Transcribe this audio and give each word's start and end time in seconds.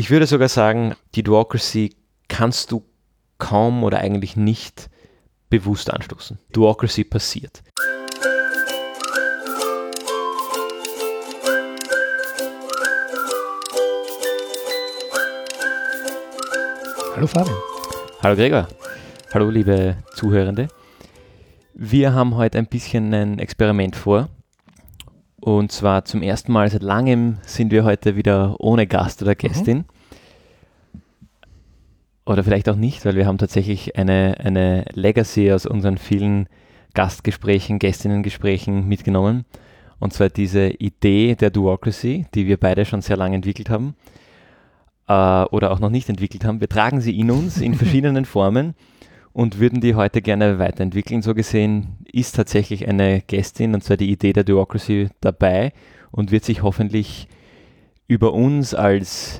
Ich 0.00 0.10
würde 0.10 0.28
sogar 0.28 0.48
sagen, 0.48 0.94
die 1.16 1.24
Duocracy 1.24 1.96
kannst 2.28 2.70
du 2.70 2.84
kaum 3.38 3.82
oder 3.82 3.98
eigentlich 3.98 4.36
nicht 4.36 4.88
bewusst 5.50 5.92
anstoßen. 5.92 6.38
Duocracy 6.52 7.02
passiert. 7.02 7.64
Hallo 17.16 17.26
Fabian. 17.26 17.56
Hallo 18.22 18.36
Gregor. 18.36 18.68
Hallo 19.34 19.50
liebe 19.50 19.96
Zuhörende. 20.14 20.68
Wir 21.74 22.14
haben 22.14 22.36
heute 22.36 22.58
ein 22.58 22.66
bisschen 22.66 23.12
ein 23.12 23.40
Experiment 23.40 23.96
vor. 23.96 24.28
Und 25.56 25.72
zwar 25.72 26.04
zum 26.04 26.20
ersten 26.20 26.52
Mal 26.52 26.68
seit 26.68 26.82
langem 26.82 27.38
sind 27.40 27.72
wir 27.72 27.82
heute 27.82 28.16
wieder 28.16 28.56
ohne 28.58 28.86
Gast 28.86 29.22
oder 29.22 29.34
Gästin. 29.34 29.78
Mhm. 29.78 29.84
Oder 32.26 32.44
vielleicht 32.44 32.68
auch 32.68 32.76
nicht, 32.76 33.06
weil 33.06 33.16
wir 33.16 33.26
haben 33.26 33.38
tatsächlich 33.38 33.96
eine, 33.96 34.36
eine 34.40 34.84
Legacy 34.92 35.50
aus 35.50 35.64
unseren 35.64 35.96
vielen 35.96 36.50
Gastgesprächen, 36.92 37.78
Gästinnengesprächen 37.78 38.86
mitgenommen. 38.86 39.46
Und 39.98 40.12
zwar 40.12 40.28
diese 40.28 40.68
Idee 40.68 41.34
der 41.34 41.48
Duocracy, 41.48 42.26
die 42.34 42.46
wir 42.46 42.58
beide 42.58 42.84
schon 42.84 43.00
sehr 43.00 43.16
lange 43.16 43.36
entwickelt 43.36 43.70
haben 43.70 43.94
äh, 45.08 45.44
oder 45.44 45.70
auch 45.70 45.80
noch 45.80 45.88
nicht 45.88 46.10
entwickelt 46.10 46.44
haben. 46.44 46.60
Wir 46.60 46.68
tragen 46.68 47.00
sie 47.00 47.18
in 47.18 47.30
uns 47.30 47.58
in 47.58 47.74
verschiedenen 47.78 48.26
Formen 48.26 48.74
und 49.38 49.60
würden 49.60 49.80
die 49.80 49.94
heute 49.94 50.20
gerne 50.20 50.58
weiterentwickeln. 50.58 51.22
So 51.22 51.32
gesehen 51.32 51.98
ist 52.10 52.34
tatsächlich 52.34 52.88
eine 52.88 53.20
Gästin, 53.20 53.72
und 53.72 53.84
zwar 53.84 53.96
die 53.96 54.10
Idee 54.10 54.32
der 54.32 54.42
Duocracy, 54.42 55.10
dabei 55.20 55.72
und 56.10 56.32
wird 56.32 56.44
sich 56.44 56.64
hoffentlich 56.64 57.28
über 58.08 58.32
uns 58.32 58.74
als 58.74 59.38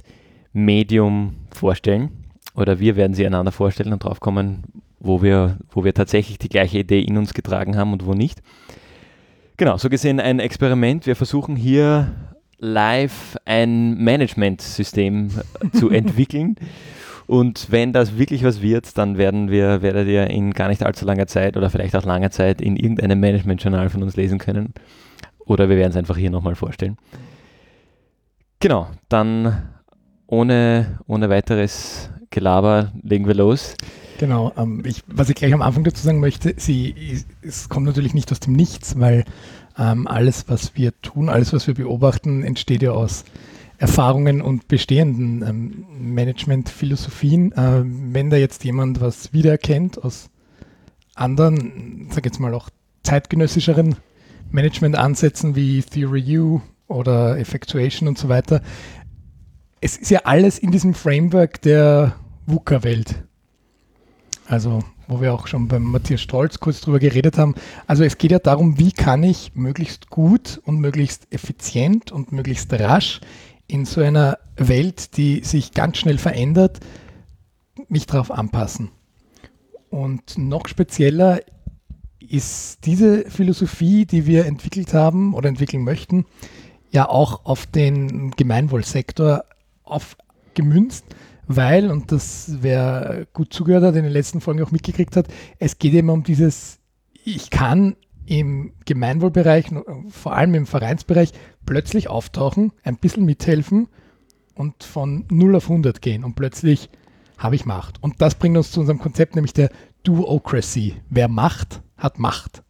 Medium 0.52 1.34
vorstellen. 1.50 2.10
Oder 2.54 2.78
wir 2.78 2.94
werden 2.94 3.14
sie 3.14 3.26
einander 3.26 3.50
vorstellen 3.50 3.92
und 3.92 4.04
drauf 4.04 4.20
kommen, 4.20 4.62
wo 5.00 5.20
wir, 5.20 5.58
wo 5.68 5.82
wir 5.82 5.94
tatsächlich 5.94 6.38
die 6.38 6.48
gleiche 6.48 6.78
Idee 6.78 7.00
in 7.00 7.18
uns 7.18 7.34
getragen 7.34 7.76
haben 7.76 7.92
und 7.92 8.06
wo 8.06 8.14
nicht. 8.14 8.40
Genau, 9.56 9.78
so 9.78 9.88
gesehen 9.88 10.20
ein 10.20 10.38
Experiment. 10.38 11.06
Wir 11.06 11.16
versuchen 11.16 11.56
hier 11.56 12.14
live 12.58 13.36
ein 13.46 13.98
Management-System 13.98 15.30
zu 15.72 15.90
entwickeln. 15.90 16.54
Und 17.28 17.70
wenn 17.70 17.92
das 17.92 18.16
wirklich 18.16 18.42
was 18.42 18.62
wird, 18.62 18.96
dann 18.96 19.18
werden 19.18 19.50
wir, 19.50 19.82
werdet 19.82 20.08
ihr 20.08 20.30
in 20.30 20.54
gar 20.54 20.68
nicht 20.68 20.82
allzu 20.82 21.04
langer 21.04 21.26
Zeit 21.26 21.58
oder 21.58 21.68
vielleicht 21.68 21.94
auch 21.94 22.06
langer 22.06 22.30
Zeit 22.30 22.62
in 22.62 22.74
irgendeinem 22.74 23.20
Management-Journal 23.20 23.90
von 23.90 24.02
uns 24.02 24.16
lesen 24.16 24.38
können. 24.38 24.72
Oder 25.38 25.68
wir 25.68 25.76
werden 25.76 25.90
es 25.90 25.96
einfach 25.98 26.16
hier 26.16 26.30
nochmal 26.30 26.54
vorstellen. 26.54 26.96
Genau, 28.60 28.88
dann 29.10 29.68
ohne, 30.26 31.00
ohne 31.06 31.28
weiteres 31.28 32.08
Gelaber 32.30 32.92
legen 33.02 33.26
wir 33.26 33.34
los. 33.34 33.76
Genau, 34.18 34.52
ähm, 34.56 34.82
ich, 34.86 35.04
was 35.06 35.28
ich 35.28 35.34
gleich 35.34 35.52
am 35.52 35.60
Anfang 35.60 35.84
dazu 35.84 36.02
sagen 36.02 36.20
möchte, 36.20 36.54
sie, 36.56 37.24
es 37.42 37.68
kommt 37.68 37.84
natürlich 37.84 38.14
nicht 38.14 38.32
aus 38.32 38.40
dem 38.40 38.54
Nichts, 38.54 38.98
weil 38.98 39.26
ähm, 39.78 40.06
alles, 40.06 40.48
was 40.48 40.76
wir 40.76 40.98
tun, 41.02 41.28
alles, 41.28 41.52
was 41.52 41.66
wir 41.66 41.74
beobachten, 41.74 42.42
entsteht 42.42 42.80
ja 42.82 42.92
aus 42.92 43.24
Erfahrungen 43.78 44.42
und 44.42 44.68
bestehenden 44.68 45.42
ähm, 45.48 45.86
Management-Philosophien. 46.14 47.52
Äh, 47.52 47.82
wenn 47.84 48.28
da 48.28 48.36
jetzt 48.36 48.64
jemand 48.64 49.00
was 49.00 49.32
wiedererkennt 49.32 50.02
aus 50.02 50.30
anderen, 51.14 52.08
sag 52.10 52.24
jetzt 52.24 52.40
mal 52.40 52.54
auch 52.54 52.70
zeitgenössischeren 53.04 53.96
Management-Ansätzen 54.50 55.54
wie 55.54 55.82
Theory 55.82 56.38
U 56.38 56.60
oder 56.88 57.38
Effectuation 57.38 58.08
und 58.08 58.18
so 58.18 58.28
weiter, 58.28 58.62
es 59.80 59.96
ist 59.96 60.10
ja 60.10 60.20
alles 60.24 60.58
in 60.58 60.72
diesem 60.72 60.94
Framework 60.94 61.62
der 61.62 62.16
VUCA-Welt. 62.46 63.22
Also 64.46 64.82
wo 65.08 65.22
wir 65.22 65.32
auch 65.32 65.46
schon 65.46 65.68
beim 65.68 65.82
Matthias 65.84 66.20
Stolz 66.20 66.60
kurz 66.60 66.82
drüber 66.82 66.98
geredet 66.98 67.38
haben. 67.38 67.54
Also 67.86 68.04
es 68.04 68.18
geht 68.18 68.30
ja 68.30 68.38
darum, 68.38 68.78
wie 68.78 68.92
kann 68.92 69.22
ich 69.22 69.52
möglichst 69.54 70.10
gut 70.10 70.60
und 70.64 70.78
möglichst 70.80 71.32
effizient 71.32 72.12
und 72.12 72.30
möglichst 72.30 72.72
rasch 72.74 73.20
in 73.68 73.84
so 73.84 74.00
einer 74.00 74.38
Welt, 74.56 75.16
die 75.16 75.44
sich 75.44 75.72
ganz 75.72 75.98
schnell 75.98 76.18
verändert, 76.18 76.80
mich 77.88 78.06
darauf 78.06 78.30
anpassen. 78.30 78.90
Und 79.90 80.36
noch 80.36 80.66
spezieller 80.66 81.40
ist 82.18 82.84
diese 82.84 83.30
Philosophie, 83.30 84.04
die 84.04 84.26
wir 84.26 84.46
entwickelt 84.46 84.92
haben 84.92 85.34
oder 85.34 85.48
entwickeln 85.48 85.84
möchten, 85.84 86.26
ja 86.90 87.08
auch 87.08 87.44
auf 87.44 87.66
den 87.66 88.32
Gemeinwohlsektor 88.32 89.44
aufgemünzt 89.84 91.04
weil, 91.48 91.90
und 91.90 92.12
das 92.12 92.52
wer 92.60 93.26
gut 93.32 93.52
zugehört 93.52 93.82
hat, 93.82 93.96
in 93.96 94.04
den 94.04 94.12
letzten 94.12 94.40
Folgen 94.40 94.62
auch 94.62 94.70
mitgekriegt 94.70 95.16
hat, 95.16 95.28
es 95.58 95.78
geht 95.78 95.94
immer 95.94 96.12
um 96.12 96.22
dieses, 96.22 96.78
ich 97.24 97.48
kann 97.48 97.96
im 98.28 98.72
Gemeinwohlbereich, 98.84 99.70
vor 100.10 100.34
allem 100.34 100.54
im 100.54 100.66
Vereinsbereich, 100.66 101.32
plötzlich 101.64 102.08
auftauchen, 102.08 102.72
ein 102.82 102.96
bisschen 102.96 103.24
mithelfen 103.24 103.88
und 104.54 104.84
von 104.84 105.24
0 105.30 105.56
auf 105.56 105.70
100 105.70 106.02
gehen 106.02 106.24
und 106.24 106.34
plötzlich 106.34 106.90
habe 107.38 107.54
ich 107.54 107.64
Macht. 107.64 108.02
Und 108.02 108.20
das 108.20 108.34
bringt 108.34 108.56
uns 108.56 108.70
zu 108.70 108.80
unserem 108.80 108.98
Konzept, 108.98 109.34
nämlich 109.34 109.54
der 109.54 109.70
Duocracy. 110.02 110.96
Wer 111.08 111.28
Macht, 111.28 111.80
hat 111.96 112.18
Macht. 112.18 112.62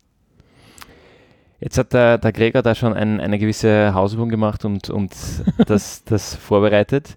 Jetzt 1.59 1.77
hat 1.77 1.93
der, 1.93 2.19
der 2.19 2.33
Gregor 2.33 2.63
da 2.63 2.77
schon 2.77 2.93
ein, 2.93 3.19
eine 3.19 3.39
gewisse 3.39 3.93
Hausübung 3.95 4.29
gemacht 4.29 4.65
und, 4.65 4.91
und 4.91 5.13
das, 5.67 6.05
das 6.05 6.37
vorbereitet. 6.37 7.17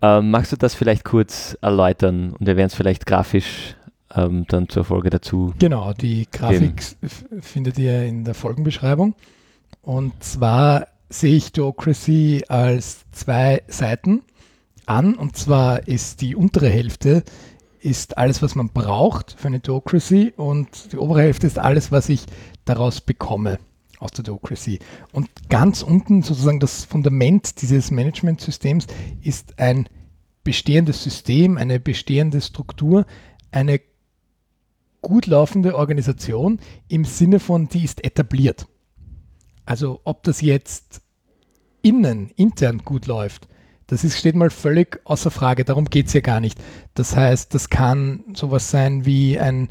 Ähm, 0.00 0.30
magst 0.30 0.50
du 0.52 0.56
das 0.56 0.74
vielleicht 0.74 1.04
kurz 1.04 1.58
erläutern 1.60 2.32
und 2.32 2.46
wir 2.46 2.56
werden 2.56 2.68
es 2.68 2.74
vielleicht 2.74 3.04
grafisch 3.04 3.76
ähm, 4.14 4.44
dann 4.48 4.68
zur 4.68 4.84
Folge 4.84 5.10
dazu. 5.10 5.54
Genau, 5.58 5.92
die 5.92 6.28
Grafik 6.30 6.82
findet 7.40 7.78
ihr 7.78 8.04
in 8.04 8.24
der 8.24 8.34
Folgenbeschreibung. 8.34 9.14
Und 9.82 10.22
zwar 10.22 10.86
sehe 11.08 11.36
ich 11.36 11.52
Duocracy 11.52 12.44
als 12.48 13.04
zwei 13.12 13.62
Seiten 13.68 14.22
an. 14.86 15.14
Und 15.14 15.36
zwar 15.36 15.86
ist 15.88 16.20
die 16.20 16.36
untere 16.36 16.68
Hälfte 16.68 17.24
ist 17.80 18.16
alles, 18.16 18.42
was 18.42 18.54
man 18.54 18.68
braucht 18.68 19.34
für 19.36 19.48
eine 19.48 19.58
Duocracy 19.58 20.34
und 20.36 20.92
die 20.92 20.98
obere 20.98 21.22
Hälfte 21.22 21.48
ist 21.48 21.58
alles, 21.58 21.90
was 21.90 22.08
ich 22.08 22.26
daraus 22.64 23.00
bekomme 23.00 23.58
aus 23.98 24.12
der 24.12 24.24
Duocracy. 24.24 24.78
Und 25.12 25.28
ganz 25.48 25.82
unten 25.82 26.22
sozusagen 26.22 26.60
das 26.60 26.84
Fundament 26.84 27.60
dieses 27.60 27.90
Management-Systems 27.90 28.86
ist 29.22 29.58
ein 29.58 29.88
bestehendes 30.44 31.02
System, 31.02 31.56
eine 31.56 31.80
bestehende 31.80 32.40
Struktur, 32.40 33.04
eine 33.50 33.80
gut 35.02 35.26
laufende 35.26 35.74
Organisation 35.76 36.58
im 36.88 37.04
Sinne 37.04 37.40
von, 37.40 37.68
die 37.68 37.84
ist 37.84 38.04
etabliert. 38.04 38.66
Also 39.66 40.00
ob 40.04 40.22
das 40.22 40.40
jetzt 40.40 41.02
innen, 41.82 42.30
intern 42.36 42.78
gut 42.78 43.06
läuft, 43.06 43.48
das 43.88 44.04
ist, 44.04 44.18
steht 44.18 44.36
mal 44.36 44.50
völlig 44.50 45.00
außer 45.04 45.30
Frage. 45.30 45.64
Darum 45.64 45.84
geht 45.84 46.06
es 46.06 46.14
ja 46.14 46.20
gar 46.20 46.40
nicht. 46.40 46.58
Das 46.94 47.14
heißt, 47.14 47.52
das 47.52 47.68
kann 47.68 48.24
sowas 48.32 48.70
sein 48.70 49.04
wie 49.04 49.38
ein 49.38 49.68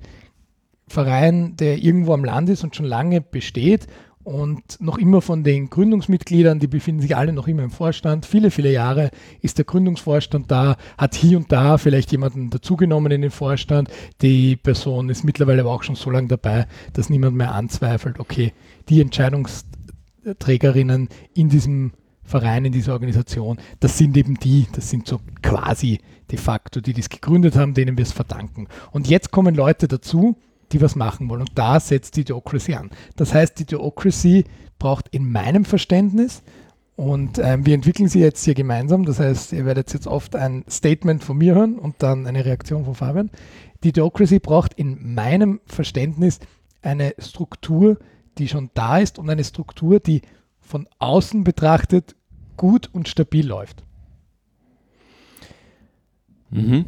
Verein, 0.88 1.56
der 1.56 1.80
irgendwo 1.80 2.13
am 2.13 2.24
Land 2.24 2.50
ist 2.50 2.63
und 2.63 2.75
schon 2.75 2.86
lange 2.86 3.22
besteht 3.22 3.88
und 4.23 4.79
noch 4.79 4.97
immer 4.97 5.21
von 5.21 5.43
den 5.43 5.69
Gründungsmitgliedern, 5.69 6.59
die 6.59 6.67
befinden 6.67 7.01
sich 7.01 7.15
alle 7.15 7.33
noch 7.33 7.47
immer 7.47 7.63
im 7.63 7.71
Vorstand. 7.71 8.25
Viele, 8.25 8.51
viele 8.51 8.71
Jahre 8.71 9.11
ist 9.41 9.57
der 9.57 9.65
Gründungsvorstand 9.65 10.51
da, 10.51 10.77
hat 10.97 11.15
hier 11.15 11.37
und 11.37 11.51
da 11.51 11.77
vielleicht 11.77 12.11
jemanden 12.11 12.49
dazugenommen 12.49 13.11
in 13.11 13.21
den 13.21 13.31
Vorstand. 13.31 13.89
Die 14.21 14.55
Person 14.55 15.09
ist 15.09 15.23
mittlerweile 15.23 15.61
aber 15.61 15.71
auch 15.71 15.83
schon 15.83 15.95
so 15.95 16.09
lange 16.09 16.27
dabei, 16.27 16.67
dass 16.93 17.09
niemand 17.09 17.35
mehr 17.35 17.53
anzweifelt, 17.53 18.19
okay, 18.19 18.53
die 18.89 19.01
Entscheidungsträgerinnen 19.01 21.09
in 21.33 21.49
diesem 21.49 21.91
Verein, 22.23 22.65
in 22.65 22.71
dieser 22.71 22.93
Organisation, 22.93 23.57
das 23.79 23.97
sind 23.97 24.15
eben 24.15 24.35
die, 24.35 24.67
das 24.73 24.89
sind 24.89 25.07
so 25.07 25.19
quasi 25.41 26.00
de 26.29 26.38
facto, 26.38 26.79
die 26.79 26.94
das 26.94 27.09
gegründet 27.09 27.56
haben, 27.56 27.74
denen 27.74 27.97
wir 27.97 28.03
es 28.03 28.13
verdanken. 28.13 28.67
Und 28.91 29.09
jetzt 29.09 29.31
kommen 29.31 29.56
Leute 29.56 29.88
dazu, 29.88 30.38
die 30.71 30.81
was 30.81 30.95
machen 30.95 31.29
wollen. 31.29 31.41
Und 31.41 31.51
da 31.56 31.79
setzt 31.79 32.15
die 32.18 32.23
Theocracy 32.23 32.75
an. 32.75 32.89
Das 33.15 33.33
heißt, 33.33 33.59
die 33.59 33.65
Theocracy 33.65 34.45
braucht 34.79 35.07
in 35.09 35.31
meinem 35.31 35.65
Verständnis, 35.65 36.44
und 37.01 37.39
ähm, 37.39 37.65
wir 37.65 37.73
entwickeln 37.73 38.09
sie 38.09 38.19
jetzt 38.19 38.44
hier 38.45 38.53
gemeinsam, 38.53 39.06
das 39.06 39.19
heißt, 39.19 39.53
ihr 39.53 39.65
werdet 39.65 39.91
jetzt 39.91 40.06
oft 40.06 40.35
ein 40.35 40.63
Statement 40.69 41.23
von 41.23 41.35
mir 41.35 41.56
hören 41.56 41.79
und 41.79 41.95
dann 42.03 42.27
eine 42.27 42.45
Reaktion 42.45 42.85
von 42.85 42.94
Fabian. 42.94 43.31
Die 43.83 43.91
Theocracy 43.91 44.38
braucht 44.38 44.75
in 44.75 45.15
meinem 45.15 45.62
Verständnis 45.65 46.39
eine 46.83 47.15
Struktur, 47.17 47.97
die 48.38 48.47
schon 48.47 48.69
da 48.75 49.00
ist 49.00 49.17
und 49.17 49.29
eine 49.31 49.44
Struktur, 49.44 50.00
die 50.00 50.21
von 50.59 50.88
außen 51.00 51.44
betrachtet 51.44 52.15
gut 52.56 52.88
und 52.94 53.07
stabil 53.07 53.47
läuft. 53.47 53.83
Mhm. 56.51 56.85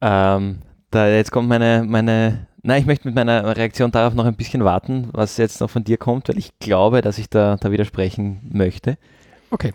Ähm, 0.00 0.58
da 0.90 1.08
jetzt 1.08 1.30
kommt 1.30 1.48
meine, 1.48 1.84
meine 1.86 2.48
Nein, 2.66 2.80
ich 2.80 2.86
möchte 2.86 3.06
mit 3.06 3.14
meiner 3.14 3.56
Reaktion 3.56 3.92
darauf 3.92 4.14
noch 4.14 4.24
ein 4.24 4.34
bisschen 4.34 4.64
warten, 4.64 5.08
was 5.12 5.36
jetzt 5.36 5.60
noch 5.60 5.70
von 5.70 5.84
dir 5.84 5.98
kommt, 5.98 6.28
weil 6.28 6.36
ich 6.36 6.58
glaube, 6.58 7.00
dass 7.00 7.16
ich 7.16 7.30
da, 7.30 7.56
da 7.56 7.70
widersprechen 7.70 8.40
möchte. 8.50 8.98
Okay. 9.52 9.70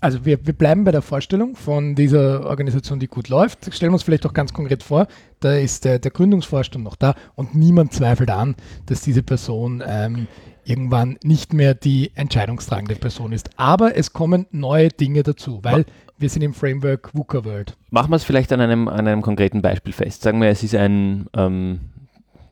also 0.00 0.24
wir, 0.24 0.46
wir 0.46 0.52
bleiben 0.52 0.84
bei 0.84 0.92
der 0.92 1.02
Vorstellung 1.02 1.56
von 1.56 1.96
dieser 1.96 2.46
Organisation, 2.46 3.00
die 3.00 3.08
gut 3.08 3.28
läuft. 3.28 3.74
Stellen 3.74 3.90
wir 3.90 3.94
uns 3.94 4.04
vielleicht 4.04 4.26
auch 4.26 4.32
ganz 4.32 4.52
konkret 4.52 4.84
vor, 4.84 5.08
da 5.40 5.54
ist 5.56 5.84
der, 5.84 5.98
der 5.98 6.12
Gründungsvorstand 6.12 6.84
noch 6.84 6.94
da 6.94 7.16
und 7.34 7.56
niemand 7.56 7.92
zweifelt 7.92 8.30
an, 8.30 8.54
dass 8.86 9.00
diese 9.00 9.24
Person 9.24 9.82
ähm, 9.84 10.28
irgendwann 10.64 11.18
nicht 11.24 11.52
mehr 11.52 11.74
die 11.74 12.12
entscheidungstragende 12.14 12.94
Person 12.94 13.32
ist. 13.32 13.50
Aber 13.56 13.96
es 13.96 14.12
kommen 14.12 14.46
neue 14.52 14.90
Dinge 14.90 15.24
dazu, 15.24 15.58
weil 15.64 15.84
wir 16.16 16.28
sind 16.28 16.42
im 16.42 16.54
Framework 16.54 17.10
VUCA 17.12 17.44
World. 17.44 17.76
Machen 17.90 18.10
wir 18.10 18.16
es 18.16 18.24
vielleicht 18.24 18.52
an 18.52 18.60
einem, 18.60 18.86
an 18.86 19.08
einem 19.08 19.22
konkreten 19.22 19.62
Beispiel 19.62 19.92
fest. 19.92 20.22
Sagen 20.22 20.40
wir, 20.40 20.48
es 20.48 20.62
ist 20.62 20.76
ein, 20.76 21.26
ähm, 21.36 21.80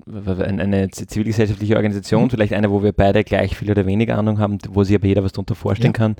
eine 0.06 0.90
zivilgesellschaftliche 0.90 1.76
Organisation, 1.76 2.24
mhm. 2.24 2.30
vielleicht 2.30 2.52
eine, 2.52 2.70
wo 2.70 2.82
wir 2.82 2.92
beide 2.92 3.24
gleich 3.24 3.56
viel 3.56 3.70
oder 3.70 3.86
weniger 3.86 4.18
Ahnung 4.18 4.38
haben, 4.38 4.58
wo 4.68 4.84
sich 4.84 4.96
aber 4.96 5.06
jeder 5.06 5.24
was 5.24 5.32
darunter 5.32 5.54
vorstellen 5.54 5.94
ja. 5.94 5.98
kann. 5.98 6.16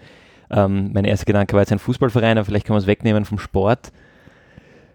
Ähm, 0.50 0.90
mein 0.92 1.04
erster 1.04 1.26
Gedanke 1.26 1.54
war 1.54 1.60
jetzt 1.60 1.72
ein 1.72 1.78
Fußballverein, 1.78 2.38
aber 2.38 2.44
vielleicht 2.44 2.66
kann 2.66 2.74
man 2.74 2.82
es 2.82 2.86
wegnehmen 2.86 3.24
vom 3.24 3.38
Sport. 3.38 3.92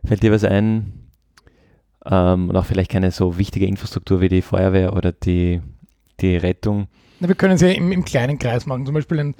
Fällt 0.06 0.24
dir 0.24 0.32
was 0.32 0.44
ein? 0.44 1.10
Ähm, 2.06 2.50
und 2.50 2.56
auch 2.56 2.66
vielleicht 2.66 2.92
keine 2.92 3.12
so 3.12 3.38
wichtige 3.38 3.66
Infrastruktur 3.66 4.22
wie 4.22 4.30
die 4.30 4.42
Feuerwehr 4.42 4.96
oder 4.96 5.12
die, 5.12 5.62
die 6.22 6.38
Rettung. 6.38 6.88
Na, 7.20 7.28
wir 7.28 7.36
können 7.36 7.56
es 7.56 7.62
ja 7.62 7.70
im, 7.70 7.92
im, 7.92 8.06
kleinen 8.06 8.40
Kreis 8.40 8.66
machen, 8.66 8.86
zum 8.86 8.96
Beispiel 8.96 9.20
eine 9.20 9.34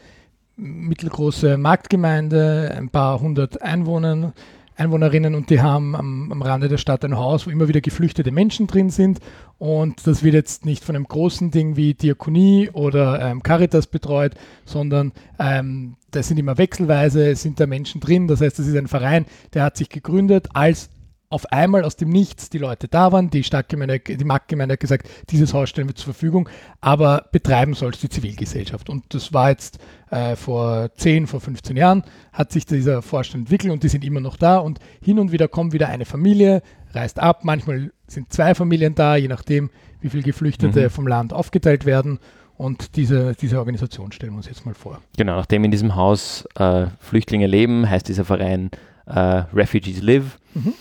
mittelgroße 0.58 1.58
Marktgemeinde, 1.58 2.74
ein 2.78 2.90
paar 2.90 3.22
hundert 3.22 3.62
Einwohner, 3.62 4.34
Einwohnerinnen 4.80 5.36
und 5.36 5.50
die 5.50 5.62
haben 5.62 5.96
am, 5.96 6.32
am, 6.32 6.42
Rande 6.42 6.70
der 6.70 6.78
Stadt 6.78 7.04
ein 7.04 7.18
Haus, 7.18 7.46
wo 7.46 7.52
immer 7.52 7.68
wieder 7.68 7.82
geflüchtete 7.82 8.32
Menschen 8.32 8.68
drin 8.68 8.90
sind. 8.90 9.20
Und 9.58 10.08
das 10.08 10.24
wird 10.24 10.34
jetzt 10.34 10.66
nicht 10.66 10.86
von 10.86 10.96
einem 10.96 11.06
großen 11.06 11.52
Ding 11.52 11.76
wie 11.76 11.94
Diakonie 11.94 12.70
oder 12.72 13.22
ähm, 13.22 13.44
Caritas 13.44 13.88
betreut, 13.88 14.34
sondern 14.66 15.12
ähm, 15.38 15.96
da 16.12 16.24
sind 16.24 16.40
immer 16.40 16.58
wechselweise, 16.58 17.36
sind 17.36 17.60
da 17.60 17.68
Menschen 17.68 18.00
drin. 18.00 18.28
Das 18.28 18.42
heißt, 18.42 18.58
das 18.58 18.68
ist 18.68 18.78
ein 18.78 18.88
Verein, 18.88 19.26
der 19.54 19.64
hat 19.64 19.76
sich 19.76 19.90
gegründet 19.90 20.48
als 20.54 20.90
auf 21.32 21.52
einmal 21.52 21.84
aus 21.84 21.96
dem 21.96 22.10
Nichts 22.10 22.50
die 22.50 22.58
Leute 22.58 22.88
da 22.88 23.12
waren. 23.12 23.30
Die 23.30 23.44
Stadtgemeinde, 23.44 24.00
die 24.00 24.24
Marktgemeinde 24.24 24.74
hat 24.74 24.80
gesagt, 24.80 25.08
dieses 25.30 25.54
Haus 25.54 25.70
stellen 25.70 25.88
wir 25.88 25.96
zur 25.96 26.14
Verfügung, 26.14 26.50
aber 26.82 27.28
betreiben 27.32 27.76
soll 27.76 27.92
es 27.92 28.00
die 28.00 28.10
Zivilgesellschaft. 28.10 28.90
Und 28.90 29.14
das 29.14 29.32
war 29.32 29.52
jetzt 29.52 29.78
äh, 30.10 30.36
vor 30.36 30.90
10, 30.96 31.28
vor 31.28 31.40
15 31.40 31.78
Jahren, 31.78 32.04
hat 32.34 32.52
sich 32.52 32.66
dieser 32.66 33.04
Vorstand 33.04 33.44
entwickelt 33.44 33.72
und 33.72 33.84
die 33.84 33.90
sind 33.90 34.04
immer 34.04 34.22
noch 34.22 34.38
da. 34.38 34.58
Und 34.58 34.80
hin 35.04 35.20
und 35.20 35.32
wieder 35.32 35.48
kommt 35.48 35.72
wieder 35.72 35.88
eine 35.90 36.06
Familie, 36.06 36.64
reist 36.94 37.20
ab. 37.20 37.42
Manchmal 37.44 37.92
sind 38.08 38.34
zwei 38.34 38.56
Familien 38.56 38.96
da, 38.96 39.16
je 39.16 39.28
nachdem, 39.28 39.70
wie 40.02 40.10
viele 40.10 40.24
Geflüchtete 40.24 40.86
mhm. 40.86 40.90
vom 40.90 41.08
Land 41.08 41.32
aufgeteilt 41.32 41.86
werden. 41.86 42.20
Und 42.58 42.98
diese, 42.98 43.36
diese 43.40 43.60
Organisation 43.60 44.12
stellen 44.12 44.34
wir 44.34 44.38
uns 44.38 44.48
jetzt 44.48 44.66
mal 44.66 44.74
vor. 44.74 45.00
Genau, 45.16 45.36
nachdem 45.38 45.64
in 45.64 45.72
diesem 45.72 45.96
Haus 45.96 46.46
äh, 46.56 46.88
Flüchtlinge 47.00 47.48
leben, 47.48 47.90
heißt 47.90 48.08
dieser 48.08 48.26
Verein 48.26 48.72
äh, 49.06 49.20
Refugees 49.54 50.02
Live. 50.02 50.40
Mhm. 50.56 50.74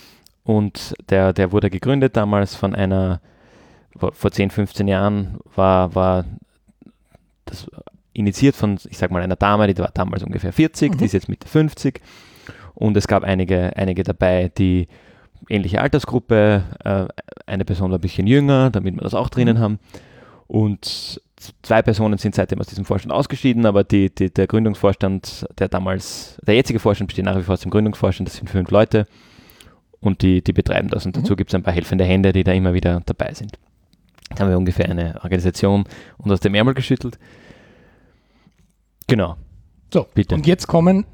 Und 0.49 0.95
der, 1.11 1.31
der 1.31 1.51
wurde 1.51 1.69
gegründet 1.69 2.17
damals 2.17 2.55
von 2.55 2.73
einer, 2.73 3.21
vor 3.95 4.31
10, 4.31 4.49
15 4.49 4.87
Jahren 4.87 5.37
war, 5.53 5.93
war 5.93 6.25
das 7.45 7.67
initiiert 8.13 8.55
von, 8.55 8.79
ich 8.89 8.97
sag 8.97 9.11
mal, 9.11 9.21
einer 9.21 9.35
Dame, 9.35 9.71
die 9.71 9.77
war 9.77 9.91
damals 9.93 10.23
ungefähr 10.23 10.51
40, 10.51 10.93
mhm. 10.93 10.97
die 10.97 11.05
ist 11.05 11.13
jetzt 11.13 11.29
Mitte 11.29 11.47
50. 11.47 12.01
Und 12.73 12.97
es 12.97 13.07
gab 13.07 13.23
einige, 13.23 13.77
einige 13.77 14.01
dabei, 14.01 14.51
die 14.57 14.87
ähnliche 15.49 15.81
Altersgruppe, 15.81 16.63
äh, 16.83 17.05
eine 17.45 17.63
Person 17.63 17.91
war 17.91 17.99
ein 17.99 18.01
bisschen 18.01 18.25
jünger, 18.25 18.71
damit 18.71 18.95
wir 18.95 19.03
das 19.03 19.13
auch 19.13 19.29
drinnen 19.29 19.57
mhm. 19.57 19.61
haben. 19.61 19.79
Und 20.47 21.21
zwei 21.61 21.83
Personen 21.83 22.17
sind 22.17 22.33
seitdem 22.33 22.59
aus 22.59 22.65
diesem 22.65 22.85
Vorstand 22.85 23.13
ausgeschieden, 23.13 23.67
aber 23.67 23.83
die, 23.83 24.09
die, 24.09 24.33
der 24.33 24.47
Gründungsvorstand, 24.47 25.45
der 25.59 25.67
damals, 25.67 26.39
der 26.41 26.55
jetzige 26.55 26.79
Vorstand 26.79 27.09
besteht 27.09 27.25
nach 27.25 27.37
wie 27.37 27.43
vor 27.43 27.53
aus 27.53 27.61
dem 27.61 27.69
Gründungsvorstand, 27.69 28.27
das 28.27 28.37
sind 28.37 28.49
fünf 28.49 28.71
Leute 28.71 29.05
und 30.01 30.21
die, 30.21 30.41
die 30.41 30.53
betreiben 30.53 30.89
das. 30.89 31.05
Und 31.05 31.17
dazu 31.17 31.33
mhm. 31.33 31.37
gibt 31.37 31.51
es 31.51 31.55
ein 31.55 31.63
paar 31.63 31.73
helfende 31.73 32.05
Hände, 32.05 32.31
die 32.33 32.43
da 32.43 32.53
immer 32.53 32.73
wieder 32.73 33.01
dabei 33.05 33.33
sind. 33.33 33.59
Da 34.29 34.43
haben 34.43 34.49
wir 34.49 34.57
ungefähr 34.57 34.89
eine 34.89 35.15
Organisation 35.23 35.85
und 36.17 36.31
aus 36.31 36.39
dem 36.39 36.53
Ärmel 36.53 36.73
geschüttelt. 36.73 37.17
Genau. 39.07 39.35
So, 39.91 40.05
bitte. 40.13 40.35
Und 40.35 40.45
jetzt 40.45 40.67
kommen 40.67 41.05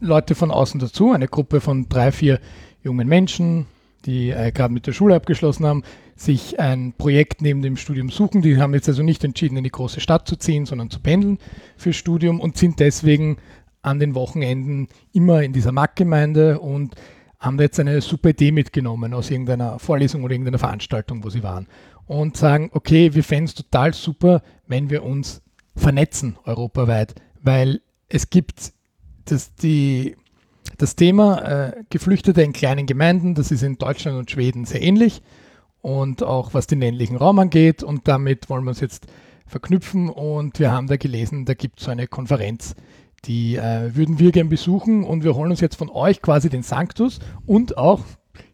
Leute 0.00 0.34
von 0.34 0.50
außen 0.50 0.78
dazu, 0.78 1.12
eine 1.12 1.26
Gruppe 1.26 1.60
von 1.60 1.88
drei, 1.88 2.12
vier 2.12 2.38
jungen 2.82 3.08
Menschen, 3.08 3.66
die 4.04 4.30
äh, 4.30 4.52
gerade 4.52 4.72
mit 4.72 4.86
der 4.86 4.92
Schule 4.92 5.16
abgeschlossen 5.16 5.66
haben, 5.66 5.82
sich 6.14 6.60
ein 6.60 6.94
Projekt 6.96 7.42
neben 7.42 7.60
dem 7.60 7.76
Studium 7.76 8.08
suchen. 8.08 8.40
Die 8.40 8.58
haben 8.58 8.72
jetzt 8.72 8.88
also 8.88 9.02
nicht 9.02 9.24
entschieden, 9.24 9.56
in 9.56 9.64
die 9.64 9.70
große 9.70 10.00
Stadt 10.00 10.28
zu 10.28 10.36
ziehen, 10.36 10.64
sondern 10.64 10.90
zu 10.90 11.00
pendeln 11.00 11.38
fürs 11.76 11.96
Studium 11.96 12.40
und 12.40 12.56
sind 12.56 12.78
deswegen 12.78 13.38
an 13.82 13.98
den 13.98 14.14
Wochenenden 14.14 14.88
immer 15.12 15.42
in 15.42 15.52
dieser 15.52 15.72
Marktgemeinde 15.72 16.60
und 16.60 16.94
haben 17.38 17.56
da 17.56 17.64
jetzt 17.64 17.80
eine 17.80 18.00
super 18.00 18.30
Idee 18.30 18.52
mitgenommen 18.52 19.12
aus 19.14 19.30
irgendeiner 19.30 19.78
Vorlesung 19.78 20.24
oder 20.24 20.32
irgendeiner 20.32 20.58
Veranstaltung, 20.58 21.24
wo 21.24 21.30
sie 21.30 21.42
waren. 21.42 21.66
Und 22.06 22.36
sagen, 22.36 22.70
okay, 22.72 23.14
wir 23.14 23.24
fänden 23.24 23.46
es 23.46 23.54
total 23.54 23.92
super, 23.92 24.42
wenn 24.66 24.90
wir 24.90 25.02
uns 25.02 25.42
vernetzen 25.74 26.38
europaweit, 26.44 27.14
weil 27.42 27.80
es 28.08 28.30
gibt 28.30 28.72
das, 29.26 29.54
die, 29.56 30.16
das 30.78 30.96
Thema 30.96 31.42
äh, 31.42 31.84
Geflüchtete 31.90 32.42
in 32.42 32.52
kleinen 32.52 32.86
Gemeinden, 32.86 33.34
das 33.34 33.50
ist 33.50 33.62
in 33.62 33.76
Deutschland 33.76 34.18
und 34.18 34.30
Schweden 34.30 34.64
sehr 34.64 34.82
ähnlich 34.82 35.22
und 35.82 36.22
auch 36.22 36.54
was 36.54 36.66
den 36.66 36.80
ländlichen 36.80 37.16
Raum 37.16 37.38
angeht 37.38 37.82
und 37.82 38.08
damit 38.08 38.48
wollen 38.48 38.64
wir 38.64 38.70
uns 38.70 38.80
jetzt 38.80 39.06
verknüpfen 39.46 40.08
und 40.08 40.58
wir 40.58 40.72
haben 40.72 40.86
da 40.86 40.96
gelesen, 40.96 41.44
da 41.44 41.54
gibt 41.54 41.78
es 41.78 41.84
so 41.84 41.90
eine 41.90 42.06
Konferenz, 42.06 42.74
die 43.26 43.56
äh, 43.56 43.94
würden 43.94 44.18
wir 44.18 44.32
gern 44.32 44.48
besuchen 44.48 45.04
und 45.04 45.24
wir 45.24 45.34
holen 45.34 45.50
uns 45.50 45.60
jetzt 45.60 45.76
von 45.76 45.90
euch 45.90 46.22
quasi 46.22 46.48
den 46.48 46.62
Sanctus 46.62 47.18
und 47.46 47.76
auch, 47.76 48.00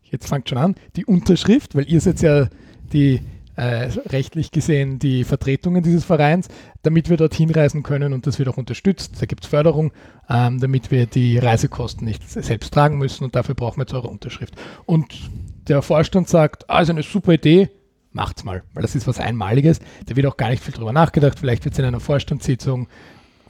jetzt 0.03 0.29
fangt 0.29 0.49
schon 0.49 0.59
an, 0.59 0.75
die 0.97 1.05
Unterschrift, 1.05 1.75
weil 1.75 1.89
ihr 1.89 2.01
seid 2.01 2.21
ja 2.23 2.49
die 2.93 3.21
äh, 3.55 3.91
rechtlich 4.07 4.51
gesehen 4.51 4.99
die 4.99 5.25
Vertretungen 5.25 5.83
dieses 5.83 6.05
Vereins, 6.05 6.49
damit 6.83 7.11
wir 7.11 7.17
dorthin 7.17 7.51
reisen 7.51 7.83
können 7.83 8.13
und 8.13 8.27
das 8.27 8.39
wird 8.39 8.49
auch 8.49 8.57
unterstützt. 8.57 9.21
Da 9.21 9.27
gibt 9.27 9.45
es 9.45 9.51
Förderung, 9.51 9.93
ähm, 10.29 10.59
damit 10.59 10.91
wir 10.91 11.07
die 11.07 11.39
Reisekosten 11.39 12.07
nicht 12.07 12.29
selbst 12.29 12.73
tragen 12.73 12.99
müssen 12.99 13.25
und 13.25 13.35
dafür 13.35 13.55
brauchen 13.55 13.79
wir 13.79 13.83
jetzt 13.83 13.95
eure 13.95 14.09
Unterschrift. 14.09 14.55
Und 14.87 15.31
der 15.69 15.83
Vorstand 15.83 16.29
sagt, 16.29 16.69
ah, 16.71 16.79
eine 16.79 17.03
super 17.03 17.35
Idee, 17.35 17.69
macht's 18.13 18.45
mal, 18.45 18.63
weil 18.75 18.83
das 18.83 18.95
ist 18.95 19.07
was 19.07 19.21
Einmaliges. 19.21 19.81
Da 20.07 20.17
wird 20.17 20.27
auch 20.27 20.37
gar 20.37 20.51
nicht 20.51 20.63
viel 20.63 20.75
drüber 20.75 20.93
nachgedacht. 20.93 21.39
Vielleicht 21.39 21.65
wird 21.65 21.75
es 21.75 21.79
in 21.79 21.85
einer 21.85 22.01
Vorstandssitzung 22.01 22.89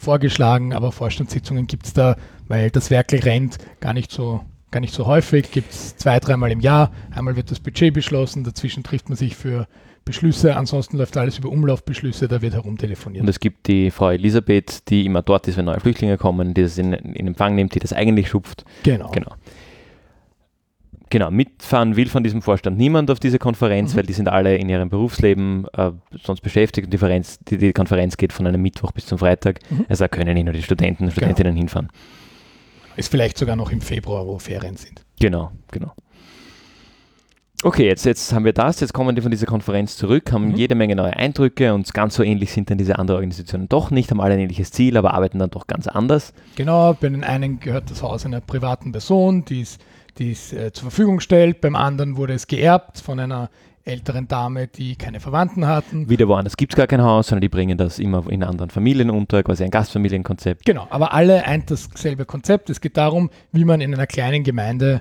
vorgeschlagen, 0.02 0.72
aber 0.72 0.92
Vorstandssitzungen 0.92 1.66
gibt 1.66 1.86
es 1.86 1.92
da, 1.92 2.16
weil 2.48 2.70
das 2.70 2.90
Werkel 2.90 3.20
rennt, 3.20 3.58
gar 3.80 3.92
nicht 3.92 4.10
so, 4.10 4.40
gar 4.70 4.80
nicht 4.80 4.92
so 4.92 5.06
häufig. 5.06 5.50
Gibt 5.50 5.72
es 5.72 5.96
zwei, 5.96 6.18
dreimal 6.20 6.50
im 6.50 6.60
Jahr. 6.60 6.90
Einmal 7.10 7.36
wird 7.36 7.50
das 7.50 7.60
Budget 7.60 7.94
beschlossen, 7.94 8.44
dazwischen 8.44 8.82
trifft 8.82 9.08
man 9.08 9.16
sich 9.16 9.36
für 9.36 9.66
Beschlüsse, 10.04 10.56
ansonsten 10.56 10.98
läuft 10.98 11.16
alles 11.16 11.38
über 11.38 11.48
Umlaufbeschlüsse, 11.48 12.26
da 12.26 12.42
wird 12.42 12.54
herumtelefoniert. 12.54 13.22
Und 13.22 13.28
es 13.28 13.38
gibt 13.38 13.68
die 13.68 13.92
Frau 13.92 14.10
Elisabeth, 14.10 14.88
die 14.88 15.06
immer 15.06 15.22
dort 15.22 15.46
ist, 15.46 15.56
wenn 15.56 15.66
neue 15.66 15.78
Flüchtlinge 15.78 16.18
kommen, 16.18 16.54
die 16.54 16.62
das 16.62 16.76
in, 16.76 16.92
in 16.92 17.28
Empfang 17.28 17.54
nimmt, 17.54 17.74
die 17.74 17.78
das 17.78 17.92
eigentlich 17.92 18.28
schupft. 18.28 18.64
Genau. 18.82 19.10
genau. 19.12 19.32
Genau, 21.12 21.30
mitfahren 21.30 21.94
will 21.96 22.08
von 22.08 22.24
diesem 22.24 22.40
Vorstand 22.40 22.78
niemand 22.78 23.10
auf 23.10 23.20
diese 23.20 23.38
Konferenz, 23.38 23.92
mhm. 23.92 23.98
weil 23.98 24.06
die 24.06 24.14
sind 24.14 24.30
alle 24.30 24.56
in 24.56 24.70
ihrem 24.70 24.88
Berufsleben 24.88 25.66
äh, 25.76 25.90
sonst 26.22 26.40
beschäftigt 26.40 26.86
und 26.86 26.94
die, 26.94 27.22
die, 27.50 27.58
die, 27.58 27.72
Konferenz 27.74 28.16
geht 28.16 28.32
von 28.32 28.46
einem 28.46 28.62
Mittwoch 28.62 28.92
bis 28.92 29.04
zum 29.04 29.18
Freitag. 29.18 29.58
Mhm. 29.68 29.84
Also 29.90 30.04
da 30.04 30.08
können 30.08 30.32
nicht 30.32 30.44
nur 30.44 30.54
die 30.54 30.62
Studenten 30.62 31.04
und 31.04 31.10
genau. 31.10 31.26
Studentinnen 31.26 31.52
genau. 31.52 31.60
hinfahren. 31.64 31.88
Ist 32.96 33.10
vielleicht 33.10 33.36
sogar 33.36 33.56
noch 33.56 33.70
im 33.70 33.82
Februar, 33.82 34.26
wo 34.26 34.38
Ferien 34.38 34.76
sind. 34.76 35.04
Genau, 35.20 35.52
genau. 35.70 35.92
Okay, 37.62 37.86
jetzt, 37.88 38.06
jetzt 38.06 38.32
haben 38.32 38.46
wir 38.46 38.54
das, 38.54 38.80
jetzt 38.80 38.94
kommen 38.94 39.14
die 39.14 39.20
von 39.20 39.30
dieser 39.30 39.44
Konferenz 39.44 39.98
zurück, 39.98 40.32
haben 40.32 40.48
mhm. 40.48 40.54
jede 40.54 40.74
Menge 40.74 40.96
neue 40.96 41.14
Eindrücke 41.14 41.74
und 41.74 41.92
ganz 41.92 42.14
so 42.14 42.22
ähnlich 42.22 42.52
sind 42.52 42.70
dann 42.70 42.78
diese 42.78 42.98
anderen 42.98 43.16
Organisationen 43.16 43.68
doch 43.68 43.90
nicht, 43.90 44.10
haben 44.10 44.20
alle 44.22 44.32
ein 44.32 44.40
ähnliches 44.40 44.70
Ziel, 44.70 44.96
aber 44.96 45.12
arbeiten 45.12 45.38
dann 45.38 45.50
doch 45.50 45.66
ganz 45.66 45.88
anders. 45.88 46.32
Genau, 46.56 46.94
bei 46.94 47.10
den 47.10 47.22
einen 47.22 47.60
gehört 47.60 47.90
das 47.90 48.02
Haus 48.02 48.24
einer 48.24 48.40
privaten 48.40 48.92
Person, 48.92 49.44
die 49.44 49.60
ist 49.60 49.78
die 50.18 50.32
es 50.32 50.52
äh, 50.52 50.72
zur 50.72 50.90
Verfügung 50.90 51.20
stellt. 51.20 51.60
Beim 51.60 51.76
anderen 51.76 52.16
wurde 52.16 52.34
es 52.34 52.46
geerbt 52.46 53.00
von 53.00 53.18
einer 53.18 53.50
älteren 53.84 54.28
Dame, 54.28 54.68
die 54.68 54.96
keine 54.96 55.20
Verwandten 55.20 55.66
hatten. 55.66 56.08
Wieder 56.08 56.28
woanders 56.28 56.56
gibt 56.56 56.72
es 56.72 56.76
gar 56.76 56.86
kein 56.86 57.02
Haus, 57.02 57.28
sondern 57.28 57.40
die 57.40 57.48
bringen 57.48 57.76
das 57.76 57.98
immer 57.98 58.30
in 58.30 58.44
anderen 58.44 58.70
Familien 58.70 59.10
unter, 59.10 59.42
quasi 59.42 59.64
ein 59.64 59.70
Gastfamilienkonzept. 59.70 60.64
Genau, 60.64 60.86
aber 60.90 61.12
alle 61.12 61.44
eint 61.44 61.70
dasselbe 61.70 62.24
Konzept. 62.24 62.70
Es 62.70 62.80
geht 62.80 62.96
darum, 62.96 63.30
wie 63.50 63.64
man 63.64 63.80
in 63.80 63.92
einer 63.92 64.06
kleinen 64.06 64.44
Gemeinde 64.44 65.00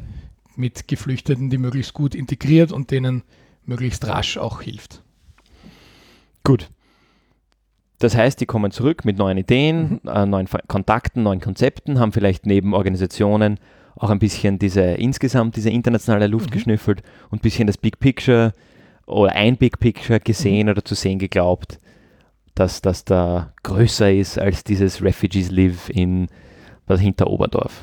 mit 0.56 0.88
Geflüchteten 0.88 1.50
die 1.50 1.58
möglichst 1.58 1.94
gut 1.94 2.16
integriert 2.16 2.72
und 2.72 2.92
denen 2.92 3.24
möglichst 3.66 4.06
rasch 4.08 4.38
auch 4.38 4.62
hilft. 4.62 5.02
Gut. 6.44 6.70
Das 8.00 8.16
heißt, 8.18 8.42
die 8.42 8.48
kommen 8.48 8.72
zurück 8.72 9.06
mit 9.06 9.18
neuen 9.20 9.38
Ideen, 9.38 10.00
mhm. 10.04 10.10
äh, 10.10 10.26
neuen 10.26 10.48
Kontakten, 10.68 11.22
neuen 11.22 11.40
Konzepten, 11.40 12.00
haben 12.00 12.12
vielleicht 12.12 12.48
neben 12.48 12.74
Organisationen 12.74 13.60
auch 13.96 14.10
ein 14.10 14.20
bisschen 14.20 14.60
diese 14.60 14.82
insgesamt 14.82 15.56
diese 15.56 15.70
internationale 15.70 16.28
Luft 16.28 16.50
mhm. 16.50 16.54
geschnüffelt 16.54 17.02
und 17.30 17.40
ein 17.40 17.42
bisschen 17.42 17.68
das 17.68 17.78
Big 17.78 18.00
Picture 18.00 18.54
oder 19.06 19.34
ein 19.34 19.58
Big 19.58 19.80
Picture 19.80 20.20
gesehen 20.20 20.68
mhm. 20.68 20.72
oder 20.72 20.86
zu 20.86 20.96
sehen 20.96 21.20
geglaubt, 21.20 21.80
dass 22.56 22.82
das 22.82 23.06
da 23.06 23.54
größer 23.64 24.12
ist 24.12 24.40
als 24.40 24.64
dieses 24.64 25.02
Refugees 25.02 25.52
Live 25.52 25.90
in 25.90 26.28
Bad 26.86 27.00
Hinteroberdorf. 27.00 27.82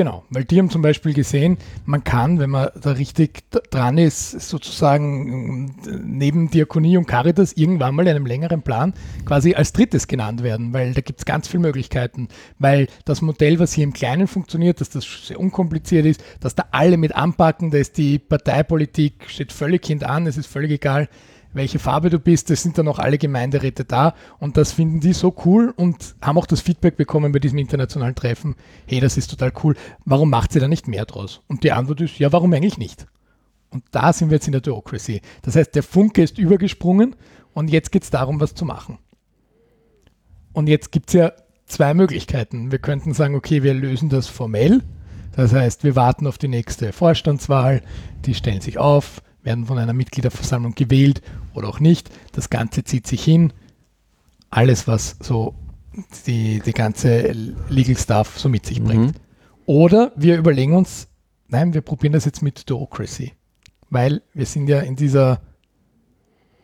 Genau, 0.00 0.24
weil 0.30 0.44
die 0.44 0.58
haben 0.58 0.70
zum 0.70 0.80
Beispiel 0.80 1.12
gesehen, 1.12 1.58
man 1.84 2.02
kann, 2.04 2.38
wenn 2.38 2.48
man 2.48 2.70
da 2.80 2.92
richtig 2.92 3.42
dran 3.50 3.98
ist, 3.98 4.30
sozusagen 4.30 5.74
neben 6.02 6.50
Diakonie 6.50 6.96
und 6.96 7.06
Caritas 7.06 7.52
irgendwann 7.52 7.94
mal 7.94 8.06
in 8.06 8.16
einem 8.16 8.24
längeren 8.24 8.62
Plan 8.62 8.94
quasi 9.26 9.52
als 9.54 9.74
drittes 9.74 10.08
genannt 10.08 10.42
werden, 10.42 10.72
weil 10.72 10.94
da 10.94 11.02
gibt 11.02 11.18
es 11.18 11.26
ganz 11.26 11.48
viele 11.48 11.60
Möglichkeiten, 11.60 12.28
weil 12.58 12.86
das 13.04 13.20
Modell, 13.20 13.58
was 13.58 13.74
hier 13.74 13.84
im 13.84 13.92
Kleinen 13.92 14.26
funktioniert, 14.26 14.80
dass 14.80 14.88
das 14.88 15.26
sehr 15.26 15.38
unkompliziert 15.38 16.06
ist, 16.06 16.24
dass 16.40 16.54
da 16.54 16.64
alle 16.70 16.96
mit 16.96 17.14
anpacken, 17.14 17.70
da 17.70 17.76
ist 17.76 17.98
die 17.98 18.18
Parteipolitik, 18.18 19.26
steht 19.28 19.52
völlig 19.52 19.84
hintan, 19.84 20.26
es 20.26 20.38
ist 20.38 20.46
völlig 20.46 20.70
egal, 20.70 21.10
welche 21.52 21.78
Farbe 21.78 22.10
du 22.10 22.18
bist, 22.18 22.50
es 22.50 22.62
sind 22.62 22.78
dann 22.78 22.88
auch 22.88 22.98
alle 22.98 23.18
Gemeinderäte 23.18 23.84
da 23.84 24.14
und 24.38 24.56
das 24.56 24.72
finden 24.72 25.00
die 25.00 25.12
so 25.12 25.34
cool 25.44 25.72
und 25.76 26.14
haben 26.22 26.38
auch 26.38 26.46
das 26.46 26.60
Feedback 26.60 26.96
bekommen 26.96 27.32
bei 27.32 27.38
diesem 27.38 27.58
internationalen 27.58 28.14
Treffen, 28.14 28.54
hey, 28.86 29.00
das 29.00 29.16
ist 29.16 29.30
total 29.30 29.52
cool, 29.64 29.74
warum 30.04 30.30
macht 30.30 30.52
sie 30.52 30.60
da 30.60 30.68
nicht 30.68 30.88
mehr 30.88 31.04
draus? 31.04 31.42
Und 31.48 31.64
die 31.64 31.72
Antwort 31.72 32.00
ist, 32.00 32.18
ja, 32.18 32.32
warum 32.32 32.52
eigentlich 32.52 32.78
nicht? 32.78 33.06
Und 33.70 33.84
da 33.90 34.12
sind 34.12 34.30
wir 34.30 34.36
jetzt 34.36 34.48
in 34.48 34.52
der 34.52 34.60
Duocracy. 34.60 35.20
Das 35.42 35.56
heißt, 35.56 35.74
der 35.74 35.82
Funke 35.82 36.22
ist 36.22 36.38
übergesprungen 36.38 37.16
und 37.52 37.70
jetzt 37.70 37.92
geht 37.92 38.02
es 38.02 38.10
darum, 38.10 38.40
was 38.40 38.54
zu 38.54 38.64
machen. 38.64 38.98
Und 40.52 40.68
jetzt 40.68 40.90
gibt 40.90 41.10
es 41.10 41.14
ja 41.14 41.32
zwei 41.66 41.94
Möglichkeiten. 41.94 42.72
Wir 42.72 42.80
könnten 42.80 43.14
sagen, 43.14 43.36
okay, 43.36 43.62
wir 43.62 43.74
lösen 43.74 44.08
das 44.08 44.26
formell. 44.26 44.82
Das 45.36 45.52
heißt, 45.52 45.84
wir 45.84 45.94
warten 45.94 46.26
auf 46.26 46.38
die 46.38 46.48
nächste 46.48 46.92
Vorstandswahl, 46.92 47.82
die 48.24 48.34
stellen 48.34 48.60
sich 48.60 48.78
auf, 48.78 49.22
werden 49.42 49.66
von 49.66 49.78
einer 49.78 49.92
Mitgliederversammlung 49.92 50.74
gewählt 50.74 51.22
oder 51.54 51.68
auch 51.68 51.80
nicht. 51.80 52.10
Das 52.32 52.50
Ganze 52.50 52.84
zieht 52.84 53.06
sich 53.06 53.22
hin. 53.24 53.52
Alles, 54.50 54.86
was 54.86 55.16
so 55.20 55.54
die, 56.26 56.60
die 56.60 56.72
ganze 56.72 57.32
Legal 57.68 57.96
Stuff 57.96 58.38
so 58.38 58.48
mit 58.48 58.66
sich 58.66 58.82
bringt. 58.82 59.14
Mhm. 59.14 59.20
Oder 59.66 60.12
wir 60.16 60.36
überlegen 60.36 60.74
uns, 60.74 61.08
nein, 61.48 61.74
wir 61.74 61.80
probieren 61.80 62.12
das 62.12 62.24
jetzt 62.24 62.42
mit 62.42 62.68
Duocracy. 62.68 63.32
Weil 63.88 64.22
wir 64.34 64.46
sind 64.46 64.68
ja 64.68 64.80
in 64.80 64.96
dieser 64.96 65.40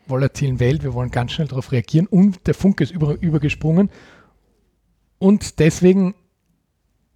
volatilen 0.07 0.59
Welt, 0.59 0.83
wir 0.83 0.93
wollen 0.93 1.11
ganz 1.11 1.33
schnell 1.33 1.47
darauf 1.47 1.71
reagieren 1.71 2.07
und 2.07 2.47
der 2.47 2.53
Funke 2.53 2.83
ist 2.83 2.91
über, 2.91 3.21
übergesprungen. 3.21 3.89
Und 5.19 5.59
deswegen 5.59 6.15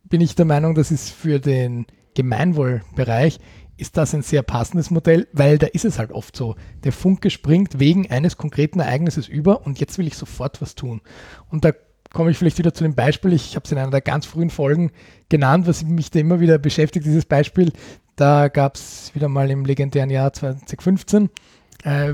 bin 0.04 0.22
ich 0.22 0.36
der 0.36 0.46
Meinung, 0.46 0.76
dass 0.76 0.92
es 0.92 1.10
für 1.10 1.40
den 1.40 1.86
Gemeinwohlbereich 2.16 3.40
ist 3.82 3.98
das 3.98 4.14
ein 4.14 4.22
sehr 4.22 4.44
passendes 4.44 4.92
Modell, 4.92 5.28
weil 5.34 5.58
da 5.58 5.66
ist 5.66 5.86
es 5.86 5.98
halt 5.98 6.12
oft 6.12 6.36
so. 6.36 6.56
Der 6.84 6.92
Funke 6.92 7.32
springt 7.32 7.80
wegen 7.80 8.10
eines 8.12 8.38
konkreten 8.38 8.80
Ereignisses 8.80 9.28
über 9.28 9.66
und 9.66 9.80
jetzt 9.80 9.98
will 9.98 10.06
ich 10.06 10.16
sofort 10.16 10.62
was 10.62 10.76
tun. 10.76 11.02
Und 11.50 11.66
da 11.66 11.72
komme 12.14 12.30
ich 12.30 12.38
vielleicht 12.38 12.60
wieder 12.60 12.76
zu 12.76 12.84
dem 12.84 12.94
Beispiel, 12.94 13.34
ich 13.34 13.56
habe 13.56 13.66
es 13.66 13.72
in 13.72 13.80
einer 13.80 13.90
der 13.90 14.02
ganz 14.02 14.28
frühen 14.28 14.52
Folgen 14.52 14.92
genannt, 15.30 15.66
was 15.66 15.84
mich 15.84 16.12
da 16.12 16.20
immer 16.20 16.40
wieder 16.40 16.60
beschäftigt, 16.60 17.08
dieses 17.08 17.26
Beispiel. 17.26 17.74
Da 18.16 18.50
gab 18.50 18.76
es 18.76 19.12
wieder 19.16 19.30
mal 19.30 19.50
im 19.50 19.66
legendären 19.66 20.12
Jahr 20.12 20.32
2015, 20.32 21.32
äh, 21.84 22.14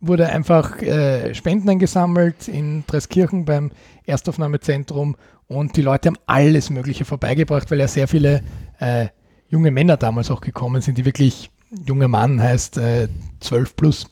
wurde 0.00 0.28
einfach 0.28 0.80
äh, 0.80 1.34
Spenden 1.34 1.70
eingesammelt 1.70 2.46
in 2.46 2.84
Dreskirchen 2.86 3.44
beim 3.46 3.72
Erstaufnahmezentrum 4.04 5.16
und 5.48 5.76
die 5.76 5.82
Leute 5.82 6.08
haben 6.08 6.18
alles 6.26 6.70
Mögliche 6.70 7.04
vorbeigebracht, 7.04 7.68
weil 7.72 7.80
ja 7.80 7.88
sehr 7.88 8.06
viele 8.06 8.42
äh, 8.78 9.08
junge 9.50 9.70
Männer 9.70 9.96
damals 9.96 10.30
auch 10.30 10.40
gekommen 10.40 10.80
sind, 10.80 10.96
die 10.96 11.04
wirklich, 11.04 11.50
junger 11.86 12.08
Mann 12.08 12.40
heißt 12.40 12.78
äh, 12.78 13.08
12 13.40 13.76
plus. 13.76 14.10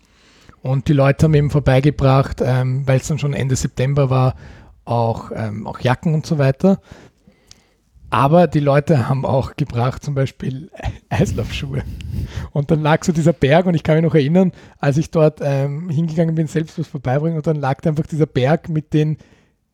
Und 0.61 0.89
die 0.89 0.93
Leute 0.93 1.25
haben 1.25 1.35
eben 1.35 1.51
vorbeigebracht, 1.51 2.43
ähm, 2.45 2.87
weil 2.87 2.99
es 2.99 3.09
dann 3.09 3.19
schon 3.19 3.33
Ende 3.33 3.57
September 3.57 4.11
war, 4.11 4.35
auch, 4.85 5.31
ähm, 5.35 5.67
auch 5.67 5.81
Jacken 5.81 6.15
und 6.15 6.27
so 6.27 6.39
weiter. 6.39 6.81
Aber 8.11 8.47
die 8.47 8.61
Leute 8.61 9.09
haben 9.09 9.27
auch 9.27 9.55
gebracht 9.57 10.03
zum 10.03 10.15
Beispiel 10.15 10.71
Eislaufschuhe. 11.11 11.83
Und 12.53 12.71
dann 12.71 12.83
lag 12.83 13.05
so 13.05 13.13
dieser 13.13 13.33
Berg 13.33 13.67
und 13.67 13.75
ich 13.75 13.83
kann 13.83 13.97
mich 13.97 14.05
noch 14.05 14.15
erinnern, 14.15 14.53
als 14.79 14.97
ich 14.97 15.11
dort 15.11 15.41
ähm, 15.43 15.91
hingegangen 15.91 16.35
bin, 16.35 16.47
selbst 16.47 16.79
was 16.79 16.89
vorbeibringen 16.89 17.37
und 17.37 17.47
dann 17.47 17.57
lag 17.57 17.81
da 17.83 17.91
einfach 17.91 18.07
dieser 18.07 18.27
Berg 18.27 18.69
mit 18.69 18.95
den 18.95 19.19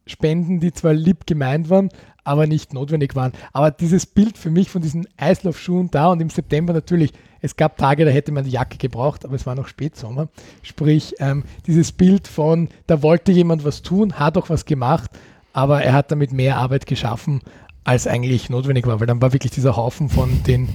Spenden, 0.07 0.61
die 0.61 0.73
zwar 0.73 0.93
lieb 0.93 1.27
gemeint 1.27 1.71
waren, 1.71 1.89
aber 2.25 2.47
nicht 2.47 2.73
notwendig 2.73 3.15
waren. 3.15 3.33
Aber 3.53 3.71
dieses 3.71 4.07
Bild 4.07 4.37
für 4.39 4.51
mich 4.51 4.71
von 4.71 4.83
diesen 4.83 5.07
Eislaufschuhen 5.17 5.91
da 5.91 6.09
und 6.09 6.21
im 6.21 6.31
September 6.31 6.73
natürlich, 6.73 7.13
es 7.41 7.57
gab 7.57 7.77
Tage, 7.77 8.05
da 8.05 8.11
hätte 8.11 8.33
man 8.33 8.45
die 8.45 8.51
Jacke 8.51 8.79
gebraucht, 8.79 9.25
aber 9.25 9.35
es 9.35 9.47
war 9.47 9.55
noch 9.55 9.69
Spätsommer. 9.69 10.29
Sprich, 10.63 11.15
ähm, 11.19 11.45
dieses 11.67 11.93
Bild 11.93 12.27
von, 12.27 12.69
da 12.87 13.03
wollte 13.03 13.33
jemand 13.33 13.65
was 13.65 13.83
tun, 13.83 14.15
hat 14.19 14.39
auch 14.39 14.49
was 14.49 14.65
gemacht, 14.65 15.11
aber 15.53 15.83
er 15.83 15.93
hat 15.93 16.11
damit 16.11 16.33
mehr 16.33 16.57
Arbeit 16.57 16.87
geschaffen, 16.87 17.43
als 17.85 18.07
eigentlich 18.07 18.49
notwendig 18.49 18.87
war, 18.87 18.99
weil 18.99 19.07
dann 19.07 19.21
war 19.21 19.35
wirklich 19.35 19.53
dieser 19.53 19.77
Haufen 19.77 20.09
von 20.09 20.43
den 20.45 20.71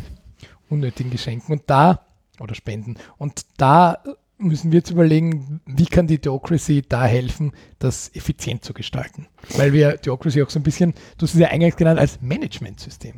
unnötigen 0.69 1.09
Geschenken 1.09 1.53
und 1.53 1.63
da, 1.65 2.01
oder 2.39 2.53
Spenden, 2.53 2.95
und 3.17 3.41
da 3.57 3.97
müssen 4.39 4.71
wir 4.71 4.79
jetzt 4.79 4.89
überlegen, 4.89 5.61
wie 5.65 5.85
kann 5.85 6.07
die 6.07 6.17
Theocracy 6.17 6.81
da 6.87 7.05
helfen, 7.05 7.51
das 7.77 8.09
effizient 8.15 8.63
zu 8.63 8.73
gestalten? 8.73 9.27
Weil 9.57 9.73
wir 9.73 10.01
Theocracy 10.01 10.41
auch 10.41 10.49
so 10.49 10.59
ein 10.59 10.63
bisschen, 10.63 10.93
du 11.17 11.23
hast 11.23 11.33
es 11.33 11.39
ja 11.39 11.49
eingangs 11.49 11.75
genannt, 11.75 11.99
als 11.99 12.21
Managementsystem. 12.21 13.15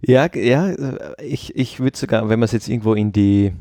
Ja, 0.00 0.30
ja, 0.34 0.72
ich, 1.22 1.54
ich 1.54 1.78
würde 1.80 1.98
sogar, 1.98 2.26
wenn 2.28 2.38
man 2.38 2.46
es 2.46 2.52
jetzt 2.52 2.68
irgendwo 2.68 2.94
in 2.94 3.10
die, 3.12 3.52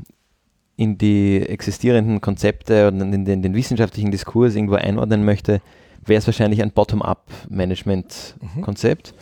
in 0.78 0.98
die 0.98 1.42
existierenden 1.42 2.22
Konzepte 2.22 2.88
und 2.88 3.02
in 3.02 3.26
den, 3.26 3.42
den 3.42 3.54
wissenschaftlichen 3.54 4.12
Diskurs 4.12 4.56
irgendwo 4.56 4.76
einordnen 4.76 5.26
möchte, 5.26 5.62
wäre 6.06 6.20
es 6.20 6.28
wahrscheinlich 6.28 6.62
ein 6.62 6.72
Bottom-up-Management-Konzept. 6.72 9.14
Mhm. 9.14 9.18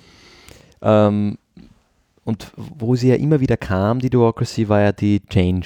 Ähm, 0.81 1.37
und 2.23 2.51
wo 2.55 2.95
sie 2.95 3.09
ja 3.09 3.15
immer 3.15 3.39
wieder 3.39 3.57
kam, 3.57 3.97
die 3.99 4.11
Democracy, 4.11 4.69
war 4.69 4.81
ja 4.81 4.91
die 4.91 5.21
Change. 5.21 5.65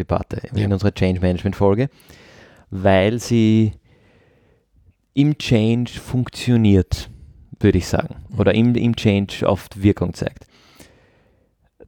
Debatte 0.00 0.42
ja. 0.54 0.64
in 0.64 0.72
unserer 0.72 0.92
Change 0.92 1.20
Management 1.20 1.56
Folge, 1.56 1.88
weil 2.70 3.18
sie 3.18 3.72
im 5.14 5.36
Change 5.38 5.92
funktioniert, 5.92 7.10
würde 7.58 7.78
ich 7.78 7.86
sagen, 7.86 8.16
mhm. 8.28 8.38
oder 8.38 8.54
im, 8.54 8.74
im 8.74 8.96
Change 8.96 9.46
oft 9.46 9.82
Wirkung 9.82 10.14
zeigt. 10.14 10.46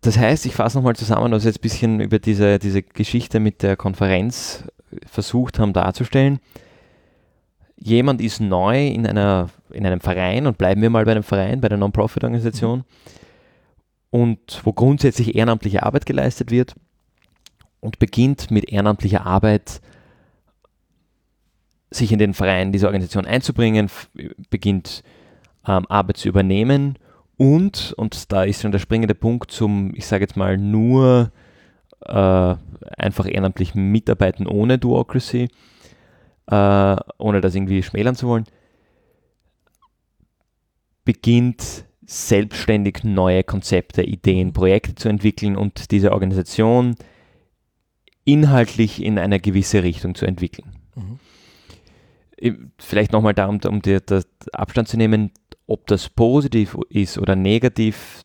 Das 0.01 0.19
heißt, 0.19 0.47
ich 0.47 0.55
fasse 0.55 0.79
nochmal 0.79 0.97
zusammen, 0.97 1.33
was 1.33 1.45
wir 1.45 1.51
jetzt 1.51 1.59
ein 1.59 1.63
bisschen 1.63 2.01
über 2.01 2.19
diese, 2.19 2.59
diese 2.59 2.83
Geschichte 2.83 3.39
mit 3.39 3.63
der 3.63 3.77
Konferenz 3.77 4.65
versucht 5.07 5.59
haben 5.59 5.73
darzustellen. 5.73 6.41
Jemand 7.77 8.21
ist 8.21 8.41
neu 8.41 8.89
in, 8.89 9.07
einer, 9.07 9.49
in 9.73 9.87
einem 9.87 10.01
Verein 10.01 10.47
und 10.47 10.59
bleiben 10.59 10.83
wir 10.83 10.91
mal 10.91 11.05
bei 11.05 11.13
einem 11.13 11.23
Verein, 11.23 11.61
bei 11.61 11.69
der 11.69 11.79
Non-Profit-Organisation 11.79 12.79
mhm. 12.79 12.85
und 14.11 14.61
wo 14.65 14.73
grundsätzlich 14.73 15.37
ehrenamtliche 15.37 15.85
Arbeit 15.85 16.05
geleistet 16.05 16.51
wird 16.51 16.75
und 17.83 17.99
beginnt 17.99 18.51
mit 18.51 18.71
ehrenamtlicher 18.73 19.27
Arbeit 19.27 19.83
sich 21.91 22.13
in 22.13 22.19
den 22.19 22.33
Verein 22.33 22.73
dieser 22.73 22.87
Organisation 22.87 23.27
einzubringen, 23.27 23.91
beginnt 24.49 25.03
ähm, 25.67 25.85
Arbeit 25.89 26.17
zu 26.17 26.29
übernehmen 26.29 26.97
und, 27.37 27.93
und 27.97 28.31
da 28.33 28.45
ist 28.45 28.63
schon 28.63 28.73
der 28.73 28.79
springende 28.79 29.17
Punkt 29.17 29.51
zum, 29.51 29.93
ich 29.95 30.07
sage 30.07 30.23
jetzt 30.23 30.37
mal, 30.37 30.57
nur 30.57 31.33
äh, 32.07 32.55
einfach 32.97 33.27
ehrenamtlich 33.27 33.75
mitarbeiten 33.75 34.47
ohne 34.47 34.79
Duocracy, 34.79 35.49
äh, 36.47 36.97
ohne 37.19 37.41
das 37.41 37.55
irgendwie 37.55 37.83
schmälern 37.83 38.15
zu 38.15 38.29
wollen, 38.29 38.45
beginnt 41.05 41.85
selbstständig 42.07 43.03
neue 43.03 43.43
Konzepte, 43.43 44.03
Ideen, 44.03 44.53
Projekte 44.53 44.95
zu 44.95 45.09
entwickeln 45.09 45.57
und 45.57 45.91
diese 45.91 46.13
Organisation 46.13 46.95
inhaltlich 48.25 49.03
in 49.03 49.19
eine 49.19 49.41
gewisse 49.41 49.83
Richtung 49.83 50.15
zu 50.15 50.27
entwickeln. 50.27 50.69
Mhm. 50.95 52.71
Vielleicht 52.79 53.13
nochmal 53.13 53.35
da, 53.35 53.47
um, 53.47 53.61
um 53.67 53.83
dir 53.83 54.01
das 54.01 54.27
Abstand 54.53 54.89
zu 54.89 54.97
nehmen, 54.97 55.31
ob 55.67 55.87
das 55.87 56.09
positiv 56.09 56.77
ist 56.89 57.19
oder 57.19 57.37
negativ, 57.37 58.23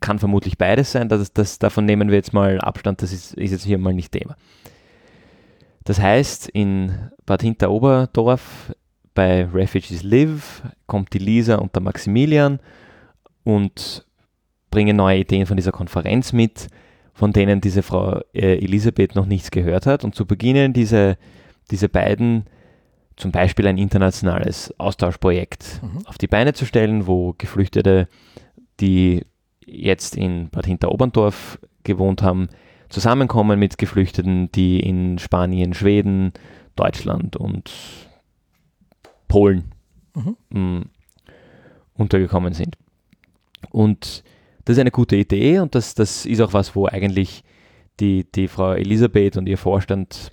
kann 0.00 0.18
vermutlich 0.18 0.58
beides 0.58 0.92
sein. 0.92 1.08
Das, 1.08 1.32
das, 1.32 1.58
davon 1.58 1.86
nehmen 1.86 2.08
wir 2.08 2.16
jetzt 2.16 2.32
mal 2.32 2.60
Abstand, 2.60 3.02
das 3.02 3.12
ist, 3.12 3.34
ist 3.34 3.50
jetzt 3.50 3.64
hier 3.64 3.78
mal 3.78 3.94
nicht 3.94 4.12
Thema. 4.12 4.36
Das 5.84 6.00
heißt, 6.00 6.48
in 6.48 7.10
Bad 7.26 7.42
Hinteroberdorf 7.42 8.74
bei 9.14 9.44
Refugees 9.44 10.02
Live 10.02 10.62
kommt 10.86 11.12
die 11.12 11.18
Lisa 11.18 11.56
und 11.56 11.74
der 11.74 11.82
Maximilian 11.82 12.60
und 13.44 14.04
bringen 14.70 14.96
neue 14.96 15.20
Ideen 15.20 15.46
von 15.46 15.56
dieser 15.56 15.72
Konferenz 15.72 16.32
mit 16.32 16.68
von 17.14 17.32
denen 17.32 17.60
diese 17.60 17.82
Frau 17.82 18.20
äh, 18.34 18.58
Elisabeth 18.58 19.14
noch 19.14 19.26
nichts 19.26 19.50
gehört 19.50 19.86
hat. 19.86 20.04
Und 20.04 20.14
zu 20.14 20.26
beginnen 20.26 20.72
diese, 20.72 21.16
diese 21.70 21.88
beiden 21.88 22.44
zum 23.16 23.30
Beispiel 23.30 23.68
ein 23.68 23.78
internationales 23.78 24.74
Austauschprojekt 24.78 25.80
mhm. 25.82 26.06
auf 26.06 26.18
die 26.18 26.26
Beine 26.26 26.52
zu 26.52 26.66
stellen, 26.66 27.06
wo 27.06 27.34
Geflüchtete, 27.38 28.08
die 28.80 29.24
jetzt 29.64 30.16
in 30.16 30.50
Bad 30.50 30.66
Hinteroberndorf 30.66 31.60
gewohnt 31.84 32.22
haben, 32.22 32.48
zusammenkommen 32.88 33.58
mit 33.58 33.78
Geflüchteten, 33.78 34.50
die 34.50 34.80
in 34.80 35.18
Spanien, 35.18 35.72
Schweden, 35.72 36.32
Deutschland 36.74 37.36
und 37.36 37.70
Polen 39.28 39.72
mhm. 40.14 40.36
Mm, 40.50 40.82
untergekommen 41.94 42.52
sind. 42.52 42.76
Und 43.70 44.24
das 44.64 44.76
ist 44.76 44.80
eine 44.80 44.90
gute 44.90 45.16
Idee 45.16 45.58
und 45.58 45.74
das, 45.74 45.94
das 45.94 46.26
ist 46.26 46.40
auch 46.40 46.52
was, 46.52 46.74
wo 46.74 46.86
eigentlich 46.86 47.44
die, 48.00 48.24
die 48.30 48.48
Frau 48.48 48.72
Elisabeth 48.72 49.36
und 49.36 49.48
ihr 49.48 49.58
Vorstand 49.58 50.32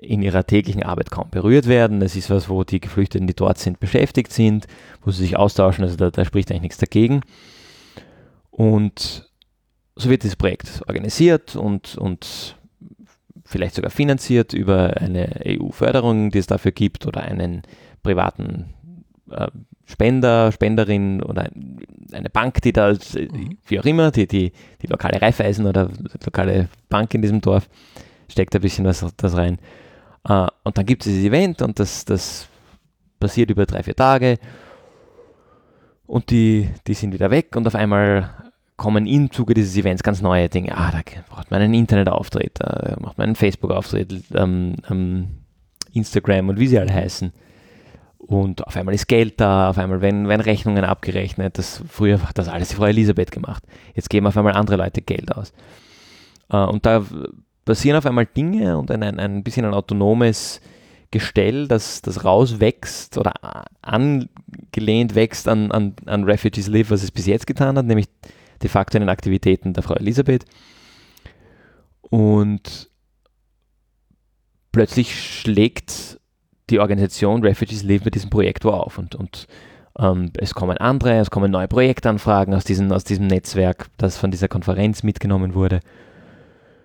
in 0.00 0.22
ihrer 0.22 0.44
täglichen 0.46 0.82
Arbeit 0.82 1.10
kaum 1.10 1.30
berührt 1.30 1.66
werden. 1.66 2.02
Es 2.02 2.16
ist 2.16 2.30
was, 2.30 2.48
wo 2.48 2.64
die 2.64 2.80
Geflüchteten, 2.80 3.26
die 3.26 3.34
dort 3.34 3.58
sind, 3.58 3.80
beschäftigt 3.80 4.32
sind, 4.32 4.66
wo 5.02 5.10
sie 5.10 5.22
sich 5.22 5.36
austauschen. 5.36 5.84
Also 5.84 5.96
da, 5.96 6.10
da 6.10 6.24
spricht 6.24 6.50
eigentlich 6.50 6.62
nichts 6.62 6.78
dagegen. 6.78 7.20
Und 8.50 9.30
so 9.94 10.10
wird 10.10 10.22
dieses 10.22 10.36
Projekt 10.36 10.82
organisiert 10.86 11.56
und, 11.56 11.96
und 11.96 12.56
vielleicht 13.44 13.74
sogar 13.74 13.90
finanziert 13.90 14.52
über 14.52 14.96
eine 14.96 15.40
EU-Förderung, 15.46 16.30
die 16.30 16.38
es 16.38 16.46
dafür 16.46 16.72
gibt, 16.72 17.06
oder 17.06 17.22
einen 17.22 17.62
privaten 18.02 18.74
Spender, 19.84 20.52
Spenderin 20.52 21.22
oder 21.22 21.48
eine 22.12 22.30
Bank, 22.30 22.60
die 22.62 22.72
da, 22.72 22.92
mhm. 22.92 23.58
wie 23.66 23.80
auch 23.80 23.84
immer, 23.84 24.10
die, 24.10 24.26
die, 24.26 24.52
die 24.82 24.86
lokale 24.86 25.20
Raiffeisen 25.20 25.66
oder 25.66 25.86
die 25.88 26.24
lokale 26.24 26.68
Bank 26.88 27.14
in 27.14 27.22
diesem 27.22 27.40
Dorf, 27.40 27.68
steckt 28.28 28.54
ein 28.54 28.60
bisschen 28.60 28.84
was 28.84 29.04
das 29.16 29.36
rein. 29.36 29.58
Uh, 30.28 30.48
und 30.64 30.76
dann 30.76 30.86
gibt 30.86 31.06
es 31.06 31.12
dieses 31.12 31.24
Event 31.24 31.62
und 31.62 31.78
das, 31.78 32.04
das 32.04 32.48
passiert 33.20 33.50
über 33.50 33.64
drei, 33.64 33.84
vier 33.84 33.94
Tage 33.94 34.38
und 36.06 36.30
die, 36.30 36.68
die 36.86 36.94
sind 36.94 37.12
wieder 37.12 37.30
weg 37.30 37.54
und 37.54 37.66
auf 37.66 37.76
einmal 37.76 38.30
kommen 38.76 39.06
im 39.06 39.30
Zuge 39.30 39.54
dieses 39.54 39.76
Events 39.76 40.02
ganz 40.02 40.20
neue 40.20 40.48
Dinge. 40.48 40.76
Ah, 40.76 40.90
da 40.90 41.00
braucht 41.28 41.50
man 41.50 41.62
einen 41.62 41.74
Internetauftritt, 41.74 42.58
da 42.58 42.96
macht 43.00 43.18
man 43.18 43.28
einen 43.28 43.36
Facebook-Auftritt, 43.36 44.24
ähm, 44.34 44.74
ähm, 44.90 45.28
Instagram 45.92 46.48
und 46.48 46.58
wie 46.58 46.66
sie 46.66 46.78
alle 46.78 46.92
heißen. 46.92 47.32
Und 48.26 48.66
auf 48.66 48.76
einmal 48.76 48.94
ist 48.94 49.06
Geld 49.06 49.40
da, 49.40 49.70
auf 49.70 49.78
einmal 49.78 50.00
werden, 50.00 50.28
werden 50.28 50.40
Rechnungen 50.40 50.84
abgerechnet. 50.84 51.58
Das, 51.58 51.82
früher 51.88 52.20
hat 52.22 52.36
das 52.38 52.48
alles 52.48 52.70
die 52.70 52.74
Frau 52.74 52.86
Elisabeth 52.86 53.30
gemacht. 53.30 53.62
Jetzt 53.94 54.10
geben 54.10 54.26
auf 54.26 54.36
einmal 54.36 54.54
andere 54.54 54.76
Leute 54.76 55.00
Geld 55.00 55.34
aus. 55.34 55.52
Uh, 56.52 56.64
und 56.68 56.86
da 56.86 57.04
passieren 57.64 57.98
auf 57.98 58.06
einmal 58.06 58.26
Dinge 58.26 58.78
und 58.78 58.90
ein, 58.90 59.02
ein, 59.02 59.18
ein 59.18 59.42
bisschen 59.42 59.64
ein 59.64 59.74
autonomes 59.74 60.60
Gestell, 61.12 61.68
das, 61.68 62.02
das 62.02 62.24
rauswächst 62.24 63.16
oder 63.16 63.32
angelehnt 63.80 65.14
wächst 65.14 65.46
an, 65.48 65.70
an, 65.70 65.94
an 66.06 66.24
Refugees 66.24 66.66
Live, 66.66 66.90
was 66.90 67.04
es 67.04 67.12
bis 67.12 67.26
jetzt 67.26 67.46
getan 67.46 67.78
hat, 67.78 67.86
nämlich 67.86 68.08
de 68.62 68.68
facto 68.68 68.96
in 68.96 69.02
den 69.02 69.08
Aktivitäten 69.08 69.72
der 69.72 69.84
Frau 69.84 69.94
Elisabeth. 69.94 70.44
Und 72.02 72.90
plötzlich 74.72 75.40
schlägt 75.40 76.20
die 76.70 76.80
Organisation 76.80 77.42
Refugees 77.42 77.82
Live 77.82 78.04
mit 78.04 78.14
diesem 78.14 78.30
Projekt 78.30 78.64
wo 78.64 78.70
auf 78.70 78.98
und, 78.98 79.14
und 79.14 79.46
ähm, 79.98 80.30
es 80.38 80.54
kommen 80.54 80.76
andere, 80.78 81.18
es 81.18 81.30
kommen 81.30 81.50
neue 81.50 81.68
Projektanfragen 81.68 82.54
aus, 82.54 82.64
diesen, 82.64 82.92
aus 82.92 83.04
diesem 83.04 83.26
Netzwerk, 83.26 83.86
das 83.96 84.16
von 84.16 84.30
dieser 84.30 84.48
Konferenz 84.48 85.02
mitgenommen 85.02 85.54
wurde. 85.54 85.80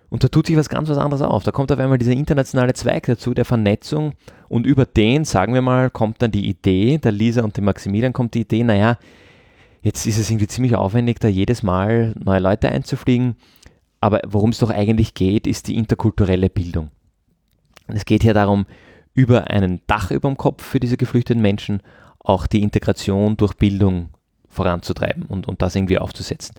Und 0.09 0.25
da 0.25 0.27
tut 0.27 0.47
sich 0.47 0.57
was 0.57 0.67
ganz 0.67 0.89
was 0.89 0.97
anderes 0.97 1.21
auf. 1.21 1.43
Da 1.43 1.51
kommt 1.51 1.71
auf 1.71 1.79
einmal 1.79 1.97
dieser 1.97 2.11
internationale 2.11 2.73
Zweig 2.73 3.05
dazu, 3.05 3.33
der 3.33 3.45
Vernetzung. 3.45 4.13
Und 4.49 4.65
über 4.65 4.85
den, 4.85 5.23
sagen 5.23 5.53
wir 5.53 5.61
mal, 5.61 5.89
kommt 5.89 6.21
dann 6.21 6.31
die 6.31 6.49
Idee, 6.49 6.97
der 6.97 7.13
Lisa 7.13 7.43
und 7.43 7.55
dem 7.55 7.63
Maximilian 7.63 8.11
kommt 8.11 8.33
die 8.33 8.41
Idee, 8.41 8.63
naja, 8.63 8.97
jetzt 9.81 10.05
ist 10.05 10.17
es 10.17 10.29
irgendwie 10.29 10.47
ziemlich 10.47 10.75
aufwendig, 10.75 11.21
da 11.21 11.29
jedes 11.29 11.63
Mal 11.63 12.13
neue 12.21 12.41
Leute 12.41 12.69
einzufliegen. 12.69 13.37
Aber 14.01 14.19
worum 14.27 14.49
es 14.49 14.57
doch 14.57 14.69
eigentlich 14.69 15.13
geht, 15.13 15.47
ist 15.47 15.69
die 15.69 15.77
interkulturelle 15.77 16.49
Bildung. 16.49 16.89
Und 17.87 17.95
es 17.95 18.03
geht 18.03 18.23
hier 18.23 18.33
darum, 18.33 18.65
über 19.13 19.49
einen 19.49 19.81
Dach 19.87 20.11
über 20.11 20.29
dem 20.29 20.37
Kopf 20.37 20.63
für 20.63 20.79
diese 20.79 20.97
geflüchteten 20.97 21.41
Menschen 21.41 21.81
auch 22.19 22.47
die 22.47 22.61
Integration 22.61 23.37
durch 23.37 23.53
Bildung 23.53 24.09
voranzutreiben 24.47 25.23
und, 25.23 25.47
und 25.47 25.61
das 25.61 25.75
irgendwie 25.75 25.97
aufzusetzen. 25.97 26.55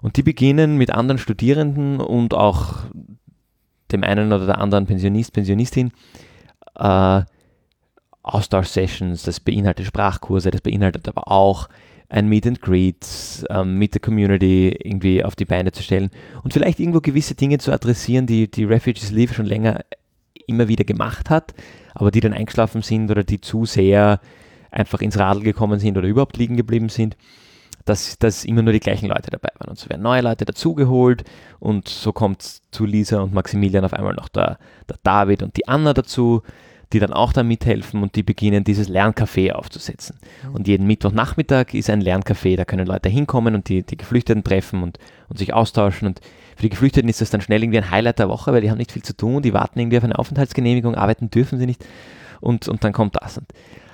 Und 0.00 0.16
die 0.16 0.22
beginnen 0.22 0.76
mit 0.76 0.90
anderen 0.90 1.18
Studierenden 1.18 2.00
und 2.00 2.34
auch 2.34 2.84
dem 3.92 4.04
einen 4.04 4.32
oder 4.32 4.46
der 4.46 4.58
anderen 4.58 4.86
Pensionist, 4.86 5.32
Pensionistin 5.32 5.92
äh, 6.76 7.22
Austausch-Sessions, 8.22 9.22
das 9.22 9.40
beinhaltet 9.40 9.86
Sprachkurse, 9.86 10.50
das 10.50 10.60
beinhaltet 10.60 11.08
aber 11.08 11.30
auch 11.30 11.68
ein 12.08 12.28
Meet 12.28 12.46
and 12.46 12.62
Greet 12.62 13.44
ähm, 13.50 13.78
mit 13.78 13.94
der 13.94 14.00
Community 14.00 14.76
irgendwie 14.82 15.24
auf 15.24 15.34
die 15.36 15.44
Beine 15.44 15.72
zu 15.72 15.82
stellen 15.82 16.10
und 16.42 16.52
vielleicht 16.52 16.78
irgendwo 16.78 17.00
gewisse 17.00 17.34
Dinge 17.34 17.58
zu 17.58 17.72
adressieren, 17.72 18.26
die 18.26 18.50
die 18.50 18.64
Refugees 18.64 19.10
Leave 19.10 19.34
schon 19.34 19.46
länger 19.46 19.80
immer 20.46 20.68
wieder 20.68 20.84
gemacht 20.84 21.30
hat, 21.30 21.54
aber 21.94 22.10
die 22.10 22.20
dann 22.20 22.32
eingeschlafen 22.32 22.82
sind 22.82 23.10
oder 23.10 23.24
die 23.24 23.40
zu 23.40 23.64
sehr 23.64 24.20
einfach 24.70 25.00
ins 25.00 25.18
Radl 25.18 25.42
gekommen 25.42 25.78
sind 25.78 25.96
oder 25.96 26.08
überhaupt 26.08 26.36
liegen 26.36 26.56
geblieben 26.56 26.88
sind 26.88 27.16
dass, 27.86 28.18
dass 28.18 28.44
immer 28.44 28.62
nur 28.62 28.72
die 28.72 28.80
gleichen 28.80 29.08
Leute 29.08 29.30
dabei 29.30 29.48
waren. 29.58 29.70
Und 29.70 29.78
so 29.78 29.88
werden 29.88 30.02
neue 30.02 30.20
Leute 30.20 30.44
dazugeholt 30.44 31.24
und 31.60 31.88
so 31.88 32.12
kommt 32.12 32.60
zu 32.70 32.84
Lisa 32.84 33.20
und 33.20 33.32
Maximilian 33.32 33.84
auf 33.84 33.94
einmal 33.94 34.14
noch 34.14 34.28
der, 34.28 34.58
der 34.88 34.96
David 35.02 35.42
und 35.42 35.56
die 35.56 35.68
Anna 35.68 35.94
dazu, 35.94 36.42
die 36.92 36.98
dann 36.98 37.12
auch 37.12 37.32
da 37.32 37.42
mithelfen 37.42 38.02
und 38.02 38.16
die 38.16 38.22
beginnen 38.22 38.64
dieses 38.64 38.88
Lerncafé 38.88 39.52
aufzusetzen. 39.52 40.18
Und 40.52 40.68
jeden 40.68 40.86
Mittwochnachmittag 40.86 41.74
ist 41.74 41.88
ein 41.88 42.02
Lerncafé, 42.02 42.56
da 42.56 42.64
können 42.64 42.86
Leute 42.86 43.08
hinkommen 43.08 43.54
und 43.54 43.68
die, 43.68 43.84
die 43.84 43.96
Geflüchteten 43.96 44.44
treffen 44.44 44.82
und, 44.82 44.98
und 45.28 45.38
sich 45.38 45.52
austauschen. 45.52 46.08
Und 46.08 46.20
für 46.56 46.62
die 46.62 46.70
Geflüchteten 46.70 47.08
ist 47.08 47.20
das 47.20 47.30
dann 47.30 47.42
schnell 47.42 47.62
irgendwie 47.62 47.78
ein 47.78 47.90
Highlight 47.90 48.18
der 48.18 48.28
Woche, 48.28 48.52
weil 48.52 48.62
die 48.62 48.70
haben 48.70 48.78
nicht 48.78 48.92
viel 48.92 49.02
zu 49.02 49.16
tun, 49.16 49.42
die 49.42 49.52
warten 49.52 49.78
irgendwie 49.78 49.98
auf 49.98 50.04
eine 50.04 50.18
Aufenthaltsgenehmigung, 50.18 50.94
arbeiten 50.94 51.30
dürfen 51.30 51.58
sie 51.58 51.66
nicht 51.66 51.84
und, 52.40 52.66
und 52.66 52.82
dann 52.82 52.92
kommt 52.92 53.16
das. 53.16 53.38
Und 53.38 53.46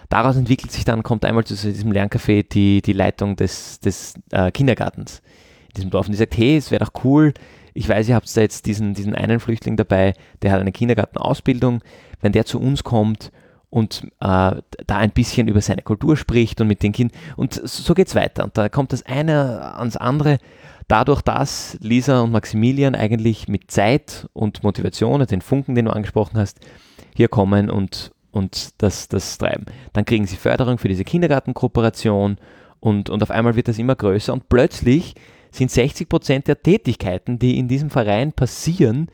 daraus 0.09 0.37
entwickelt 0.37 0.71
sich 0.71 0.85
dann, 0.85 1.03
kommt 1.03 1.25
einmal 1.25 1.45
zu 1.45 1.55
diesem 1.55 1.93
Lerncafé 1.93 2.49
die, 2.49 2.81
die 2.81 2.93
Leitung 2.93 3.35
des, 3.37 3.81
des 3.81 4.15
äh, 4.31 4.51
Kindergartens. 4.53 5.23
In 5.69 5.75
diesem 5.77 5.91
Dorf. 5.91 6.07
Und 6.07 6.13
die 6.13 6.19
sagt, 6.19 6.37
hey, 6.37 6.57
es 6.57 6.71
wäre 6.71 6.85
doch 6.85 7.05
cool, 7.05 7.33
ich 7.75 7.89
weiß, 7.89 8.09
ihr 8.09 8.15
habt 8.15 8.35
da 8.37 8.41
jetzt 8.41 8.67
diesen, 8.67 8.95
diesen 8.95 9.15
einen 9.15 9.41
Flüchtling 9.41 9.77
dabei, 9.77 10.15
der 10.43 10.53
hat 10.53 10.61
eine 10.61 10.73
Kindergartenausbildung, 10.73 11.81
wenn 12.21 12.33
der 12.33 12.45
zu 12.45 12.61
uns 12.61 12.85
kommt 12.85 13.33
und 13.71 14.05
äh, 14.21 14.57
da 14.87 14.97
ein 14.99 15.11
bisschen 15.13 15.49
über 15.49 15.63
seine 15.63 15.83
Kultur 15.83 16.17
spricht 16.17 16.61
und 16.61 16.69
mit 16.69 16.83
den 16.83 16.93
Kindern 16.93 17.19
und 17.37 17.55
so 17.65 17.95
geht 17.95 18.09
es 18.09 18.15
weiter. 18.15 18.45
Und 18.45 18.59
da 18.59 18.69
kommt 18.69 18.93
das 18.93 19.05
eine 19.05 19.75
ans 19.77 19.97
andere, 19.97 20.39
dadurch, 20.89 21.23
dass 21.23 21.77
Lisa 21.81 22.21
und 22.21 22.33
Maximilian 22.33 22.95
eigentlich 22.95 23.49
mit 23.49 23.71
Zeit 23.71 24.29
und 24.33 24.63
Motivation, 24.63 25.25
den 25.27 25.41
Funken, 25.41 25.75
den 25.75 25.87
du 25.87 25.93
angesprochen 25.93 26.39
hast, 26.39 26.61
hier 27.15 27.29
kommen 27.29 27.71
und, 27.71 28.13
und 28.31 28.71
das, 28.79 29.09
das 29.09 29.39
treiben. 29.39 29.67
Dann 29.93 30.05
kriegen 30.05 30.27
sie 30.27 30.37
Förderung 30.37 30.79
für 30.79 30.89
diese 30.89 31.05
Kindergartenkooperation 31.05 32.39
und, 32.81 33.11
und 33.11 33.23
auf 33.23 33.31
einmal 33.31 33.57
wird 33.57 33.69
das 33.69 33.79
immer 33.79 33.95
größer 33.95 34.33
und 34.33 34.49
plötzlich 34.49 35.15
sind 35.51 35.71
60 35.71 36.09
Prozent 36.09 36.49
der 36.49 36.63
Tätigkeiten, 36.63 37.39
die 37.39 37.59
in 37.59 37.69
diesem 37.69 37.91
Verein 37.91 38.33
passieren, 38.33 39.09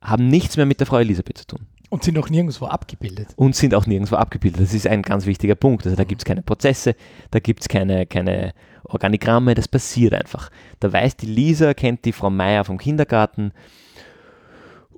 haben 0.00 0.28
nichts 0.28 0.56
mehr 0.56 0.66
mit 0.66 0.80
der 0.80 0.86
Frau 0.86 0.98
Elisabeth 0.98 1.38
zu 1.38 1.46
tun. 1.46 1.66
Und 1.90 2.04
sind 2.04 2.18
auch 2.18 2.28
nirgendwo 2.28 2.66
abgebildet. 2.66 3.28
Und 3.36 3.56
sind 3.56 3.74
auch 3.74 3.86
nirgendwo 3.86 4.16
abgebildet. 4.16 4.60
Das 4.60 4.74
ist 4.74 4.86
ein 4.86 5.02
ganz 5.02 5.24
wichtiger 5.24 5.54
Punkt. 5.54 5.86
Also 5.86 5.96
da 5.96 6.04
gibt 6.04 6.20
es 6.20 6.24
keine 6.26 6.42
Prozesse, 6.42 6.94
da 7.30 7.38
gibt 7.38 7.62
es 7.62 7.68
keine, 7.68 8.06
keine 8.06 8.52
Organigramme, 8.84 9.54
das 9.54 9.68
passiert 9.68 10.14
einfach. 10.14 10.50
Da 10.80 10.92
weiß 10.92 11.16
die 11.16 11.26
Lisa, 11.26 11.72
kennt 11.74 12.04
die 12.04 12.12
Frau 12.12 12.30
Meier 12.30 12.64
vom 12.64 12.78
Kindergarten, 12.78 13.52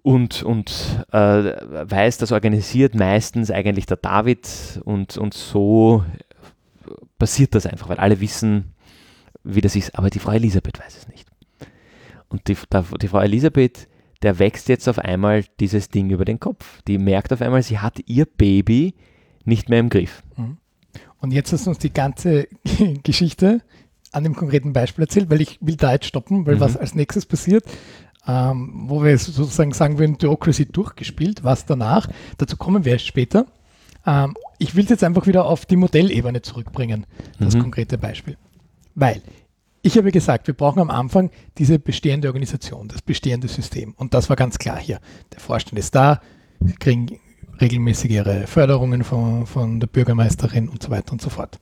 und, 0.02 0.42
und 0.42 1.04
äh, 1.12 1.16
weiß, 1.18 2.18
das 2.18 2.32
organisiert 2.32 2.94
meistens 2.94 3.50
eigentlich 3.50 3.86
der 3.86 3.98
David 3.98 4.80
und, 4.84 5.18
und 5.18 5.34
so 5.34 6.04
passiert 7.18 7.54
das 7.54 7.66
einfach, 7.66 7.88
weil 7.88 7.98
alle 7.98 8.20
wissen, 8.20 8.72
wie 9.44 9.60
das 9.60 9.76
ist, 9.76 9.96
aber 9.96 10.10
die 10.10 10.18
Frau 10.18 10.32
Elisabeth 10.32 10.78
weiß 10.78 10.96
es 10.96 11.08
nicht. 11.08 11.28
Und 12.28 12.48
die, 12.48 12.56
die 13.00 13.08
Frau 13.08 13.20
Elisabeth, 13.20 13.88
der 14.22 14.38
wächst 14.38 14.68
jetzt 14.68 14.88
auf 14.88 14.98
einmal 14.98 15.44
dieses 15.60 15.88
Ding 15.88 16.10
über 16.10 16.24
den 16.24 16.40
Kopf. 16.40 16.82
Die 16.82 16.98
merkt 16.98 17.32
auf 17.32 17.40
einmal, 17.40 17.62
sie 17.62 17.78
hat 17.78 18.00
ihr 18.06 18.26
Baby 18.26 18.94
nicht 19.44 19.68
mehr 19.68 19.80
im 19.80 19.88
Griff. 19.88 20.22
Mhm. 20.36 20.58
Und 21.18 21.32
jetzt 21.32 21.52
hast 21.52 21.66
du 21.66 21.70
uns 21.70 21.78
die 21.78 21.92
ganze 21.92 22.48
Geschichte 23.02 23.62
an 24.12 24.24
dem 24.24 24.34
konkreten 24.34 24.72
Beispiel 24.72 25.04
erzählt, 25.04 25.30
weil 25.30 25.40
ich 25.40 25.58
will 25.60 25.76
da 25.76 25.92
jetzt 25.92 26.06
stoppen, 26.06 26.46
weil 26.46 26.56
mhm. 26.56 26.60
was 26.60 26.76
als 26.76 26.94
nächstes 26.94 27.26
passiert, 27.26 27.64
ähm, 28.26 28.84
wo 28.86 29.02
wir 29.02 29.16
sozusagen 29.18 29.72
sagen 29.72 29.98
würden, 29.98 30.18
Theocracy 30.18 30.66
durchgespielt, 30.66 31.44
was 31.44 31.64
danach, 31.64 32.08
dazu 32.38 32.56
kommen 32.56 32.84
wir 32.84 32.98
später. 32.98 33.46
Ähm, 34.06 34.34
ich 34.58 34.74
will 34.74 34.84
es 34.84 34.90
jetzt 34.90 35.04
einfach 35.04 35.26
wieder 35.26 35.46
auf 35.46 35.64
die 35.64 35.76
Modellebene 35.76 36.42
zurückbringen, 36.42 37.06
das 37.38 37.54
mhm. 37.54 37.60
konkrete 37.60 37.98
Beispiel. 37.98 38.36
Weil 38.94 39.22
ich 39.82 39.96
habe 39.96 40.12
gesagt, 40.12 40.46
wir 40.46 40.54
brauchen 40.54 40.80
am 40.80 40.90
Anfang 40.90 41.30
diese 41.58 41.78
bestehende 41.78 42.28
Organisation, 42.28 42.88
das 42.88 43.02
bestehende 43.02 43.48
System. 43.48 43.94
Und 43.96 44.14
das 44.14 44.28
war 44.28 44.36
ganz 44.36 44.58
klar 44.58 44.78
hier. 44.78 45.00
Der 45.32 45.40
Vorstand 45.40 45.78
ist 45.78 45.94
da, 45.94 46.20
sie 46.60 46.74
kriegen 46.74 47.18
regelmäßig 47.60 48.10
ihre 48.10 48.46
Förderungen 48.46 49.04
von, 49.04 49.46
von 49.46 49.80
der 49.80 49.86
Bürgermeisterin 49.86 50.68
und 50.68 50.82
so 50.82 50.90
weiter 50.90 51.12
und 51.12 51.22
so 51.22 51.30
fort. 51.30 51.58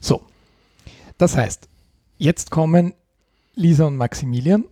So, 0.00 0.22
das 1.18 1.36
heißt, 1.36 1.68
jetzt 2.18 2.50
kommen 2.50 2.94
Lisa 3.54 3.86
und 3.86 3.96
Maximilian 3.96 4.64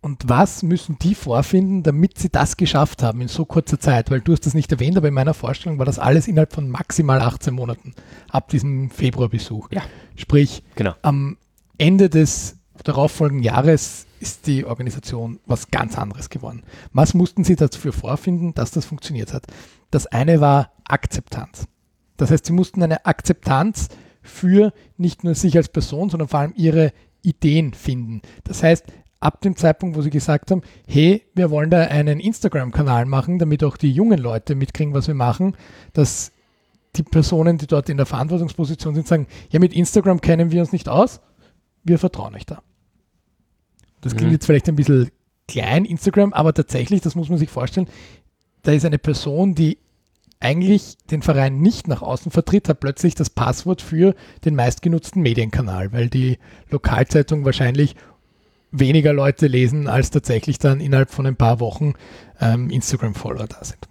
Und 0.00 0.28
was 0.28 0.62
müssen 0.62 0.96
die 1.00 1.14
vorfinden, 1.16 1.82
damit 1.82 2.18
sie 2.18 2.28
das 2.28 2.56
geschafft 2.56 3.02
haben 3.02 3.20
in 3.20 3.26
so 3.28 3.44
kurzer 3.44 3.80
Zeit? 3.80 4.10
Weil 4.10 4.20
du 4.20 4.32
hast 4.32 4.46
das 4.46 4.54
nicht 4.54 4.70
erwähnt, 4.70 4.96
aber 4.96 5.08
in 5.08 5.14
meiner 5.14 5.34
Vorstellung 5.34 5.78
war 5.78 5.86
das 5.86 5.98
alles 5.98 6.28
innerhalb 6.28 6.52
von 6.52 6.68
maximal 6.68 7.20
18 7.20 7.52
Monaten 7.52 7.94
ab 8.28 8.48
diesem 8.48 8.90
Februarbesuch. 8.90 9.70
Ja. 9.72 9.82
Sprich, 10.14 10.62
Genau. 10.76 10.94
am 11.02 11.36
Ende 11.78 12.10
des 12.10 12.56
darauffolgenden 12.84 13.44
Jahres 13.44 14.06
ist 14.20 14.46
die 14.46 14.64
Organisation 14.64 15.38
was 15.46 15.70
ganz 15.70 15.96
anderes 15.96 16.28
geworden. 16.28 16.62
Was 16.92 17.14
mussten 17.14 17.44
sie 17.44 17.56
dafür 17.56 17.92
vorfinden, 17.92 18.54
dass 18.54 18.70
das 18.70 18.84
funktioniert 18.84 19.32
hat? 19.32 19.46
Das 19.90 20.06
eine 20.06 20.40
war 20.40 20.72
Akzeptanz. 20.84 21.66
Das 22.16 22.30
heißt, 22.30 22.46
sie 22.46 22.52
mussten 22.52 22.82
eine 22.82 23.06
Akzeptanz 23.06 23.88
für 24.22 24.72
nicht 24.96 25.24
nur 25.24 25.34
sich 25.34 25.56
als 25.56 25.68
Person, 25.68 26.10
sondern 26.10 26.28
vor 26.28 26.40
allem 26.40 26.52
ihre 26.56 26.92
Ideen 27.22 27.72
finden. 27.74 28.22
Das 28.44 28.62
heißt, 28.62 28.84
ab 29.20 29.40
dem 29.40 29.56
Zeitpunkt, 29.56 29.96
wo 29.96 30.02
sie 30.02 30.10
gesagt 30.10 30.50
haben, 30.50 30.62
hey, 30.86 31.22
wir 31.34 31.50
wollen 31.50 31.70
da 31.70 31.82
einen 31.82 32.20
Instagram-Kanal 32.20 33.06
machen, 33.06 33.38
damit 33.38 33.64
auch 33.64 33.76
die 33.76 33.92
jungen 33.92 34.18
Leute 34.18 34.54
mitkriegen, 34.54 34.94
was 34.94 35.08
wir 35.08 35.14
machen, 35.14 35.56
dass 35.92 36.32
die 36.96 37.02
Personen, 37.02 37.58
die 37.58 37.66
dort 37.66 37.88
in 37.88 37.96
der 37.96 38.06
Verantwortungsposition 38.06 38.94
sind, 38.94 39.06
sagen, 39.06 39.26
ja, 39.50 39.60
mit 39.60 39.72
Instagram 39.72 40.20
kennen 40.20 40.50
wir 40.50 40.60
uns 40.60 40.72
nicht 40.72 40.88
aus, 40.88 41.20
wir 41.88 41.98
vertrauen 41.98 42.34
euch 42.34 42.46
da. 42.46 42.62
Das 44.00 44.14
klingt 44.14 44.30
Mhm. 44.30 44.34
jetzt 44.34 44.46
vielleicht 44.46 44.68
ein 44.68 44.76
bisschen 44.76 45.10
klein, 45.48 45.84
Instagram, 45.84 46.32
aber 46.32 46.54
tatsächlich, 46.54 47.00
das 47.00 47.14
muss 47.14 47.28
man 47.28 47.38
sich 47.38 47.50
vorstellen, 47.50 47.88
da 48.62 48.72
ist 48.72 48.84
eine 48.84 48.98
Person, 48.98 49.54
die 49.54 49.78
eigentlich 50.40 50.96
den 51.10 51.22
Verein 51.22 51.60
nicht 51.60 51.88
nach 51.88 52.00
außen 52.02 52.30
vertritt, 52.30 52.68
hat 52.68 52.78
plötzlich 52.80 53.16
das 53.16 53.28
Passwort 53.30 53.82
für 53.82 54.14
den 54.44 54.54
meistgenutzten 54.54 55.20
Medienkanal, 55.22 55.92
weil 55.92 56.08
die 56.08 56.38
Lokalzeitung 56.70 57.44
wahrscheinlich 57.44 57.96
weniger 58.70 59.12
Leute 59.12 59.46
lesen, 59.48 59.88
als 59.88 60.10
tatsächlich 60.10 60.58
dann 60.58 60.80
innerhalb 60.80 61.10
von 61.10 61.26
ein 61.26 61.36
paar 61.36 61.58
Wochen 61.58 61.94
ähm, 62.40 62.70
Instagram-Follower 62.70 63.46
da 63.48 63.64
sind. 63.64 63.88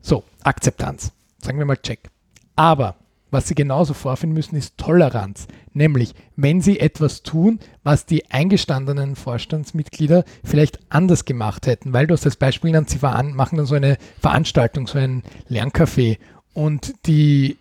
So, 0.00 0.24
Akzeptanz. 0.42 1.12
Sagen 1.42 1.58
wir 1.58 1.66
mal 1.66 1.76
Check. 1.76 2.08
Aber 2.56 2.96
was 3.32 3.48
Sie 3.48 3.54
genauso 3.54 3.94
vorfinden 3.94 4.34
müssen, 4.34 4.56
ist 4.56 4.76
Toleranz. 4.76 5.48
Nämlich, 5.72 6.14
wenn 6.36 6.60
Sie 6.60 6.78
etwas 6.78 7.22
tun, 7.22 7.58
was 7.82 8.06
die 8.06 8.30
eingestandenen 8.30 9.16
Vorstandsmitglieder 9.16 10.24
vielleicht 10.44 10.78
anders 10.90 11.24
gemacht 11.24 11.66
hätten, 11.66 11.92
weil 11.92 12.06
du 12.06 12.14
hast 12.14 12.26
als 12.26 12.36
Beispiel 12.36 12.70
genannt, 12.70 12.90
sie 12.90 12.98
machen 13.00 13.56
dann 13.56 13.66
so 13.66 13.74
eine 13.74 13.96
Veranstaltung, 14.20 14.86
so 14.86 14.98
ein 14.98 15.22
Lerncafé. 15.48 16.18
Und 16.52 16.94
die, 17.06 17.56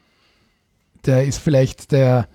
der 1.06 1.24
ist 1.24 1.40
vielleicht 1.40 1.94
der, 1.94 2.28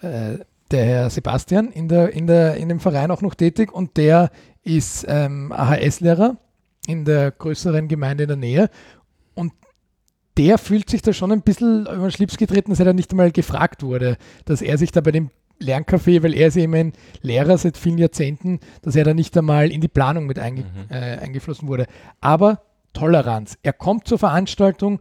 äh, 0.00 0.38
der 0.70 0.84
Herr 0.84 1.10
Sebastian 1.10 1.72
in, 1.72 1.88
der, 1.88 2.12
in, 2.12 2.28
der, 2.28 2.54
in 2.54 2.68
dem 2.68 2.80
Verein 2.80 3.10
auch 3.10 3.20
noch 3.20 3.34
tätig 3.34 3.72
und 3.72 3.96
der 3.96 4.30
ist 4.62 5.04
ähm, 5.08 5.52
AHS-Lehrer 5.52 6.36
in 6.86 7.04
der 7.04 7.32
größeren 7.32 7.88
Gemeinde 7.88 8.24
in 8.24 8.28
der 8.28 8.36
Nähe 8.36 8.70
der 10.36 10.58
fühlt 10.58 10.90
sich 10.90 11.02
da 11.02 11.12
schon 11.12 11.32
ein 11.32 11.42
bisschen 11.42 11.82
über 11.82 11.96
den 12.08 12.10
Schlips 12.10 12.36
getreten, 12.36 12.70
dass 12.70 12.78
er 12.78 12.84
da 12.86 12.92
nicht 12.92 13.10
einmal 13.10 13.32
gefragt 13.32 13.82
wurde, 13.82 14.16
dass 14.44 14.62
er 14.62 14.78
sich 14.78 14.92
da 14.92 15.00
bei 15.00 15.12
dem 15.12 15.30
Lerncafé, 15.60 16.22
weil 16.22 16.34
er 16.34 16.48
ist 16.48 16.56
eben 16.56 16.74
ein 16.74 16.92
Lehrer 17.22 17.56
seit 17.56 17.78
vielen 17.78 17.96
Jahrzehnten, 17.98 18.60
dass 18.82 18.94
er 18.96 19.04
da 19.04 19.14
nicht 19.14 19.36
einmal 19.38 19.70
in 19.72 19.80
die 19.80 19.88
Planung 19.88 20.26
mit 20.26 20.38
einge 20.38 20.62
Mhm. 20.62 20.66
äh, 20.90 21.16
eingeflossen 21.18 21.66
wurde. 21.68 21.86
Aber 22.20 22.62
Toleranz. 22.92 23.56
Er 23.62 23.72
kommt 23.72 24.06
zur 24.08 24.18
Veranstaltung, 24.18 25.00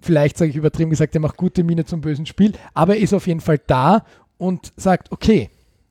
vielleicht 0.00 0.36
sage 0.38 0.50
ich 0.50 0.56
übertrieben 0.56 0.90
gesagt, 0.90 1.14
er 1.14 1.20
macht 1.20 1.36
gute 1.36 1.62
Miene 1.64 1.84
zum 1.84 2.00
bösen 2.00 2.26
Spiel, 2.26 2.52
aber 2.72 2.96
er 2.96 3.02
ist 3.02 3.12
auf 3.14 3.26
jeden 3.26 3.40
Fall 3.40 3.58
da 3.66 4.04
und 4.38 4.72
sagt, 4.76 5.10
okay, 5.12 5.50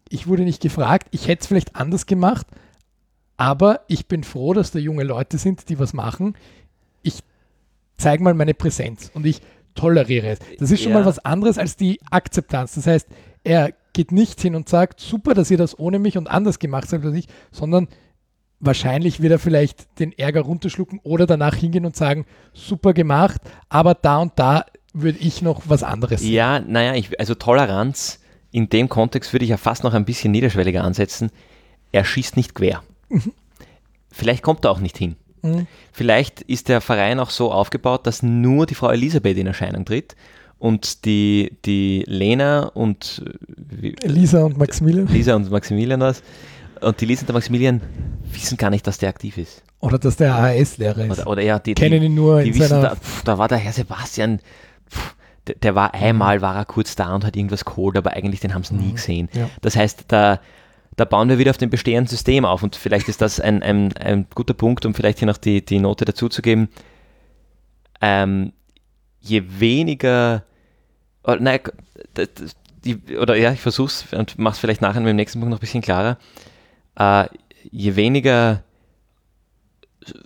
ich 0.09 0.27
wurde 0.27 0.43
nicht 0.43 0.61
gefragt, 0.61 1.07
ich 1.11 1.27
hätte 1.27 1.41
es 1.41 1.47
vielleicht 1.47 1.75
anders 1.75 2.05
gemacht, 2.05 2.45
aber 3.37 3.81
ich 3.87 4.07
bin 4.07 4.23
froh, 4.23 4.53
dass 4.53 4.71
da 4.71 4.79
junge 4.79 5.03
Leute 5.03 5.37
sind, 5.37 5.69
die 5.69 5.79
was 5.79 5.93
machen. 5.93 6.35
Ich 7.97 8.03
zeige 8.03 8.23
mal 8.23 8.33
meine 8.33 8.53
Präsenz 8.53 9.11
und 9.13 9.25
ich 9.25 9.41
toleriere 9.75 10.27
es. 10.27 10.39
Das 10.59 10.71
ist 10.71 10.81
schon 10.83 10.91
Ja. 10.91 10.99
mal 10.99 11.05
was 11.05 11.19
anderes 11.19 11.57
als 11.57 11.75
die 11.75 11.99
Akzeptanz. 12.11 12.75
Das 12.75 12.87
heißt, 12.87 13.07
er 13.43 13.73
geht 13.93 14.11
nicht 14.11 14.41
hin 14.41 14.55
und 14.55 14.67
sagt, 14.69 14.99
super, 14.99 15.33
dass 15.33 15.51
ihr 15.51 15.57
das 15.57 15.77
ohne 15.77 15.99
mich 15.99 16.17
und 16.17 16.27
anders 16.29 16.59
gemacht 16.59 16.91
habt 16.91 17.05
als 17.05 17.15
ich, 17.15 17.27
sondern 17.51 17.87
wahrscheinlich 18.59 19.21
wird 19.21 19.31
er 19.33 19.39
vielleicht 19.39 19.99
den 19.99 20.11
Ärger 20.17 20.41
runterschlucken 20.41 20.99
oder 21.03 21.25
danach 21.25 21.55
hingehen 21.55 21.85
und 21.85 21.95
sagen, 21.95 22.25
super 22.53 22.93
gemacht, 22.93 23.41
aber 23.69 23.93
da 23.93 24.17
und 24.19 24.33
da 24.37 24.65
würde 24.93 25.17
ich 25.19 25.41
noch 25.41 25.63
was 25.67 25.83
anderes 25.83 26.21
sehen. 26.21 26.31
Ja, 26.33 26.59
naja, 26.59 26.95
ich, 26.95 27.19
also 27.19 27.35
Toleranz 27.35 28.19
in 28.51 28.69
dem 28.69 28.89
Kontext 28.89 29.33
würde 29.33 29.43
ich 29.45 29.49
ja 29.49 29.57
fast 29.57 29.83
noch 29.83 29.93
ein 29.93 30.05
bisschen 30.05 30.31
niederschwelliger 30.31 30.83
ansetzen. 30.83 31.31
Er 31.91 32.05
schießt 32.05 32.37
nicht 32.37 32.53
quer. 32.55 32.83
Vielleicht 34.11 34.43
kommt 34.43 34.65
er 34.65 34.71
auch 34.71 34.79
nicht 34.79 34.97
hin. 34.97 35.15
Mhm. 35.43 35.67
Vielleicht 35.91 36.41
ist 36.41 36.69
der 36.69 36.81
Verein 36.81 37.19
auch 37.19 37.29
so 37.29 37.51
aufgebaut, 37.51 38.07
dass 38.07 38.23
nur 38.23 38.65
die 38.65 38.75
Frau 38.75 38.89
Elisabeth 38.89 39.37
in 39.37 39.47
Erscheinung 39.47 39.85
tritt 39.85 40.15
und 40.57 41.05
die, 41.05 41.57
die 41.65 42.03
Lena 42.07 42.63
und 42.73 43.21
äh, 43.25 43.33
wie, 43.57 43.95
Lisa 44.03 44.43
und 44.43 44.57
Maximilian. 44.57 45.07
Lisa 45.07 45.35
und 45.35 45.51
Maximilian 45.51 45.99
was 45.99 46.23
und 46.81 46.99
die 46.99 47.05
Lisa 47.05 47.21
und 47.21 47.29
der 47.29 47.33
Maximilian 47.33 47.81
wissen 48.31 48.57
gar 48.57 48.69
nicht, 48.69 48.85
dass 48.87 48.97
der 48.97 49.09
aktiv 49.09 49.37
ist. 49.37 49.63
Oder 49.79 49.99
dass 49.99 50.15
der 50.15 50.35
AHS-Lehrer 50.35 51.05
ist. 51.05 51.19
Oder, 51.19 51.27
oder 51.27 51.41
ja, 51.41 51.59
die, 51.59 51.73
Kennen 51.73 51.99
die, 51.99 52.05
ihn 52.07 52.15
nur 52.15 52.41
die 52.41 52.49
in 52.49 52.55
wissen, 52.55 52.69
seiner... 52.69 52.89
da, 52.89 52.97
da 53.25 53.37
war 53.37 53.47
der 53.47 53.57
Herr 53.57 53.73
Sebastian, 53.73 54.39
pf, 54.89 55.15
der, 55.47 55.55
der 55.55 55.75
war 55.75 55.93
einmal, 55.93 56.41
war 56.41 56.55
er 56.55 56.65
kurz 56.65 56.95
da 56.95 57.13
und 57.13 57.25
hat 57.25 57.35
irgendwas 57.35 57.65
geholt, 57.65 57.97
aber 57.97 58.11
eigentlich 58.11 58.39
den 58.39 58.53
haben 58.53 58.63
sie 58.63 58.75
nie 58.75 58.93
gesehen. 58.93 59.29
Ja. 59.33 59.49
Das 59.61 59.75
heißt, 59.75 60.05
da, 60.07 60.39
da 60.95 61.05
bauen 61.05 61.29
wir 61.29 61.39
wieder 61.39 61.51
auf 61.51 61.57
dem 61.57 61.69
bestehenden 61.69 62.07
System 62.07 62.45
auf 62.45 62.63
und 62.63 62.75
vielleicht 62.75 63.09
ist 63.09 63.21
das 63.21 63.39
ein, 63.39 63.63
ein, 63.63 63.93
ein 63.97 64.27
guter 64.33 64.53
Punkt, 64.53 64.85
um 64.85 64.93
vielleicht 64.93 65.19
hier 65.19 65.27
noch 65.27 65.37
die, 65.37 65.63
die 65.63 65.79
Note 65.79 66.05
dazuzugeben. 66.05 66.69
Ähm, 68.01 68.53
je 69.19 69.43
weniger, 69.59 70.43
oder, 71.23 71.39
nein, 71.39 71.59
die, 72.83 73.17
oder 73.17 73.35
ja, 73.35 73.53
ich 73.53 73.61
versuch's 73.61 74.05
und 74.13 74.37
mach's 74.37 74.59
vielleicht 74.59 74.81
nachher 74.81 74.99
mit 74.99 75.09
dem 75.09 75.15
nächsten 75.15 75.39
Punkt 75.39 75.51
noch 75.51 75.57
ein 75.57 75.61
bisschen 75.61 75.81
klarer. 75.81 76.17
Äh, 76.95 77.27
je 77.71 77.95
weniger 77.95 78.63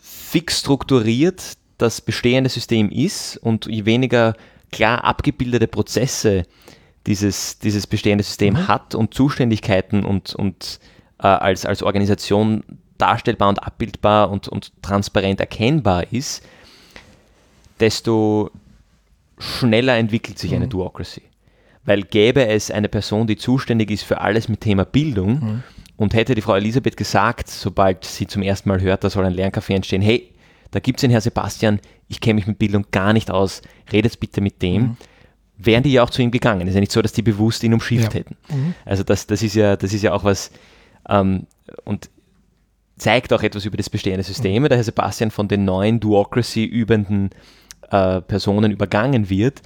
fix 0.01 0.59
strukturiert 0.59 1.57
das 1.77 2.01
bestehende 2.01 2.49
System 2.49 2.89
ist 2.89 3.37
und 3.37 3.67
je 3.67 3.85
weniger 3.85 4.35
klar 4.71 5.03
abgebildete 5.03 5.67
Prozesse 5.67 6.43
dieses, 7.07 7.57
dieses 7.59 7.87
bestehende 7.87 8.23
System 8.23 8.53
Mhm. 8.55 8.67
hat 8.67 8.93
und 8.95 9.13
Zuständigkeiten 9.13 10.03
und, 10.05 10.35
und 10.35 10.79
äh, 11.19 11.27
als, 11.27 11.65
als 11.65 11.81
Organisation 11.81 12.63
darstellbar 12.97 13.49
und 13.49 13.63
abbildbar 13.63 14.29
und, 14.29 14.47
und 14.47 14.71
transparent 14.81 15.39
erkennbar 15.39 16.11
ist, 16.11 16.43
desto 17.79 18.51
schneller 19.39 19.97
entwickelt 19.97 20.39
sich 20.39 20.53
eine 20.55 20.65
Mhm. 20.65 20.69
Duocracy. 20.71 21.21
Weil 21.85 22.03
gäbe 22.03 22.45
es 22.47 22.69
eine 22.71 22.89
Person, 22.89 23.27
die 23.27 23.37
zuständig 23.37 23.91
ist 23.91 24.03
für 24.03 24.19
alles 24.19 24.49
mit 24.49 24.61
Thema 24.61 24.83
Bildung 24.83 25.33
Mhm. 25.39 25.63
und 25.95 26.13
hätte 26.13 26.35
die 26.35 26.41
Frau 26.41 26.55
Elisabeth 26.55 26.97
gesagt, 26.97 27.47
sobald 27.49 28.03
sie 28.03 28.27
zum 28.27 28.41
ersten 28.41 28.67
Mal 28.69 28.81
hört, 28.81 29.03
da 29.03 29.09
soll 29.09 29.25
ein 29.25 29.33
Lerncafé 29.35 29.73
entstehen, 29.75 30.01
hey, 30.01 30.29
da 30.71 30.79
gibt 30.79 30.97
es 30.99 31.01
den 31.01 31.11
Herr 31.11 31.21
Sebastian, 31.21 31.79
ich 32.09 32.19
kenne 32.19 32.35
mich 32.35 32.47
mit 32.47 32.59
Bildung 32.59 32.85
gar 32.91 33.13
nicht 33.13 33.31
aus, 33.31 33.61
redet 33.91 34.19
bitte 34.19 34.41
mit 34.41 34.61
dem, 34.61 34.81
Mhm. 34.81 34.97
Wären 35.57 35.83
die 35.83 35.91
ja 35.91 36.03
auch 36.03 36.09
zu 36.09 36.21
ihm 36.21 36.31
gegangen. 36.31 36.61
Es 36.61 36.69
ist 36.69 36.73
ja 36.75 36.79
nicht 36.81 36.91
so, 36.91 37.01
dass 37.01 37.13
die 37.13 37.21
bewusst 37.21 37.63
ihn 37.63 37.73
umschifft 37.73 38.13
Ja. 38.13 38.19
hätten. 38.19 38.37
Mhm. 38.49 38.73
Also 38.85 39.03
das, 39.03 39.27
das, 39.27 39.41
ist 39.41 39.55
ja, 39.55 39.75
das 39.75 39.93
ist 39.93 40.01
ja 40.03 40.13
auch 40.13 40.23
was 40.23 40.51
ähm, 41.09 41.47
und 41.83 42.09
zeigt 42.97 43.31
auch 43.33 43.43
etwas 43.43 43.65
über 43.65 43.77
das 43.77 43.89
bestehende 43.89 44.23
System. 44.23 44.63
Mhm. 44.63 44.69
Der 44.69 44.77
Herr 44.77 44.83
Sebastian 44.83 45.31
von 45.31 45.47
den 45.47 45.65
neuen 45.65 45.99
Duocracy-übenden 45.99 47.29
äh, 47.91 48.21
Personen 48.21 48.71
übergangen 48.71 49.29
wird, 49.29 49.61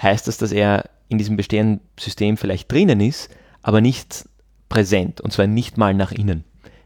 heißt 0.00 0.28
das, 0.28 0.38
dass 0.38 0.52
er 0.52 0.84
in 1.08 1.18
diesem 1.18 1.36
bestehenden 1.36 1.80
System 1.98 2.36
vielleicht 2.36 2.70
drinnen 2.70 3.00
ist, 3.00 3.30
aber 3.62 3.80
nicht 3.80 4.28
präsent 4.68 5.20
und 5.20 5.32
zwar 5.32 5.46
nicht 5.46 5.78
mal 5.78 5.94
nach 5.94 6.12
innen, 6.12 6.44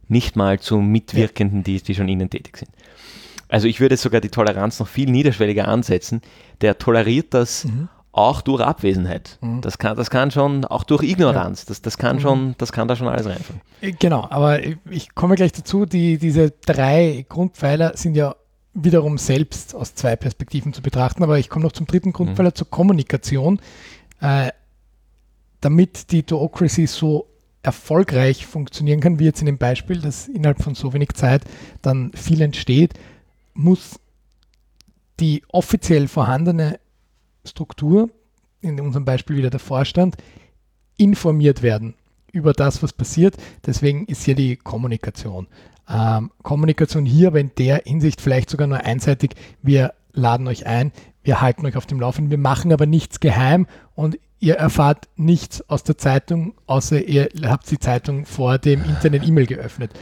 nicht 0.08 0.36
mal 0.36 0.60
zu 0.60 0.78
Mitwirkenden, 0.80 1.62
die, 1.64 1.80
die 1.82 1.94
schon 1.94 2.08
innen 2.08 2.30
tätig 2.30 2.56
sind. 2.58 2.70
Also 3.48 3.66
ich 3.66 3.80
würde 3.80 3.96
sogar 3.96 4.20
die 4.20 4.28
Toleranz 4.28 4.78
noch 4.78 4.86
viel 4.86 5.10
niederschwelliger 5.10 5.66
ansetzen. 5.66 6.20
Der 6.60 6.78
toleriert 6.78 7.32
das 7.34 7.64
Mhm. 7.64 7.88
Auch 8.12 8.40
durch 8.42 8.60
Abwesenheit. 8.62 9.38
Mhm. 9.40 9.60
Das, 9.60 9.78
kann, 9.78 9.96
das 9.96 10.10
kann 10.10 10.30
schon, 10.30 10.64
auch 10.64 10.84
durch 10.84 11.02
Ignoranz, 11.02 11.64
das, 11.64 11.80
das 11.80 11.96
kann 11.96 12.16
Mhm. 12.16 12.20
schon, 12.20 12.54
das 12.58 12.72
kann 12.72 12.88
da 12.88 12.96
schon 12.96 13.08
alles 13.08 13.26
reinfallen. 13.26 13.60
Äh, 13.80 13.92
Genau, 13.92 14.26
aber 14.30 14.60
ich 14.90 15.14
komme 15.14 15.36
gleich 15.36 15.52
dazu, 15.52 15.86
die, 15.86 16.18
diese 16.18 16.50
drei 16.50 17.24
Grundpfeiler 17.28 17.96
sind 17.96 18.16
ja 18.16 18.34
wiederum 18.74 19.18
selbst 19.18 19.74
aus 19.74 19.94
zwei 19.94 20.16
Perspektiven 20.16 20.72
zu 20.72 20.82
betrachten, 20.82 21.22
aber 21.22 21.38
ich 21.38 21.48
komme 21.48 21.64
noch 21.64 21.72
zum 21.72 21.86
dritten 21.86 22.12
Grundpfeiler, 22.12 22.54
zur 22.54 22.68
Kommunikation. 22.70 23.60
Äh, 24.20 24.50
damit 25.60 26.10
die 26.12 26.24
Duocracy 26.24 26.86
so 26.86 27.26
erfolgreich 27.62 28.46
funktionieren 28.46 29.00
kann, 29.00 29.18
wie 29.18 29.24
jetzt 29.24 29.40
in 29.40 29.46
dem 29.46 29.58
Beispiel, 29.58 30.00
dass 30.00 30.28
innerhalb 30.28 30.62
von 30.62 30.74
so 30.74 30.94
wenig 30.94 31.10
Zeit 31.12 31.42
dann 31.82 32.12
viel 32.14 32.40
entsteht, 32.40 32.94
muss 33.52 34.00
die 35.20 35.42
offiziell 35.48 36.08
vorhandene 36.08 36.80
Struktur, 37.44 38.10
in 38.60 38.80
unserem 38.80 39.04
Beispiel 39.04 39.36
wieder 39.36 39.50
der 39.50 39.60
Vorstand, 39.60 40.16
informiert 40.96 41.62
werden 41.62 41.94
über 42.32 42.52
das, 42.52 42.82
was 42.82 42.92
passiert. 42.92 43.36
Deswegen 43.66 44.06
ist 44.06 44.24
hier 44.24 44.34
die 44.34 44.56
Kommunikation. 44.56 45.48
Ähm, 45.88 46.30
Kommunikation 46.42 47.04
hier, 47.04 47.28
aber 47.28 47.40
in 47.40 47.52
der 47.58 47.82
Hinsicht 47.84 48.20
vielleicht 48.20 48.50
sogar 48.50 48.66
nur 48.66 48.84
einseitig. 48.84 49.32
Wir 49.62 49.94
laden 50.12 50.46
euch 50.46 50.66
ein, 50.66 50.92
wir 51.22 51.40
halten 51.40 51.66
euch 51.66 51.76
auf 51.76 51.86
dem 51.86 52.00
Laufenden, 52.00 52.30
wir 52.30 52.38
machen 52.38 52.72
aber 52.72 52.86
nichts 52.86 53.20
geheim 53.20 53.66
und 53.94 54.18
ihr 54.38 54.54
erfahrt 54.54 55.08
nichts 55.16 55.68
aus 55.68 55.82
der 55.84 55.98
Zeitung, 55.98 56.54
außer 56.66 57.02
ihr 57.02 57.28
habt 57.44 57.70
die 57.70 57.78
Zeitung 57.78 58.24
vor 58.24 58.58
dem 58.58 58.84
Internet-E-Mail 58.84 59.46
geöffnet. 59.46 59.92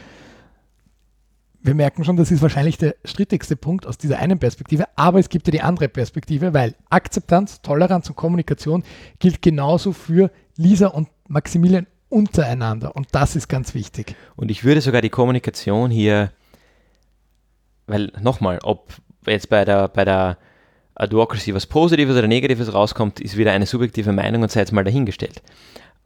Wir 1.68 1.74
merken 1.74 2.02
schon, 2.02 2.16
das 2.16 2.30
ist 2.30 2.40
wahrscheinlich 2.40 2.78
der 2.78 2.94
strittigste 3.04 3.54
Punkt 3.54 3.86
aus 3.86 3.98
dieser 3.98 4.20
einen 4.20 4.38
Perspektive, 4.38 4.86
aber 4.96 5.18
es 5.18 5.28
gibt 5.28 5.48
ja 5.48 5.50
die 5.50 5.60
andere 5.60 5.90
Perspektive, 5.90 6.54
weil 6.54 6.74
Akzeptanz, 6.88 7.60
Toleranz 7.60 8.08
und 8.08 8.16
Kommunikation 8.16 8.84
gilt 9.18 9.42
genauso 9.42 9.92
für 9.92 10.30
Lisa 10.56 10.86
und 10.86 11.10
Maximilian 11.28 11.86
untereinander 12.08 12.96
und 12.96 13.08
das 13.12 13.36
ist 13.36 13.48
ganz 13.48 13.74
wichtig. 13.74 14.16
Und 14.34 14.50
ich 14.50 14.64
würde 14.64 14.80
sogar 14.80 15.02
die 15.02 15.10
Kommunikation 15.10 15.90
hier, 15.90 16.32
weil 17.86 18.12
nochmal, 18.18 18.60
ob 18.62 18.94
jetzt 19.26 19.50
bei 19.50 19.66
der, 19.66 19.88
bei 19.88 20.06
der 20.06 20.38
Advocacy 20.94 21.54
was 21.54 21.66
Positives 21.66 22.16
oder 22.16 22.28
Negatives 22.28 22.72
rauskommt, 22.72 23.20
ist 23.20 23.36
wieder 23.36 23.52
eine 23.52 23.66
subjektive 23.66 24.14
Meinung 24.14 24.40
und 24.40 24.50
sei 24.50 24.60
jetzt 24.60 24.72
mal 24.72 24.84
dahingestellt. 24.84 25.42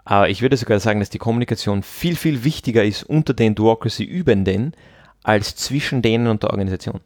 Aber 0.04 0.28
ich 0.28 0.42
würde 0.42 0.56
sogar 0.56 0.80
sagen, 0.80 0.98
dass 0.98 1.10
die 1.10 1.18
Kommunikation 1.18 1.84
viel, 1.84 2.16
viel 2.16 2.42
wichtiger 2.42 2.82
ist 2.82 3.04
unter 3.04 3.32
den 3.32 3.54
Duocracy-Übenden 3.54 4.74
als 5.22 5.56
zwischen 5.56 6.02
denen 6.02 6.26
und 6.26 6.42
der 6.42 6.50
Organisation. 6.50 7.00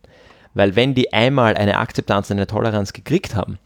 Weil 0.54 0.74
wenn 0.76 0.94
die 0.94 1.12
einmal 1.12 1.56
eine 1.56 1.78
Akzeptanz, 1.78 2.30
eine 2.30 2.46
Toleranz 2.46 2.92
gekriegt 2.92 3.34
haben 3.34 3.58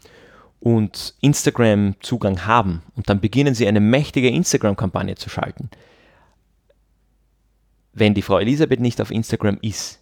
und 0.58 1.14
Instagram-Zugang 1.20 2.46
haben 2.46 2.82
und 2.96 3.08
dann 3.08 3.20
beginnen 3.20 3.54
sie 3.54 3.68
eine 3.68 3.80
mächtige 3.80 4.28
Instagram-Kampagne 4.28 5.14
zu 5.14 5.30
schalten, 5.30 5.70
wenn 7.92 8.14
die 8.14 8.22
Frau 8.22 8.38
Elisabeth 8.38 8.80
nicht 8.80 9.00
auf 9.00 9.10
Instagram 9.10 9.58
ist 9.62 10.00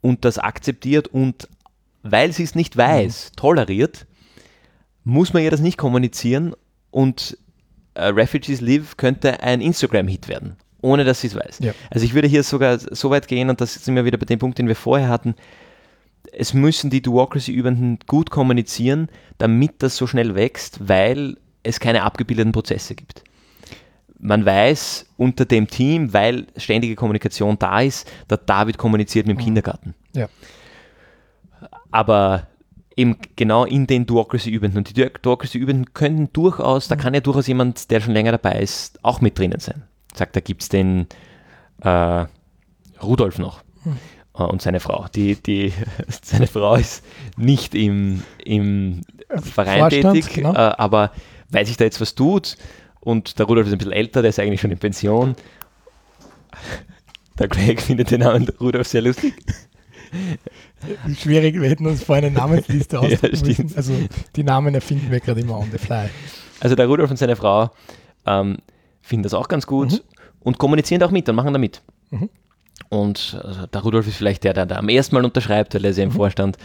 und 0.00 0.24
das 0.24 0.38
akzeptiert 0.38 1.08
und 1.08 1.48
weil 2.02 2.32
sie 2.32 2.42
es 2.42 2.54
nicht 2.54 2.76
weiß, 2.76 3.30
mhm. 3.30 3.36
toleriert, 3.36 4.06
muss 5.02 5.32
man 5.32 5.42
ihr 5.42 5.50
das 5.50 5.60
nicht 5.60 5.78
kommunizieren 5.78 6.54
und 6.90 7.38
äh, 7.94 8.06
Refugees 8.06 8.60
Live 8.60 8.96
könnte 8.96 9.42
ein 9.42 9.60
Instagram-Hit 9.60 10.28
werden, 10.28 10.56
ohne 10.84 11.04
dass 11.04 11.20
sie 11.20 11.28
es 11.28 11.34
weiß. 11.34 11.58
Ja. 11.60 11.72
Also 11.90 12.04
ich 12.04 12.14
würde 12.14 12.28
hier 12.28 12.42
sogar 12.42 12.78
so 12.78 13.10
weit 13.10 13.28
gehen, 13.28 13.50
und 13.50 13.60
das 13.60 13.74
sind 13.74 13.94
wir 13.96 14.04
wieder 14.04 14.18
bei 14.18 14.26
dem 14.26 14.38
Punkt, 14.38 14.58
den 14.58 14.68
wir 14.68 14.76
vorher 14.76 15.08
hatten, 15.08 15.34
es 16.32 16.54
müssen 16.54 16.90
die 16.90 17.02
Duocracy-Übenden 17.02 17.98
gut 18.06 18.30
kommunizieren, 18.30 19.08
damit 19.38 19.82
das 19.82 19.96
so 19.96 20.06
schnell 20.06 20.34
wächst, 20.34 20.88
weil 20.88 21.36
es 21.62 21.80
keine 21.80 22.02
abgebildeten 22.02 22.52
Prozesse 22.52 22.94
gibt. 22.94 23.22
Man 24.18 24.44
weiß 24.44 25.06
unter 25.16 25.44
dem 25.44 25.68
Team, 25.68 26.12
weil 26.12 26.46
ständige 26.56 26.94
Kommunikation 26.94 27.58
da 27.58 27.80
ist, 27.80 28.10
der 28.30 28.38
David 28.38 28.78
kommuniziert 28.78 29.26
mit 29.26 29.36
dem 29.36 29.40
mhm. 29.40 29.44
Kindergarten. 29.44 29.94
Ja 30.14 30.28
aber 31.94 32.48
eben 32.96 33.16
genau 33.36 33.64
in 33.64 33.86
den 33.86 34.04
Duocracy-Übenden. 34.04 34.78
Und 34.78 34.96
die 34.96 35.08
Duocracy-Übenden 35.22 35.94
können 35.94 36.32
durchaus, 36.32 36.88
da 36.88 36.96
mhm. 36.96 37.00
kann 37.00 37.14
ja 37.14 37.20
durchaus 37.20 37.46
jemand, 37.46 37.90
der 37.92 38.00
schon 38.00 38.12
länger 38.12 38.32
dabei 38.32 38.58
ist, 38.60 38.98
auch 39.04 39.20
mit 39.20 39.38
drinnen 39.38 39.60
sein. 39.60 39.84
Sagt, 40.14 40.36
da 40.36 40.40
gibt 40.40 40.62
es 40.62 40.68
den 40.68 41.06
äh, 41.82 42.26
Rudolf 43.02 43.38
noch 43.38 43.62
hm. 43.82 43.96
äh, 44.38 44.42
und 44.42 44.62
seine 44.62 44.80
Frau. 44.80 45.06
Die, 45.14 45.36
die, 45.36 45.72
seine 46.22 46.46
Frau 46.46 46.76
ist 46.76 47.04
nicht 47.36 47.74
im, 47.74 48.22
im 48.44 49.02
Verein 49.28 49.80
Vorstand, 49.80 50.14
tätig, 50.14 50.34
genau. 50.34 50.52
äh, 50.52 50.74
aber 50.78 51.10
weil 51.50 51.66
sich 51.66 51.76
da 51.76 51.84
jetzt 51.84 52.00
was 52.00 52.14
tut 52.14 52.56
und 53.00 53.38
der 53.38 53.46
Rudolf 53.46 53.66
ist 53.66 53.72
ein 53.72 53.78
bisschen 53.78 53.92
älter, 53.92 54.22
der 54.22 54.30
ist 54.30 54.38
eigentlich 54.38 54.60
schon 54.60 54.70
in 54.70 54.78
Pension. 54.78 55.36
Der 57.36 57.48
Greg 57.48 57.82
findet 57.82 58.12
den 58.12 58.20
Namen 58.20 58.48
Rudolf 58.60 58.86
sehr 58.86 59.02
lustig. 59.02 59.34
Schwierig, 61.18 61.60
wir 61.60 61.68
hätten 61.68 61.84
uns 61.84 62.04
vorher 62.04 62.24
eine 62.24 62.32
Namensliste 62.32 63.00
ausdrucken 63.00 63.34
ja, 63.34 63.44
müssen. 63.44 63.72
Also 63.74 63.92
die 64.36 64.44
Namen 64.44 64.72
erfinden 64.74 65.10
wir 65.10 65.18
gerade 65.18 65.40
immer 65.40 65.58
on 65.58 65.68
the 65.72 65.78
fly. 65.78 66.08
Also 66.60 66.76
der 66.76 66.86
Rudolf 66.86 67.10
und 67.10 67.16
seine 67.16 67.34
Frau 67.34 67.70
ähm, 68.26 68.58
finden 69.04 69.24
das 69.24 69.34
auch 69.34 69.48
ganz 69.48 69.66
gut 69.66 69.92
mhm. 69.92 70.00
und 70.40 70.58
kommunizieren 70.58 71.02
auch 71.02 71.10
mit 71.10 71.28
und 71.28 71.36
machen 71.36 71.52
da 71.52 71.58
mit. 71.58 71.82
Mhm. 72.10 72.30
Und 72.88 73.38
also 73.42 73.66
der 73.66 73.82
Rudolf 73.82 74.08
ist 74.08 74.16
vielleicht 74.16 74.44
der, 74.44 74.54
der, 74.54 74.66
der 74.66 74.78
am 74.78 74.88
ersten 74.88 75.14
Mal 75.14 75.24
unterschreibt, 75.24 75.74
weil 75.74 75.84
er 75.84 75.90
ist 75.90 75.98
ja 75.98 76.04
im 76.04 76.10
mhm. 76.10 76.14
Vorstand. 76.14 76.56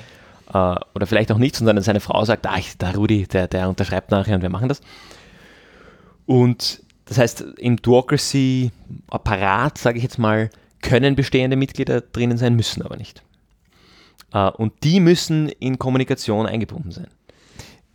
Äh, 0.53 0.75
oder 0.95 1.05
vielleicht 1.05 1.31
auch 1.31 1.37
nicht, 1.37 1.55
sondern 1.55 1.81
seine 1.81 1.99
Frau 1.99 2.23
sagt, 2.25 2.47
ah, 2.47 2.59
der 2.79 2.95
Rudi, 2.95 3.27
der, 3.27 3.47
der 3.47 3.69
unterschreibt 3.69 4.11
nachher 4.11 4.35
und 4.35 4.41
wir 4.41 4.49
machen 4.49 4.69
das. 4.69 4.81
Und 6.25 6.81
das 7.05 7.17
heißt, 7.17 7.41
im 7.57 7.77
Duocracy-Apparat, 7.77 9.77
sage 9.77 9.97
ich 9.97 10.03
jetzt 10.03 10.19
mal, 10.19 10.49
können 10.81 11.15
bestehende 11.15 11.57
Mitglieder 11.57 12.01
drinnen 12.01 12.37
sein, 12.37 12.55
müssen 12.55 12.83
aber 12.83 12.95
nicht. 12.95 13.23
Uh, 14.33 14.51
und 14.57 14.73
die 14.83 14.99
müssen 14.99 15.49
in 15.49 15.79
Kommunikation 15.79 16.45
eingebunden 16.45 16.91
sein. 16.91 17.07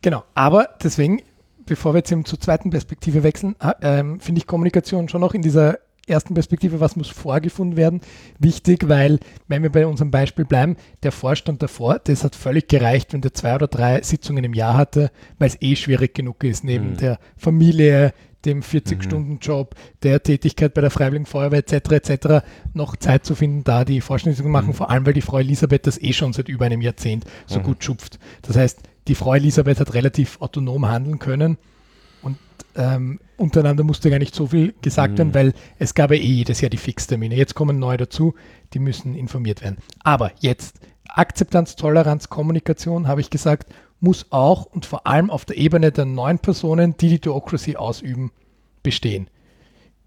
Genau, 0.03 0.25
aber 0.35 0.69
deswegen, 0.83 1.23
bevor 1.67 1.95
wir 1.95 1.99
jetzt 1.99 2.29
zur 2.29 2.41
zweiten 2.41 2.71
Perspektive 2.71 3.23
wechseln, 3.23 3.57
ähm, 3.83 4.21
finde 4.21 4.41
ich 4.41 4.47
Kommunikation 4.47 5.09
schon 5.09 5.21
noch 5.21 5.35
in 5.35 5.43
dieser 5.43 5.79
ersten 6.07 6.35
Perspektive, 6.35 6.81
was 6.81 6.97
muss 6.97 7.09
vorgefunden 7.09 7.77
werden, 7.77 8.01
wichtig, 8.39 8.89
weil, 8.89 9.19
wenn 9.49 9.63
wir 9.63 9.71
bei 9.71 9.87
unserem 9.87 10.11
Beispiel 10.11 10.45
bleiben, 10.45 10.77
der 11.03 11.13
Vorstand 11.13 11.63
davor, 11.63 11.99
das 11.99 12.25
hat 12.25 12.35
völlig 12.35 12.69
gereicht, 12.69 13.13
wenn 13.13 13.21
der 13.21 13.35
zwei 13.35 13.55
oder 13.55 13.69
drei 13.69 14.03
Sitzungen 14.03 14.45
im 14.45 14.55
Jahr 14.55 14.77
hatte, 14.77 15.11
weil 15.39 15.49
es 15.49 15.61
eh 15.61 15.77
schwierig 15.77 16.15
genug 16.15 16.45
ist, 16.45 16.65
neben 16.65 16.91
mhm. 16.91 16.97
der 16.99 17.19
Familie, 17.37 18.13
dem 18.45 18.61
40-Stunden-Job, 18.61 19.75
mhm. 19.75 19.99
der 20.03 20.23
Tätigkeit 20.23 20.75
bei 20.75 20.83
der 20.83 20.91
Freiwilligen 20.91 21.27
Feuerwehr 21.27 21.61
etc. 21.61 21.93
etc. 21.93 22.47
noch 22.75 22.97
Zeit 22.97 23.25
zu 23.25 23.35
finden, 23.35 23.65
da 23.65 23.85
die 23.85 24.01
zu 24.01 24.45
machen, 24.45 24.69
mhm. 24.69 24.75
vor 24.75 24.91
allem 24.91 25.07
weil 25.07 25.15
die 25.15 25.23
Frau 25.23 25.39
Elisabeth 25.39 25.87
das 25.87 26.01
eh 26.01 26.13
schon 26.13 26.33
seit 26.33 26.49
über 26.49 26.67
einem 26.67 26.83
Jahrzehnt 26.83 27.25
so 27.47 27.61
mhm. 27.61 27.65
gut 27.65 27.85
schupft. 27.85 28.19
Das 28.43 28.57
heißt, 28.57 28.81
die 29.09 29.15
Frau 29.15 29.35
Elisabeth 29.35 29.81
hat 29.81 29.95
relativ 29.95 30.41
autonom 30.41 30.87
handeln 30.87 31.19
können 31.19 31.59
und 32.23 32.39
ähm, 32.77 33.21
untereinander 33.37 33.85
musste 33.85 34.11
gar 34.11 34.19
nicht 34.19 34.35
so 34.35 34.47
viel 34.49 34.75
gesagt 34.81 35.19
werden, 35.19 35.29
mhm. 35.29 35.35
weil 35.35 35.55
es 35.79 35.95
gab 35.95 36.11
ja 36.11 36.17
eh 36.17 36.21
jedes 36.21 36.61
Jahr 36.61 36.71
die 36.71 36.77
Fixtermine. 36.77 37.35
Jetzt 37.35 37.55
kommen 37.55 37.79
neue 37.79 37.99
dazu, 37.99 38.35
die 38.73 38.79
müssen 38.79 39.15
informiert 39.15 39.63
werden. 39.63 39.79
Aber 40.03 40.33
jetzt 40.41 40.81
Akzeptanz, 41.09 41.77
Toleranz, 41.77 42.29
Kommunikation, 42.29 43.07
habe 43.07 43.21
ich 43.21 43.31
gesagt, 43.31 43.73
muss 44.01 44.27
auch 44.31 44.65
und 44.67 44.87
vor 44.87 45.07
allem 45.07 45.31
auf 45.31 45.45
der 45.45 45.57
Ebene 45.57 45.93
der 45.93 46.05
neuen 46.05 46.39
Personen, 46.39 46.97
die 46.97 47.09
die 47.09 47.19
Theocracy 47.21 47.77
ausüben, 47.77 48.33
bestehen. 48.83 49.29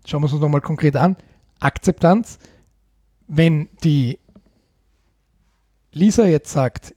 Schauen 0.06 0.22
wir 0.22 0.32
uns 0.32 0.42
nochmal 0.42 0.62
konkret 0.62 0.96
an. 0.96 1.18
Akzeptanz. 1.60 2.40
Wenn 3.28 3.70
die 3.84 4.20
Lisa 5.92 6.26
jetzt 6.26 6.52
sagt, 6.52 6.96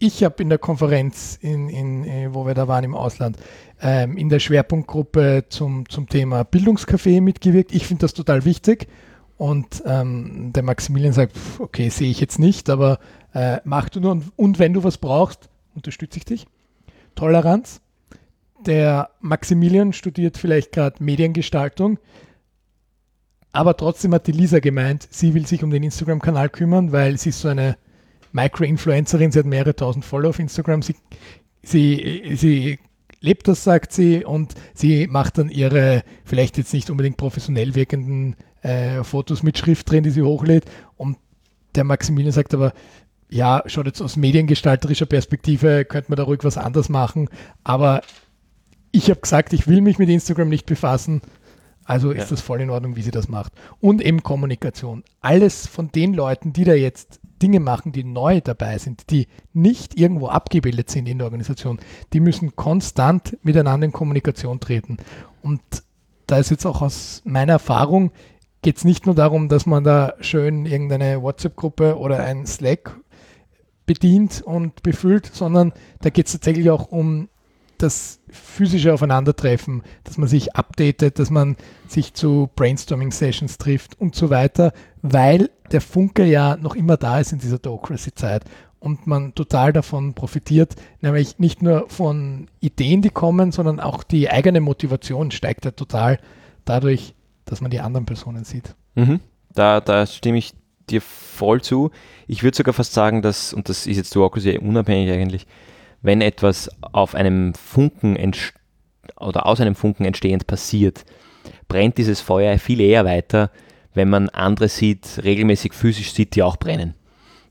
ich 0.00 0.24
habe 0.24 0.42
in 0.42 0.48
der 0.48 0.58
Konferenz, 0.58 1.38
in, 1.40 1.68
in, 1.68 2.04
äh, 2.04 2.34
wo 2.34 2.46
wir 2.46 2.54
da 2.54 2.66
waren 2.66 2.84
im 2.84 2.94
Ausland, 2.94 3.36
ähm, 3.80 4.16
in 4.16 4.30
der 4.30 4.40
Schwerpunktgruppe 4.40 5.44
zum, 5.50 5.88
zum 5.88 6.08
Thema 6.08 6.40
Bildungscafé 6.40 7.20
mitgewirkt. 7.20 7.72
Ich 7.72 7.86
finde 7.86 8.00
das 8.00 8.14
total 8.14 8.44
wichtig. 8.44 8.88
Und 9.36 9.82
ähm, 9.86 10.52
der 10.54 10.62
Maximilian 10.62 11.12
sagt, 11.12 11.36
okay, 11.58 11.90
sehe 11.90 12.10
ich 12.10 12.18
jetzt 12.18 12.38
nicht, 12.38 12.68
aber 12.70 12.98
äh, 13.34 13.58
mach 13.64 13.90
du 13.90 14.00
nur. 14.00 14.12
Und, 14.12 14.32
und 14.36 14.58
wenn 14.58 14.72
du 14.72 14.84
was 14.84 14.98
brauchst, 14.98 15.50
unterstütze 15.74 16.18
ich 16.18 16.24
dich. 16.24 16.46
Toleranz. 17.14 17.80
Der 18.66 19.10
Maximilian 19.20 19.92
studiert 19.92 20.36
vielleicht 20.36 20.72
gerade 20.72 21.02
Mediengestaltung, 21.02 21.98
aber 23.52 23.76
trotzdem 23.76 24.12
hat 24.12 24.26
die 24.26 24.32
Lisa 24.32 24.58
gemeint, 24.60 25.08
sie 25.10 25.32
will 25.32 25.46
sich 25.46 25.64
um 25.64 25.70
den 25.70 25.82
Instagram-Kanal 25.82 26.50
kümmern, 26.50 26.92
weil 26.92 27.16
sie 27.16 27.30
ist 27.30 27.40
so 27.40 27.48
eine 27.48 27.76
Micro-Influencerin, 28.32 29.32
sie 29.32 29.38
hat 29.38 29.46
mehrere 29.46 29.74
tausend 29.74 30.04
Follower 30.04 30.30
auf 30.30 30.38
Instagram. 30.38 30.82
Sie, 30.82 30.96
sie, 31.62 32.32
sie 32.34 32.78
lebt 33.20 33.48
das, 33.48 33.64
sagt 33.64 33.92
sie, 33.92 34.24
und 34.24 34.54
sie 34.74 35.06
macht 35.06 35.38
dann 35.38 35.48
ihre 35.48 36.02
vielleicht 36.24 36.58
jetzt 36.58 36.72
nicht 36.72 36.90
unbedingt 36.90 37.16
professionell 37.16 37.74
wirkenden 37.74 38.36
äh, 38.62 39.02
Fotos 39.04 39.42
mit 39.42 39.58
Schrift 39.58 39.90
drin, 39.90 40.04
die 40.04 40.10
sie 40.10 40.22
hochlädt. 40.22 40.64
Und 40.96 41.18
der 41.74 41.84
Maximilian 41.84 42.32
sagt 42.32 42.54
aber, 42.54 42.72
ja, 43.28 43.62
schaut 43.66 43.86
jetzt 43.86 44.00
aus 44.00 44.16
mediengestalterischer 44.16 45.06
Perspektive, 45.06 45.84
könnte 45.84 46.10
man 46.10 46.16
da 46.16 46.24
ruhig 46.24 46.40
was 46.42 46.58
anderes 46.58 46.88
machen. 46.88 47.28
Aber 47.62 48.02
ich 48.90 49.08
habe 49.08 49.20
gesagt, 49.20 49.52
ich 49.52 49.68
will 49.68 49.80
mich 49.80 49.98
mit 49.98 50.08
Instagram 50.08 50.48
nicht 50.48 50.66
befassen. 50.66 51.22
Also 51.84 52.10
ist 52.10 52.24
ja. 52.24 52.30
das 52.30 52.40
voll 52.40 52.60
in 52.60 52.70
Ordnung, 52.70 52.96
wie 52.96 53.02
sie 53.02 53.10
das 53.10 53.28
macht. 53.28 53.52
Und 53.80 54.02
eben 54.02 54.22
Kommunikation. 54.22 55.04
Alles 55.20 55.66
von 55.66 55.90
den 55.92 56.14
Leuten, 56.14 56.52
die 56.52 56.64
da 56.64 56.74
jetzt 56.74 57.19
Dinge 57.42 57.60
machen, 57.60 57.92
die 57.92 58.04
neu 58.04 58.40
dabei 58.40 58.78
sind, 58.78 59.10
die 59.10 59.26
nicht 59.52 59.98
irgendwo 59.98 60.28
abgebildet 60.28 60.90
sind 60.90 61.08
in 61.08 61.18
der 61.18 61.26
Organisation, 61.26 61.78
die 62.12 62.20
müssen 62.20 62.56
konstant 62.56 63.38
miteinander 63.42 63.86
in 63.86 63.92
Kommunikation 63.92 64.60
treten. 64.60 64.98
Und 65.42 65.60
da 66.26 66.38
ist 66.38 66.50
jetzt 66.50 66.66
auch 66.66 66.82
aus 66.82 67.22
meiner 67.24 67.54
Erfahrung, 67.54 68.12
geht 68.62 68.76
es 68.76 68.84
nicht 68.84 69.06
nur 69.06 69.14
darum, 69.14 69.48
dass 69.48 69.66
man 69.66 69.84
da 69.84 70.14
schön 70.20 70.66
irgendeine 70.66 71.22
WhatsApp-Gruppe 71.22 71.98
oder 71.98 72.22
ein 72.22 72.46
Slack 72.46 72.96
bedient 73.86 74.42
und 74.42 74.82
befüllt, 74.82 75.26
sondern 75.26 75.72
da 76.00 76.10
geht 76.10 76.26
es 76.26 76.32
tatsächlich 76.32 76.70
auch 76.70 76.92
um 76.92 77.28
das 77.82 78.20
physische 78.30 78.92
Aufeinandertreffen, 78.94 79.82
dass 80.04 80.18
man 80.18 80.28
sich 80.28 80.54
updatet, 80.54 81.18
dass 81.18 81.30
man 81.30 81.56
sich 81.88 82.14
zu 82.14 82.50
Brainstorming-Sessions 82.56 83.58
trifft 83.58 84.00
und 84.00 84.14
so 84.14 84.30
weiter, 84.30 84.72
weil 85.02 85.50
der 85.72 85.80
Funke 85.80 86.24
ja 86.24 86.56
noch 86.56 86.74
immer 86.74 86.96
da 86.96 87.20
ist 87.20 87.32
in 87.32 87.38
dieser 87.38 87.58
Docracy-Zeit 87.58 88.44
und 88.80 89.06
man 89.06 89.34
total 89.34 89.72
davon 89.72 90.14
profitiert, 90.14 90.74
nämlich 91.00 91.38
nicht 91.38 91.62
nur 91.62 91.88
von 91.88 92.48
Ideen, 92.60 93.02
die 93.02 93.10
kommen, 93.10 93.52
sondern 93.52 93.78
auch 93.78 94.02
die 94.02 94.30
eigene 94.30 94.60
Motivation 94.60 95.30
steigt 95.30 95.64
ja 95.64 95.70
total 95.70 96.18
dadurch, 96.64 97.14
dass 97.44 97.60
man 97.60 97.70
die 97.70 97.80
anderen 97.80 98.06
Personen 98.06 98.44
sieht. 98.44 98.74
Mhm. 98.94 99.20
Da, 99.52 99.80
da 99.80 100.06
stimme 100.06 100.38
ich 100.38 100.54
dir 100.88 101.00
voll 101.00 101.60
zu. 101.60 101.90
Ich 102.26 102.42
würde 102.42 102.56
sogar 102.56 102.74
fast 102.74 102.92
sagen, 102.92 103.22
dass, 103.22 103.52
und 103.52 103.68
das 103.68 103.86
ist 103.86 103.96
jetzt 103.96 104.14
Duocracy 104.14 104.58
unabhängig 104.58 105.12
eigentlich, 105.12 105.46
wenn 106.02 106.20
etwas 106.20 106.70
auf 106.80 107.14
einem 107.14 107.54
Funken 107.54 108.16
oder 109.18 109.46
aus 109.46 109.60
einem 109.60 109.74
Funken 109.74 110.04
entstehend 110.04 110.46
passiert, 110.46 111.04
brennt 111.68 111.98
dieses 111.98 112.20
Feuer 112.20 112.58
viel 112.58 112.80
eher 112.80 113.04
weiter, 113.04 113.50
wenn 113.94 114.08
man 114.08 114.28
andere 114.28 114.68
sieht, 114.68 115.20
regelmäßig 115.22 115.74
physisch 115.74 116.12
sieht, 116.12 116.34
die 116.34 116.42
auch 116.42 116.56
brennen. 116.56 116.94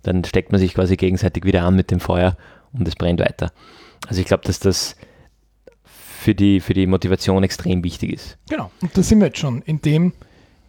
Dann 0.03 0.23
steckt 0.23 0.51
man 0.51 0.59
sich 0.59 0.73
quasi 0.73 0.95
gegenseitig 0.95 1.43
wieder 1.45 1.63
an 1.63 1.75
mit 1.75 1.91
dem 1.91 1.99
Feuer 1.99 2.37
und 2.71 2.87
es 2.87 2.95
brennt 2.95 3.19
weiter. 3.19 3.51
Also 4.07 4.21
ich 4.21 4.27
glaube, 4.27 4.43
dass 4.45 4.59
das 4.59 4.95
für 5.83 6.35
die, 6.35 6.59
für 6.59 6.73
die 6.73 6.87
Motivation 6.87 7.43
extrem 7.43 7.83
wichtig 7.83 8.13
ist. 8.13 8.37
Genau, 8.49 8.71
und 8.81 8.97
da 8.97 9.03
sind 9.03 9.19
wir 9.19 9.27
jetzt 9.27 9.39
schon 9.39 9.61
in 9.61 9.81
dem, 9.81 10.13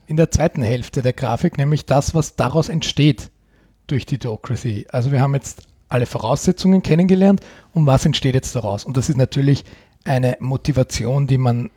in 0.06 0.16
der 0.16 0.30
zweiten 0.30 0.62
Hälfte 0.62 1.02
der 1.02 1.12
Grafik, 1.12 1.58
nämlich 1.58 1.86
das, 1.86 2.14
was 2.14 2.36
daraus 2.36 2.68
entsteht 2.68 3.30
durch 3.86 4.06
die 4.06 4.18
Docracy. 4.18 4.86
Also 4.90 5.12
wir 5.12 5.20
haben 5.20 5.34
jetzt 5.34 5.69
alle 5.90 6.06
Voraussetzungen 6.06 6.82
kennengelernt 6.82 7.40
und 7.72 7.84
was 7.84 8.06
entsteht 8.06 8.34
jetzt 8.34 8.56
daraus? 8.56 8.84
Und 8.84 8.96
das 8.96 9.10
ist 9.10 9.16
natürlich 9.16 9.64
eine 10.04 10.36
Motivation, 10.40 11.26
die 11.26 11.36
man 11.36 11.70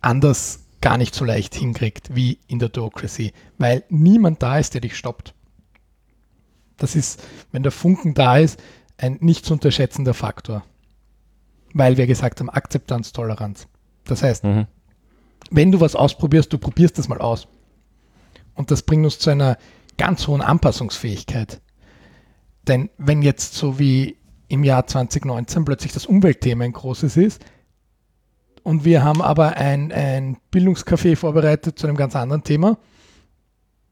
anders 0.00 0.60
gar 0.80 0.98
nicht 0.98 1.14
so 1.14 1.24
leicht 1.24 1.54
hinkriegt 1.54 2.14
wie 2.14 2.38
in 2.46 2.58
der 2.58 2.68
Docracy, 2.68 3.32
weil 3.58 3.82
niemand 3.88 4.42
da 4.42 4.58
ist, 4.58 4.74
der 4.74 4.82
dich 4.82 4.96
stoppt. 4.96 5.34
Das 6.76 6.94
ist, 6.94 7.22
wenn 7.50 7.62
der 7.62 7.72
Funken 7.72 8.14
da 8.14 8.38
ist, 8.38 8.62
ein 8.98 9.16
nicht 9.20 9.46
zu 9.46 9.54
unterschätzender 9.54 10.14
Faktor. 10.14 10.62
Weil 11.72 11.96
wir 11.96 12.06
gesagt 12.06 12.40
haben, 12.40 12.50
Akzeptanz, 12.50 13.12
Toleranz. 13.12 13.66
Das 14.04 14.22
heißt, 14.22 14.44
mhm. 14.44 14.66
wenn 15.50 15.72
du 15.72 15.80
was 15.80 15.96
ausprobierst, 15.96 16.52
du 16.52 16.58
probierst 16.58 16.98
das 16.98 17.08
mal 17.08 17.20
aus. 17.20 17.48
Und 18.54 18.70
das 18.70 18.82
bringt 18.82 19.04
uns 19.04 19.18
zu 19.18 19.30
einer 19.30 19.58
ganz 19.98 20.26
hohen 20.26 20.42
Anpassungsfähigkeit. 20.42 21.60
Denn 22.66 22.90
wenn 22.98 23.22
jetzt 23.22 23.54
so 23.54 23.78
wie 23.78 24.16
im 24.48 24.64
Jahr 24.64 24.86
2019 24.86 25.64
plötzlich 25.64 25.92
das 25.92 26.06
Umweltthema 26.06 26.64
ein 26.64 26.72
großes 26.72 27.16
ist 27.16 27.44
und 28.62 28.84
wir 28.84 29.04
haben 29.04 29.22
aber 29.22 29.56
ein, 29.56 29.92
ein 29.92 30.38
Bildungscafé 30.52 31.16
vorbereitet 31.16 31.78
zu 31.78 31.86
einem 31.86 31.96
ganz 31.96 32.16
anderen 32.16 32.44
Thema, 32.44 32.78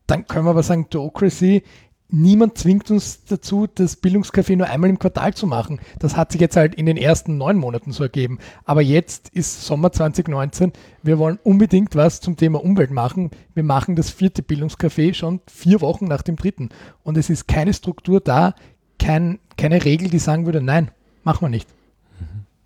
dann 0.07 0.27
können 0.27 0.47
wir 0.47 0.51
aber 0.51 0.63
sagen, 0.63 0.89
Docracy 0.91 1.63
niemand 2.09 2.59
zwingt 2.59 2.91
uns 2.91 3.25
dazu, 3.25 3.67
das 3.67 4.03
Bildungscafé 4.03 4.57
nur 4.57 4.69
einmal 4.69 4.91
im 4.91 4.99
Quartal 4.99 5.35
zu 5.35 5.47
machen. 5.47 5.81
Das 5.99 6.17
hat 6.17 6.33
sich 6.33 6.41
jetzt 6.41 6.57
halt 6.57 6.75
in 6.75 6.87
den 6.87 6.97
ersten 6.97 7.37
neun 7.37 7.57
Monaten 7.57 7.93
so 7.93 8.03
ergeben. 8.03 8.39
Aber 8.65 8.83
jetzt 8.83 9.31
ist 9.31 9.65
Sommer 9.65 9.93
2019. 9.93 10.73
Wir 11.03 11.19
wollen 11.19 11.39
unbedingt 11.43 11.97
was 11.97 12.21
zum 12.21 12.37
Thema 12.37 12.63
Umwelt 12.63 12.91
machen. 12.91 13.31
Wir 13.55 13.65
machen 13.65 13.97
das 13.97 14.11
vierte 14.11 14.43
Bildungscafé 14.43 15.15
schon 15.15 15.41
vier 15.47 15.81
Wochen 15.81 16.07
nach 16.07 16.23
dem 16.23 16.37
dritten. 16.37 16.71
Und 17.03 17.17
es 17.17 17.31
ist 17.31 17.49
keine 17.49 17.75
Struktur 17.75 18.21
da, 18.21 18.55
kein, 18.99 19.39
keine 19.57 19.85
Regel, 19.85 20.09
die 20.09 20.19
sagen 20.19 20.47
würde, 20.47 20.61
nein, 20.61 20.91
machen 21.25 21.43
wir 21.43 21.51
nicht. 21.51 21.69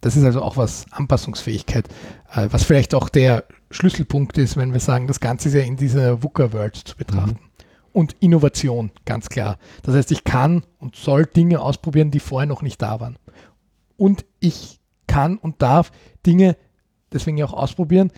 Das 0.01 0.17
ist 0.17 0.25
also 0.25 0.43
auch 0.43 0.57
was 0.57 0.87
Anpassungsfähigkeit, 0.93 1.89
äh, 2.33 2.47
was 2.51 2.63
vielleicht 2.63 2.95
auch 2.95 3.09
der 3.09 3.45
Schlüsselpunkt 3.71 4.39
ist, 4.39 4.57
wenn 4.57 4.73
wir 4.73 4.79
sagen, 4.79 5.09
das 5.09 5.19
Ganze 5.19 5.49
ist 5.49 5.55
ja 5.55 5.63
in 5.63 5.77
dieser 5.77 6.23
VUCA-World 6.23 6.77
zu 6.77 6.97
betrachten. 6.97 7.41
Mhm 7.43 7.48
und 7.99 8.15
Innovation, 8.21 8.93
ganz 9.07 9.29
klar. 9.29 9.59
Das 9.83 9.97
heißt, 9.97 10.13
ich 10.13 10.23
kann 10.23 10.63
und 10.79 10.95
soll 10.95 11.27
Dinge 11.27 11.61
ausprobieren, 11.61 12.13
die 12.13 12.21
vorher 12.21 12.47
noch 12.47 12.63
nicht 12.63 12.81
da 12.81 13.01
waren. 13.01 13.19
Und 13.97 14.25
ich 14.39 14.79
kann 15.09 15.37
und 15.37 15.63
darf 15.63 15.91
Dinge 16.25 16.57
deswegen 17.13 17.43
auch 17.43 17.53
ausprobieren, 17.53 18.13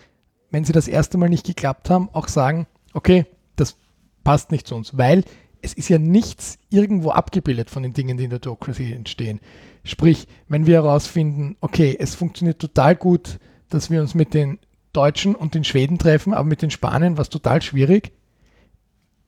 wenn 0.51 0.65
sie 0.65 0.71
das 0.71 0.87
erste 0.87 1.17
Mal 1.17 1.29
nicht 1.29 1.47
geklappt 1.47 1.89
haben, 1.89 2.09
auch 2.13 2.27
sagen, 2.27 2.67
okay, 2.93 3.25
das 3.55 3.75
passt 4.23 4.51
nicht 4.51 4.67
zu 4.67 4.75
uns, 4.75 4.99
weil 4.99 5.23
es 5.63 5.73
ist 5.73 5.89
ja 5.89 5.97
nichts 5.97 6.59
irgendwo 6.69 7.09
abgebildet 7.09 7.71
von 7.71 7.81
den 7.81 7.93
Dingen, 7.93 8.17
die 8.17 8.25
in 8.25 8.29
der 8.29 8.37
Docracy 8.37 8.93
entstehen. 8.93 9.39
Sprich, 9.83 10.27
wenn 10.47 10.67
wir 10.67 10.75
herausfinden, 10.75 11.57
okay, 11.59 11.97
es 11.99 12.13
funktioniert 12.13 12.59
total 12.59 12.95
gut, 12.95 13.39
dass 13.69 13.89
wir 13.89 13.99
uns 13.99 14.13
mit 14.13 14.35
den 14.35 14.59
Deutschen 14.93 15.33
und 15.33 15.55
den 15.55 15.63
Schweden 15.63 15.97
treffen, 15.97 16.35
aber 16.35 16.47
mit 16.47 16.61
den 16.61 16.69
Spaniern 16.69 17.17
war 17.17 17.23
es 17.23 17.29
total 17.29 17.63
schwierig, 17.63 18.11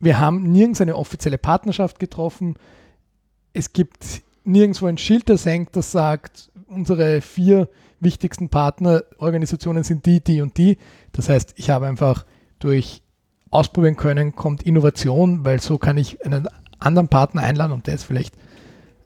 wir 0.03 0.19
haben 0.19 0.43
nirgends 0.51 0.81
eine 0.81 0.95
offizielle 0.95 1.37
Partnerschaft 1.37 1.99
getroffen. 1.99 2.55
Es 3.53 3.73
gibt 3.73 4.21
nirgendwo 4.43 4.87
ein 4.87 4.97
Schild, 4.97 5.29
das 5.29 5.45
hängt, 5.45 5.75
das 5.75 5.91
sagt, 5.91 6.51
unsere 6.67 7.21
vier 7.21 7.69
wichtigsten 7.99 8.49
Partnerorganisationen 8.49 9.83
sind 9.83 10.05
die, 10.05 10.21
die 10.21 10.41
und 10.41 10.57
die. 10.57 10.77
Das 11.13 11.29
heißt, 11.29 11.53
ich 11.55 11.69
habe 11.69 11.87
einfach 11.87 12.25
durch 12.59 13.01
Ausprobieren 13.49 13.97
können, 13.97 14.35
kommt 14.35 14.63
Innovation, 14.63 15.45
weil 15.45 15.61
so 15.61 15.77
kann 15.77 15.95
ich 15.97 16.25
einen 16.25 16.47
anderen 16.79 17.07
Partner 17.07 17.43
einladen 17.43 17.71
und 17.71 17.85
der 17.85 17.93
ist 17.93 18.03
vielleicht 18.03 18.35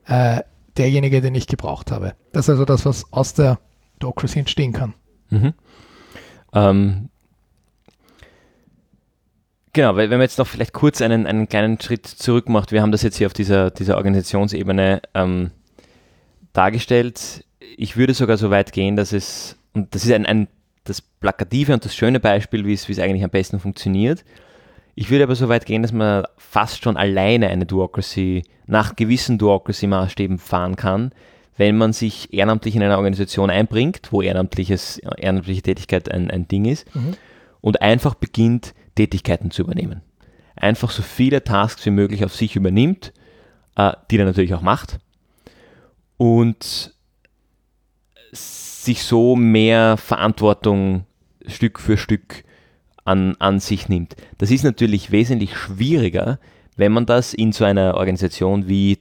äh, 0.06 0.40
derjenige, 0.78 1.20
den 1.20 1.34
ich 1.34 1.46
gebraucht 1.46 1.90
habe. 1.90 2.14
Das 2.32 2.46
ist 2.46 2.50
also 2.50 2.64
das, 2.64 2.86
was 2.86 3.12
aus 3.12 3.34
der 3.34 3.58
Docracy 3.98 4.38
entstehen 4.38 4.72
kann. 4.72 4.94
Mhm. 5.28 5.52
Ähm, 6.54 7.10
Genau, 9.78 9.94
weil 9.94 10.10
wenn 10.10 10.18
man 10.18 10.24
jetzt 10.24 10.40
noch 10.40 10.48
vielleicht 10.48 10.72
kurz 10.72 11.00
einen, 11.00 11.24
einen 11.24 11.48
kleinen 11.48 11.80
Schritt 11.80 12.04
zurück 12.04 12.48
macht, 12.48 12.72
wir 12.72 12.82
haben 12.82 12.90
das 12.90 13.02
jetzt 13.02 13.16
hier 13.16 13.28
auf 13.28 13.32
dieser, 13.32 13.70
dieser 13.70 13.96
Organisationsebene 13.96 15.00
ähm, 15.14 15.52
dargestellt. 16.52 17.44
Ich 17.76 17.96
würde 17.96 18.12
sogar 18.12 18.38
so 18.38 18.50
weit 18.50 18.72
gehen, 18.72 18.96
dass 18.96 19.12
es, 19.12 19.56
und 19.74 19.94
das 19.94 20.04
ist 20.04 20.10
ein, 20.10 20.26
ein 20.26 20.48
das 20.82 21.00
plakative 21.00 21.74
und 21.74 21.84
das 21.84 21.94
schöne 21.94 22.18
Beispiel, 22.18 22.66
wie 22.66 22.72
es, 22.72 22.88
wie 22.88 22.92
es 22.92 22.98
eigentlich 22.98 23.22
am 23.22 23.30
besten 23.30 23.60
funktioniert. 23.60 24.24
Ich 24.96 25.10
würde 25.10 25.22
aber 25.22 25.36
so 25.36 25.48
weit 25.48 25.64
gehen, 25.64 25.82
dass 25.82 25.92
man 25.92 26.24
fast 26.36 26.82
schon 26.82 26.96
alleine 26.96 27.46
eine 27.46 27.64
Duocracy 27.64 28.42
nach 28.66 28.96
gewissen 28.96 29.38
Duocracy-Maßstäben 29.38 30.38
fahren 30.38 30.74
kann, 30.74 31.12
wenn 31.56 31.78
man 31.78 31.92
sich 31.92 32.34
ehrenamtlich 32.34 32.74
in 32.74 32.82
eine 32.82 32.96
Organisation 32.96 33.48
einbringt, 33.48 34.08
wo 34.10 34.22
ehrenamtliches, 34.22 34.98
ehrenamtliche 34.98 35.62
Tätigkeit 35.62 36.10
ein, 36.10 36.32
ein 36.32 36.48
Ding 36.48 36.64
ist, 36.64 36.92
mhm. 36.96 37.14
und 37.60 37.80
einfach 37.80 38.16
beginnt, 38.16 38.74
Tätigkeiten 38.98 39.52
zu 39.52 39.62
übernehmen. 39.62 40.02
Einfach 40.56 40.90
so 40.90 41.02
viele 41.02 41.44
Tasks 41.44 41.86
wie 41.86 41.90
möglich 41.90 42.24
auf 42.24 42.34
sich 42.34 42.56
übernimmt, 42.56 43.12
äh, 43.76 43.92
die 44.10 44.18
er 44.18 44.24
natürlich 44.24 44.54
auch 44.54 44.62
macht 44.62 44.98
und 46.16 46.94
sich 48.32 49.02
so 49.04 49.36
mehr 49.36 49.96
Verantwortung 49.96 51.04
Stück 51.46 51.78
für 51.78 51.96
Stück 51.96 52.42
an, 53.04 53.36
an 53.38 53.60
sich 53.60 53.88
nimmt. 53.88 54.16
Das 54.38 54.50
ist 54.50 54.64
natürlich 54.64 55.12
wesentlich 55.12 55.56
schwieriger, 55.56 56.40
wenn 56.76 56.92
man 56.92 57.06
das 57.06 57.34
in 57.34 57.52
so 57.52 57.64
einer 57.64 57.94
Organisation 57.94 58.68
wie 58.68 58.98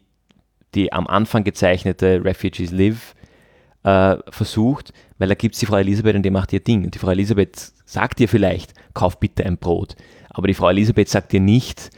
die 0.75 0.93
am 0.93 1.07
Anfang 1.07 1.43
gezeichnete 1.43 2.23
Refugees 2.23 2.71
Live 2.71 3.15
äh, 3.83 4.17
versucht, 4.29 4.93
weil 5.17 5.27
da 5.27 5.35
gibt 5.35 5.55
es 5.55 5.59
die 5.59 5.65
Frau 5.65 5.77
Elisabeth 5.77 6.15
und 6.15 6.23
die 6.23 6.29
macht 6.29 6.53
ihr 6.53 6.59
Ding. 6.59 6.83
Und 6.83 6.93
die 6.93 6.99
Frau 6.99 7.09
Elisabeth 7.09 7.71
sagt 7.85 8.19
dir 8.19 8.29
vielleicht, 8.29 8.73
kauf 8.97 9.19
bitte 9.19 9.45
ein 9.45 9.57
Brot. 9.57 9.95
Aber 10.29 10.47
die 10.47 10.55
Frau 10.55 10.69
Elisabeth 10.69 11.07
sagt 11.07 11.31
dir 11.31 11.39
nicht, 11.39 11.91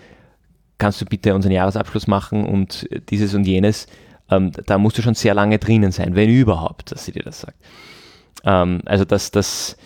kannst 0.78 1.00
du 1.00 1.06
bitte 1.06 1.34
unseren 1.34 1.54
Jahresabschluss 1.54 2.08
machen 2.08 2.46
und 2.46 2.88
dieses 3.10 3.34
und 3.34 3.46
jenes. 3.46 3.88
Ähm, 4.30 4.52
da 4.66 4.78
musst 4.78 4.98
du 4.98 5.02
schon 5.02 5.16
sehr 5.16 5.34
lange 5.34 5.60
drinnen 5.60 5.92
sein, 5.92 6.16
wenn 6.16 6.30
überhaupt, 6.30 6.92
dass 6.92 7.06
sie 7.06 7.14
dir 7.14 7.24
das 7.24 7.40
sagt. 7.40 7.58
Ähm, 8.44 8.82
also 8.86 9.06
das, 9.06 9.32
das, 9.32 9.78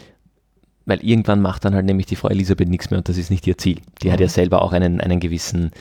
weil 0.86 1.04
irgendwann 1.04 1.42
macht 1.42 1.66
dann 1.66 1.76
halt 1.76 1.86
nämlich 1.86 2.08
die 2.08 2.16
Frau 2.16 2.30
Elisabeth 2.30 2.68
nichts 2.68 2.90
mehr 2.90 2.98
und 2.98 3.08
das 3.08 3.18
ist 3.18 3.30
nicht 3.30 3.46
ihr 3.46 3.58
Ziel. 3.60 3.80
Die 4.02 4.08
mhm. 4.08 4.14
hat 4.14 4.20
ja 4.20 4.26
mhm. 4.26 4.32
selber 4.32 4.62
auch 4.64 4.74
einen, 4.74 5.00
einen 5.00 5.20
gewissen 5.20 5.72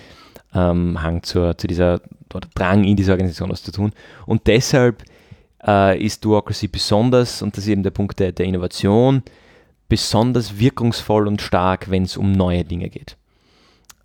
ähm, 0.54 1.02
Hang 1.02 1.22
zur, 1.22 1.56
zu 1.56 1.66
dieser, 1.66 2.02
oder 2.32 2.48
Drang 2.54 2.84
in 2.84 2.96
dieser 2.96 3.12
Organisation 3.12 3.50
was 3.50 3.62
zu 3.62 3.72
tun. 3.72 3.92
Und 4.26 4.46
deshalb 4.46 5.02
äh, 5.66 5.98
ist 5.98 6.24
Duocracy 6.24 6.68
besonders, 6.68 7.40
und 7.40 7.56
das 7.56 7.64
ist 7.64 7.70
eben 7.70 7.82
der 7.82 7.90
Punkt 7.90 8.20
der, 8.20 8.32
der 8.32 8.46
Innovation, 8.46 9.22
besonders 9.92 10.58
wirkungsvoll 10.58 11.28
und 11.28 11.42
stark, 11.42 11.90
wenn 11.90 12.04
es 12.04 12.16
um 12.16 12.32
neue 12.32 12.64
Dinge 12.64 12.88
geht. 12.88 13.18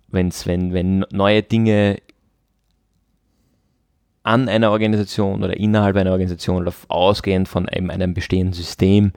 Wenn's, 0.08 0.46
wenn, 0.46 0.74
wenn 0.74 1.06
neue 1.10 1.42
Dinge 1.42 1.96
an 4.22 4.50
einer 4.50 4.70
Organisation 4.70 5.42
oder 5.42 5.56
innerhalb 5.56 5.96
einer 5.96 6.10
Organisation 6.10 6.58
oder 6.60 6.74
ausgehend 6.88 7.48
von 7.48 7.70
einem, 7.70 7.88
einem 7.88 8.12
bestehenden 8.12 8.52
System 8.52 9.12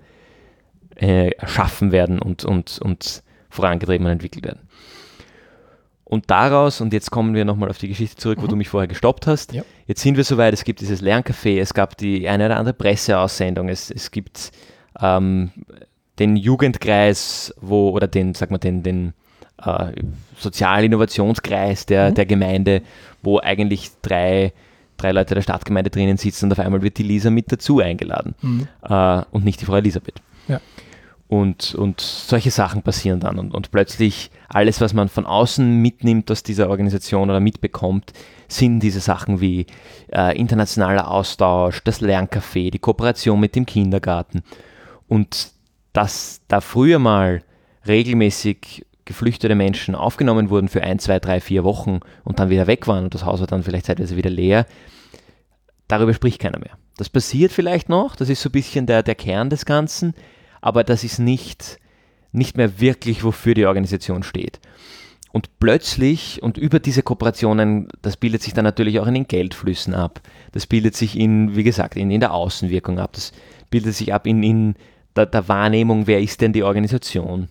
äh, 0.96 1.32
erschaffen 1.32 1.92
werden 1.92 2.20
und, 2.20 2.46
und, 2.46 2.80
und 2.82 3.22
vorangetrieben 3.50 4.06
und 4.06 4.14
entwickelt 4.14 4.46
werden. 4.46 4.62
und 6.06 6.32
daraus, 6.32 6.80
und 6.80 6.94
jetzt 6.94 7.12
kommen 7.12 7.34
wir 7.36 7.44
nochmal 7.44 7.70
auf 7.70 7.80
die 7.80 7.90
Geschichte 7.90 8.16
zurück, 8.16 8.38
wo 8.40 8.46
Mhm. 8.46 8.50
du 8.52 8.56
mich 8.56 8.70
vorher 8.70 8.88
gestoppt 8.88 9.28
hast. 9.28 9.52
Ja. 9.52 9.64
Jetzt 9.88 10.02
sind 10.04 10.16
wir 10.16 10.24
soweit, 10.24 10.54
es 10.54 10.64
gibt 10.64 10.80
dieses 10.80 11.02
Lerncafé, 11.02 11.60
es 11.60 11.74
gab 11.74 11.98
die 11.98 12.30
eine 12.30 12.46
oder 12.46 12.56
andere 12.56 12.74
Presseaussendung, 12.74 13.68
es, 13.68 13.92
es 13.92 14.10
gibt 14.10 14.52
ähm, 15.02 15.52
den 16.20 16.36
Jugendkreis, 16.36 17.54
wo, 17.62 17.90
oder 17.92 18.08
den, 18.08 18.34
sag 18.34 18.52
mal, 18.52 18.58
den, 18.58 18.84
den 18.84 19.14
äh, 19.64 19.92
Sozialinnovationskreis 20.38 21.86
der, 21.86 22.10
Mhm. 22.10 22.16
der 22.16 22.26
Gemeinde, 22.26 22.82
wo 23.22 23.40
eigentlich 23.40 23.92
drei, 24.02 24.54
drei 24.98 25.12
Leute 25.12 25.36
der 25.36 25.42
Stadtgemeinde 25.42 25.90
drinnen 25.90 26.18
sitzen 26.18 26.46
und 26.46 26.52
auf 26.54 26.60
einmal 26.60 26.82
wird 26.82 26.98
die 26.98 27.04
Lisa 27.04 27.30
mit 27.30 27.52
dazu 27.52 27.80
eingeladen 27.80 28.36
Mhm. 28.42 28.68
äh, 28.84 29.22
und 29.32 29.46
nicht 29.46 29.62
die 29.62 29.66
Frau 29.66 29.76
Elisabeth. 29.76 30.22
Ja. 30.48 30.60
Und, 31.28 31.76
und 31.76 32.02
solche 32.02 32.52
Sachen 32.52 32.82
passieren 32.82 33.22
dann 33.22 33.40
und, 33.40 33.54
und 33.54 33.72
plötzlich 33.72 34.32
alles, 34.50 34.82
was 34.82 34.94
man 34.94 35.08
von 35.08 35.26
außen 35.26 35.78
mitnimmt 35.82 36.30
aus 36.30 36.44
dieser 36.44 36.70
Organisation 36.70 37.30
oder 37.30 37.40
mitbekommt, 37.40 38.12
sind 38.50 38.82
diese 38.82 39.00
Sachen 39.00 39.40
wie 39.40 39.66
äh, 40.12 40.38
internationaler 40.38 41.10
Austausch, 41.10 41.86
das 41.86 42.02
Lerncafé, 42.02 42.70
die 42.70 42.80
Kooperation 42.80 43.40
mit 43.40 43.56
dem 43.56 43.66
Kindergarten. 43.66 44.44
Und 45.08 45.52
dass 45.94 46.42
da 46.48 46.62
früher 46.62 47.00
mal 47.00 47.44
regelmäßig 47.88 48.86
geflüchtete 49.06 49.56
Menschen 49.56 49.96
aufgenommen 49.96 50.50
wurden 50.50 50.70
für 50.70 50.84
ein, 50.84 51.00
zwei, 51.00 51.20
drei, 51.20 51.42
vier 51.42 51.64
Wochen 51.64 52.00
und 52.24 52.40
dann 52.40 52.50
wieder 52.50 52.68
weg 52.68 52.88
waren 52.88 53.06
und 53.06 53.14
das 53.14 53.26
Haus 53.26 53.40
war 53.40 53.48
dann 53.48 53.64
vielleicht 53.64 53.88
zeitweise 53.88 54.16
wieder 54.16 54.30
leer, 54.30 54.66
darüber 55.88 56.14
spricht 56.14 56.40
keiner 56.40 56.60
mehr. 56.60 56.78
Das 56.98 57.10
passiert 57.10 57.52
vielleicht 57.52 57.90
noch, 57.90 58.16
das 58.16 58.30
ist 58.30 58.42
so 58.42 58.50
ein 58.50 58.54
bisschen 58.54 58.86
der, 58.86 59.04
der 59.04 59.16
Kern 59.16 59.50
des 59.50 59.66
Ganzen, 59.66 60.14
aber 60.62 60.84
das 60.84 61.04
ist 61.04 61.20
nicht, 61.20 61.80
nicht 62.32 62.58
mehr 62.58 62.80
wirklich, 62.80 63.24
wofür 63.24 63.54
die 63.54 63.66
Organisation 63.66 64.24
steht. 64.24 64.60
Und 65.34 65.60
plötzlich 65.60 66.44
und 66.44 66.58
über 66.58 66.80
diese 66.80 67.04
Kooperationen, 67.04 67.88
das 68.02 68.18
bildet 68.18 68.44
sich 68.44 68.54
dann 68.54 68.66
natürlich 68.66 69.00
auch 69.00 69.08
in 69.08 69.14
den 69.14 69.28
Geldflüssen 69.28 69.94
ab. 69.94 70.22
Das 70.52 70.68
bildet 70.68 70.96
sich 70.96 71.18
in, 71.18 71.56
wie 71.56 71.64
gesagt, 71.64 71.96
in, 71.96 72.12
in 72.12 72.20
der 72.20 72.34
Außenwirkung 72.34 73.00
ab. 73.00 73.14
Das 73.14 73.32
bildet 73.70 73.96
sich 73.96 74.14
ab 74.14 74.28
in, 74.28 74.44
in 74.44 74.76
der, 75.16 75.26
der 75.26 75.48
Wahrnehmung, 75.48 76.08
wer 76.08 76.22
ist 76.22 76.42
denn 76.42 76.54
die 76.54 76.64
Organisation. 76.64 77.48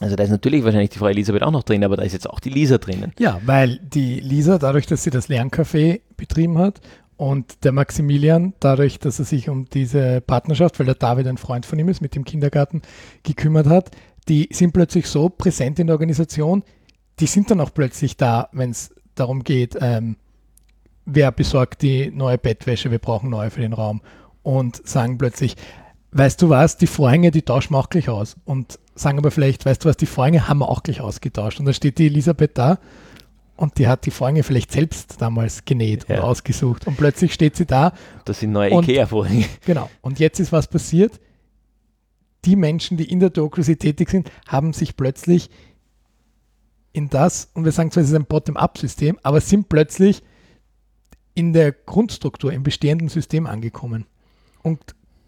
Also 0.00 0.16
da 0.16 0.24
ist 0.24 0.30
natürlich 0.30 0.64
wahrscheinlich 0.64 0.90
die 0.90 0.98
Frau 0.98 1.06
Elisabeth 1.06 1.42
auch 1.42 1.52
noch 1.52 1.62
drin, 1.62 1.84
aber 1.84 1.96
da 1.96 2.02
ist 2.02 2.12
jetzt 2.12 2.28
auch 2.28 2.40
die 2.40 2.50
Lisa 2.50 2.78
drinnen. 2.78 3.12
Ja, 3.18 3.40
weil 3.46 3.78
die 3.78 4.18
Lisa, 4.18 4.58
dadurch, 4.58 4.86
dass 4.86 5.04
sie 5.04 5.10
das 5.10 5.28
Lerncafé 5.28 6.00
betrieben 6.16 6.58
hat 6.58 6.80
und 7.16 7.64
der 7.64 7.72
Maximilian, 7.72 8.54
dadurch, 8.58 8.98
dass 8.98 9.20
er 9.20 9.24
sich 9.24 9.48
um 9.48 9.66
diese 9.66 10.20
Partnerschaft, 10.20 10.78
weil 10.80 10.86
der 10.86 10.96
David 10.96 11.28
ein 11.28 11.38
Freund 11.38 11.64
von 11.64 11.78
ihm 11.78 11.88
ist, 11.88 12.00
mit 12.00 12.16
dem 12.16 12.24
Kindergarten 12.24 12.82
gekümmert 13.22 13.66
hat, 13.66 13.92
die 14.28 14.48
sind 14.52 14.72
plötzlich 14.72 15.06
so 15.06 15.28
präsent 15.28 15.78
in 15.78 15.86
der 15.86 15.94
Organisation, 15.94 16.64
die 17.20 17.26
sind 17.26 17.50
dann 17.50 17.60
auch 17.60 17.72
plötzlich 17.72 18.16
da, 18.16 18.48
wenn 18.52 18.70
es 18.70 18.92
darum 19.14 19.44
geht, 19.44 19.76
ähm, 19.80 20.16
wer 21.04 21.30
besorgt 21.30 21.82
die 21.82 22.10
neue 22.10 22.38
Bettwäsche, 22.38 22.90
wir 22.90 22.98
brauchen 22.98 23.30
neue 23.30 23.50
für 23.50 23.60
den 23.60 23.74
Raum 23.74 24.00
und 24.42 24.86
sagen 24.86 25.18
plötzlich, 25.18 25.56
weißt 26.14 26.40
du 26.40 26.48
was, 26.48 26.76
die 26.78 26.86
Vorhänge, 26.86 27.30
die 27.30 27.42
tauschen 27.42 27.74
wir 27.74 27.78
auch 27.78 27.90
gleich 27.90 28.08
aus. 28.08 28.36
Und 28.44 28.78
sagen 28.94 29.18
aber 29.18 29.30
vielleicht, 29.30 29.66
weißt 29.66 29.84
du 29.84 29.88
was, 29.88 29.96
die 29.96 30.06
Vorhänge 30.06 30.48
haben 30.48 30.58
wir 30.60 30.68
auch 30.68 30.82
gleich 30.82 31.00
ausgetauscht. 31.00 31.58
Und 31.60 31.66
da 31.66 31.72
steht 31.72 31.98
die 31.98 32.06
Elisabeth 32.06 32.56
da 32.56 32.78
und 33.56 33.78
die 33.78 33.86
hat 33.88 34.06
die 34.06 34.10
Vorhänge 34.10 34.42
vielleicht 34.44 34.72
selbst 34.72 35.20
damals 35.20 35.64
genäht 35.64 36.06
Ja. 36.08 36.16
und 36.18 36.22
ausgesucht. 36.22 36.86
Und 36.86 36.96
plötzlich 36.96 37.34
steht 37.34 37.56
sie 37.56 37.66
da, 37.66 37.92
Das 38.24 38.40
sind 38.40 38.52
neue 38.52 38.70
Ikea-Vorhänge. 38.72 39.44
genau, 39.66 39.90
und 40.00 40.18
jetzt 40.20 40.38
ist 40.40 40.52
was 40.52 40.68
passiert, 40.68 41.20
die 42.44 42.56
Menschen, 42.56 42.96
die 42.96 43.10
in 43.10 43.20
der 43.20 43.30
Democracy 43.30 43.76
tätig 43.76 44.10
sind, 44.10 44.30
haben 44.46 44.72
sich 44.72 44.96
plötzlich 44.96 45.50
in 46.92 47.08
das, 47.08 47.50
und 47.54 47.64
wir 47.64 47.72
sagen 47.72 47.90
zwar, 47.90 48.02
es 48.04 48.10
ist 48.10 48.14
ein 48.14 48.26
Bottom-up-System, 48.26 49.18
aber 49.22 49.40
sind 49.40 49.68
plötzlich 49.68 50.22
in 51.34 51.52
der 51.52 51.72
Grundstruktur, 51.72 52.52
im 52.52 52.62
bestehenden 52.62 53.08
System 53.08 53.46
angekommen. 53.46 54.06
Und 54.62 54.78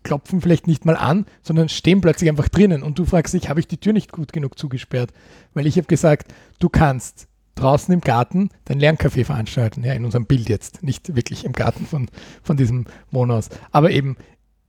klopfen 0.07 0.41
vielleicht 0.41 0.67
nicht 0.67 0.85
mal 0.85 0.97
an, 0.97 1.27
sondern 1.43 1.69
stehen 1.69 2.01
plötzlich 2.01 2.31
einfach 2.31 2.49
drinnen 2.49 2.83
und 2.83 2.99
du 2.99 3.05
fragst 3.05 3.35
dich, 3.35 3.49
habe 3.49 3.61
ich 3.61 3.67
die 3.67 3.79
Tür 3.79 3.93
nicht 3.93 4.13
gut 4.13 4.33
genug 4.33 4.59
zugesperrt? 4.59 5.13
Weil 5.55 5.67
ich 5.67 5.77
habe 5.77 5.87
gesagt, 5.87 6.33
du 6.59 6.69
kannst 6.69 7.27
draußen 7.57 7.93
im 7.93 8.01
Garten 8.01 8.51
dein 8.67 8.81
Lerncafé 8.81 9.25
veranstalten, 9.25 9.83
ja, 9.83 9.95
in 9.95 10.05
unserem 10.05 10.27
Bild 10.27 10.49
jetzt, 10.49 10.83
nicht 10.83 11.17
wirklich 11.17 11.45
im 11.45 11.53
Garten 11.53 11.87
von, 11.87 12.09
von 12.43 12.57
diesem 12.57 12.85
Wohnhaus, 13.11 13.49
aber 13.73 13.91
eben, 13.91 14.17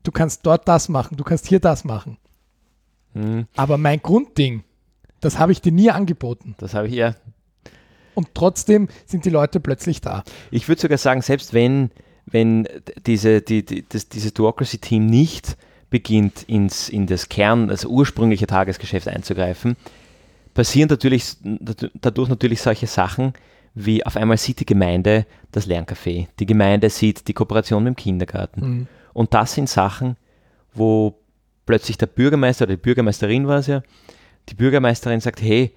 du 0.04 0.12
kannst 0.12 0.46
dort 0.46 0.68
das 0.68 0.90
machen, 0.90 1.18
du 1.18 1.24
kannst 1.24 1.48
hier 1.48 1.60
das 1.60 1.84
machen. 1.84 2.18
Hm, 3.14 3.46
Aber 3.56 3.78
mein 3.78 4.02
Grundding, 4.02 4.64
das 5.20 5.38
habe 5.38 5.52
ich 5.52 5.62
dir 5.62 5.72
nie 5.72 5.92
angeboten. 5.92 6.56
Das 6.60 6.74
habe 6.74 6.88
ich 6.88 6.94
ja. 6.94 7.16
Und 8.14 8.30
trotzdem 8.34 8.88
sind 9.06 9.26
die 9.26 9.30
Leute 9.30 9.60
plötzlich 9.60 10.02
da. 10.02 10.24
Ich 10.50 10.68
würde 10.68 10.82
sogar 10.82 10.98
sagen, 10.98 11.22
selbst 11.22 11.54
wenn, 11.54 11.92
wenn 12.30 12.68
diese, 13.06 13.42
die, 13.42 13.66
die, 13.66 13.86
das, 13.88 14.10
dieses 14.10 14.34
Duocracy-Team 14.34 15.06
nicht 15.06 15.58
beginnt, 15.90 16.44
ins, 16.44 16.90
in 16.90 17.08
das 17.08 17.30
Kern, 17.30 17.70
das 17.70 17.86
ursprüngliche 17.86 18.48
Tagesgeschäft 18.48 19.08
einzugreifen, 19.08 19.78
passieren 20.54 20.90
natürlich, 20.90 21.38
dadurch 22.02 22.30
natürlich 22.30 22.62
solche 22.62 22.88
Sachen, 22.88 23.34
wie 23.74 24.06
auf 24.06 24.18
einmal 24.18 24.38
sieht 24.38 24.60
die 24.60 24.66
Gemeinde 24.66 25.26
das 25.52 25.68
Lerncafé, 25.68 26.28
die 26.40 26.46
Gemeinde 26.46 26.90
sieht 26.90 27.28
die 27.28 27.34
Kooperation 27.34 27.84
mit 27.84 27.94
dem 27.94 27.96
Kindergarten. 27.96 28.62
Mhm. 28.62 28.88
Und 29.14 29.34
das 29.34 29.54
sind 29.54 29.70
Sachen, 29.70 30.18
wo 30.74 31.16
plötzlich 31.66 31.98
der 31.98 32.08
Bürgermeister 32.08 32.66
oder 32.66 32.76
die 32.76 32.82
Bürgermeisterin 32.82 33.48
war 33.48 33.60
es 33.60 33.68
ja, 33.68 33.84
die 34.50 34.56
Bürgermeisterin 34.56 35.22
sagt, 35.22 35.42
hey, 35.42 35.72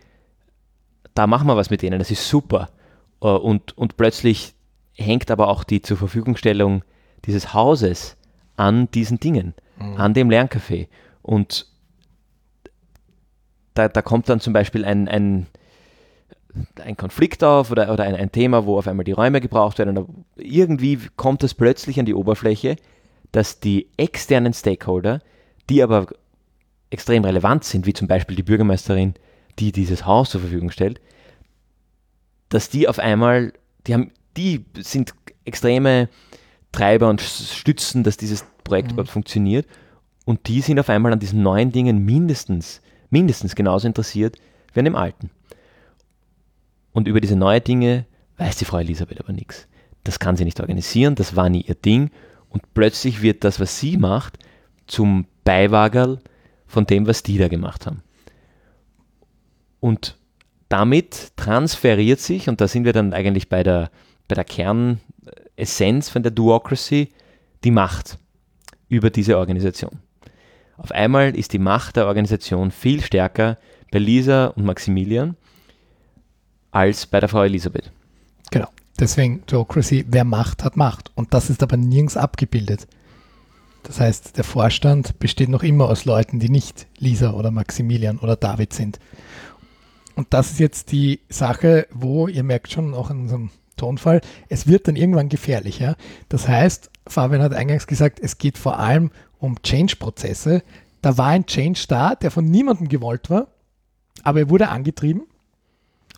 da 1.14 1.26
machen 1.26 1.46
wir 1.46 1.56
was 1.56 1.70
mit 1.70 1.82
denen, 1.82 1.98
das 1.98 2.10
ist 2.10 2.28
super. 2.28 2.70
Äh, 3.20 3.26
Und, 3.28 3.76
und 3.76 3.96
plötzlich 3.96 4.54
hängt 5.00 5.30
aber 5.30 5.48
auch 5.48 5.64
die 5.64 5.82
zur 5.82 5.96
Verfügungstellung 5.96 6.84
dieses 7.24 7.54
Hauses 7.54 8.16
an 8.56 8.90
diesen 8.92 9.18
Dingen, 9.20 9.54
an 9.96 10.14
dem 10.14 10.28
Lerncafé. 10.30 10.88
Und 11.22 11.66
da, 13.74 13.88
da 13.88 14.02
kommt 14.02 14.28
dann 14.28 14.40
zum 14.40 14.52
Beispiel 14.52 14.84
ein, 14.84 15.08
ein, 15.08 15.46
ein 16.82 16.96
Konflikt 16.96 17.42
auf 17.42 17.70
oder, 17.70 17.92
oder 17.92 18.04
ein, 18.04 18.14
ein 18.14 18.32
Thema, 18.32 18.66
wo 18.66 18.78
auf 18.78 18.86
einmal 18.86 19.04
die 19.04 19.12
Räume 19.12 19.40
gebraucht 19.40 19.78
werden. 19.78 19.96
Und 19.96 20.24
irgendwie 20.36 20.98
kommt 21.16 21.42
das 21.42 21.54
plötzlich 21.54 21.98
an 21.98 22.06
die 22.06 22.14
Oberfläche, 22.14 22.76
dass 23.32 23.60
die 23.60 23.88
externen 23.96 24.52
Stakeholder, 24.52 25.20
die 25.68 25.82
aber 25.82 26.08
extrem 26.90 27.24
relevant 27.24 27.64
sind, 27.64 27.86
wie 27.86 27.92
zum 27.92 28.08
Beispiel 28.08 28.36
die 28.36 28.42
Bürgermeisterin, 28.42 29.14
die 29.58 29.72
dieses 29.72 30.04
Haus 30.04 30.30
zur 30.30 30.40
Verfügung 30.40 30.70
stellt, 30.70 31.00
dass 32.48 32.68
die 32.68 32.88
auf 32.88 32.98
einmal, 32.98 33.52
die 33.86 33.94
haben, 33.94 34.10
die 34.36 34.64
sind 34.78 35.14
extreme 35.44 36.08
Treiber 36.72 37.08
und 37.08 37.20
stützen, 37.20 38.04
dass 38.04 38.16
dieses 38.16 38.44
Projekt 38.64 38.88
Mhm. 38.88 38.94
überhaupt 38.94 39.12
funktioniert. 39.12 39.66
Und 40.24 40.46
die 40.48 40.60
sind 40.60 40.78
auf 40.78 40.88
einmal 40.88 41.12
an 41.12 41.18
diesen 41.18 41.42
neuen 41.42 41.72
Dingen 41.72 42.04
mindestens, 42.04 42.82
mindestens 43.10 43.54
genauso 43.54 43.86
interessiert 43.88 44.36
wie 44.72 44.78
an 44.80 44.84
dem 44.84 44.94
alten. 44.96 45.30
Und 46.92 47.08
über 47.08 47.20
diese 47.20 47.36
neuen 47.36 47.64
Dinge 47.64 48.06
weiß 48.36 48.56
die 48.56 48.64
Frau 48.64 48.78
Elisabeth 48.78 49.20
aber 49.20 49.32
nichts. 49.32 49.66
Das 50.04 50.18
kann 50.18 50.36
sie 50.36 50.44
nicht 50.44 50.60
organisieren, 50.60 51.14
das 51.14 51.36
war 51.36 51.48
nie 51.48 51.62
ihr 51.62 51.74
Ding. 51.74 52.10
Und 52.48 52.74
plötzlich 52.74 53.22
wird 53.22 53.44
das, 53.44 53.60
was 53.60 53.78
sie 53.78 53.96
macht, 53.96 54.38
zum 54.86 55.26
Beiwagerl 55.44 56.20
von 56.66 56.86
dem, 56.86 57.06
was 57.06 57.22
die 57.22 57.38
da 57.38 57.48
gemacht 57.48 57.86
haben. 57.86 58.02
Und 59.80 60.16
damit 60.68 61.32
transferiert 61.36 62.20
sich, 62.20 62.48
und 62.48 62.60
da 62.60 62.68
sind 62.68 62.84
wir 62.84 62.92
dann 62.92 63.12
eigentlich 63.12 63.48
bei 63.48 63.62
der, 63.62 63.90
bei 64.30 64.34
der 64.36 64.44
Kernessenz 64.44 66.08
von 66.08 66.22
der 66.22 66.30
Duocracy, 66.30 67.08
die 67.64 67.70
Macht 67.70 68.18
über 68.88 69.10
diese 69.10 69.36
Organisation. 69.36 69.98
Auf 70.76 70.92
einmal 70.92 71.36
ist 71.36 71.52
die 71.52 71.58
Macht 71.58 71.96
der 71.96 72.06
Organisation 72.06 72.70
viel 72.70 73.02
stärker 73.02 73.58
bei 73.90 73.98
Lisa 73.98 74.46
und 74.46 74.64
Maximilian 74.64 75.36
als 76.70 77.06
bei 77.06 77.20
der 77.20 77.28
Frau 77.28 77.42
Elisabeth. 77.42 77.90
Genau. 78.50 78.68
Deswegen 78.98 79.44
Democracy, 79.46 80.04
wer 80.08 80.24
Macht 80.24 80.62
hat 80.62 80.76
Macht. 80.76 81.10
Und 81.16 81.34
das 81.34 81.50
ist 81.50 81.62
aber 81.62 81.76
nirgends 81.76 82.16
abgebildet. 82.16 82.86
Das 83.82 83.98
heißt, 83.98 84.36
der 84.36 84.44
Vorstand 84.44 85.18
besteht 85.18 85.48
noch 85.48 85.62
immer 85.62 85.88
aus 85.88 86.04
Leuten, 86.04 86.38
die 86.38 86.50
nicht 86.50 86.86
Lisa 86.98 87.32
oder 87.32 87.50
Maximilian 87.50 88.18
oder 88.18 88.36
David 88.36 88.74
sind. 88.74 89.00
Und 90.14 90.28
das 90.30 90.52
ist 90.52 90.60
jetzt 90.60 90.92
die 90.92 91.20
Sache, 91.28 91.88
wo, 91.90 92.28
ihr 92.28 92.42
merkt 92.42 92.70
schon 92.70 92.94
auch 92.94 93.10
in 93.10 93.20
unserem 93.20 93.50
Tonfall, 93.76 94.20
es 94.48 94.66
wird 94.66 94.88
dann 94.88 94.96
irgendwann 94.96 95.28
gefährlich. 95.28 95.78
Ja? 95.78 95.96
Das 96.28 96.48
heißt, 96.48 96.90
Fabian 97.06 97.42
hat 97.42 97.54
eingangs 97.54 97.86
gesagt, 97.86 98.20
es 98.20 98.38
geht 98.38 98.58
vor 98.58 98.78
allem 98.78 99.10
um 99.38 99.60
Change-Prozesse. 99.62 100.62
Da 101.02 101.16
war 101.16 101.28
ein 101.28 101.46
Change 101.46 101.84
da, 101.88 102.14
der 102.14 102.30
von 102.30 102.44
niemandem 102.44 102.88
gewollt 102.88 103.30
war, 103.30 103.48
aber 104.22 104.40
er 104.40 104.50
wurde 104.50 104.68
angetrieben. 104.68 105.22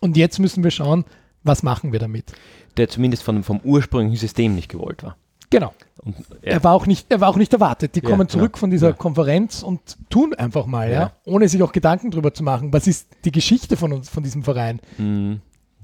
Und 0.00 0.16
jetzt 0.16 0.38
müssen 0.40 0.64
wir 0.64 0.72
schauen, 0.72 1.04
was 1.44 1.62
machen 1.62 1.92
wir 1.92 2.00
damit. 2.00 2.32
Der 2.76 2.88
zumindest 2.88 3.22
von, 3.22 3.42
vom 3.44 3.60
ursprünglichen 3.62 4.18
System 4.18 4.54
nicht 4.54 4.68
gewollt 4.68 5.02
war. 5.02 5.16
Genau. 5.50 5.74
Und, 5.98 6.16
Er, 6.40 6.64
war 6.64 6.72
auch 6.72 6.86
nicht, 6.86 7.06
er 7.12 7.20
war 7.20 7.28
auch 7.28 7.36
nicht 7.36 7.52
erwartet. 7.52 7.94
Die 7.94 8.00
Ja, 8.02 8.08
kommen 8.08 8.28
zurück 8.28 8.52
ja, 8.54 8.58
von 8.60 8.70
dieser 8.70 8.88
ja. 8.88 8.92
Konferenz 8.94 9.62
und 9.62 9.80
tun 10.08 10.34
einfach 10.34 10.66
mal, 10.66 10.88
ja. 10.90 11.00
Ja. 11.00 11.12
ohne 11.26 11.48
sich 11.48 11.62
auch 11.62 11.72
Gedanken 11.72 12.10
drüber 12.10 12.32
zu 12.34 12.42
machen. 12.42 12.72
Was 12.72 12.86
ist 12.86 13.06
die 13.24 13.30
Geschichte 13.32 13.76
von 13.76 13.92
uns, 13.92 14.08
von 14.08 14.22
diesem 14.22 14.42
Verein? 14.42 14.80
mh, 14.98 15.36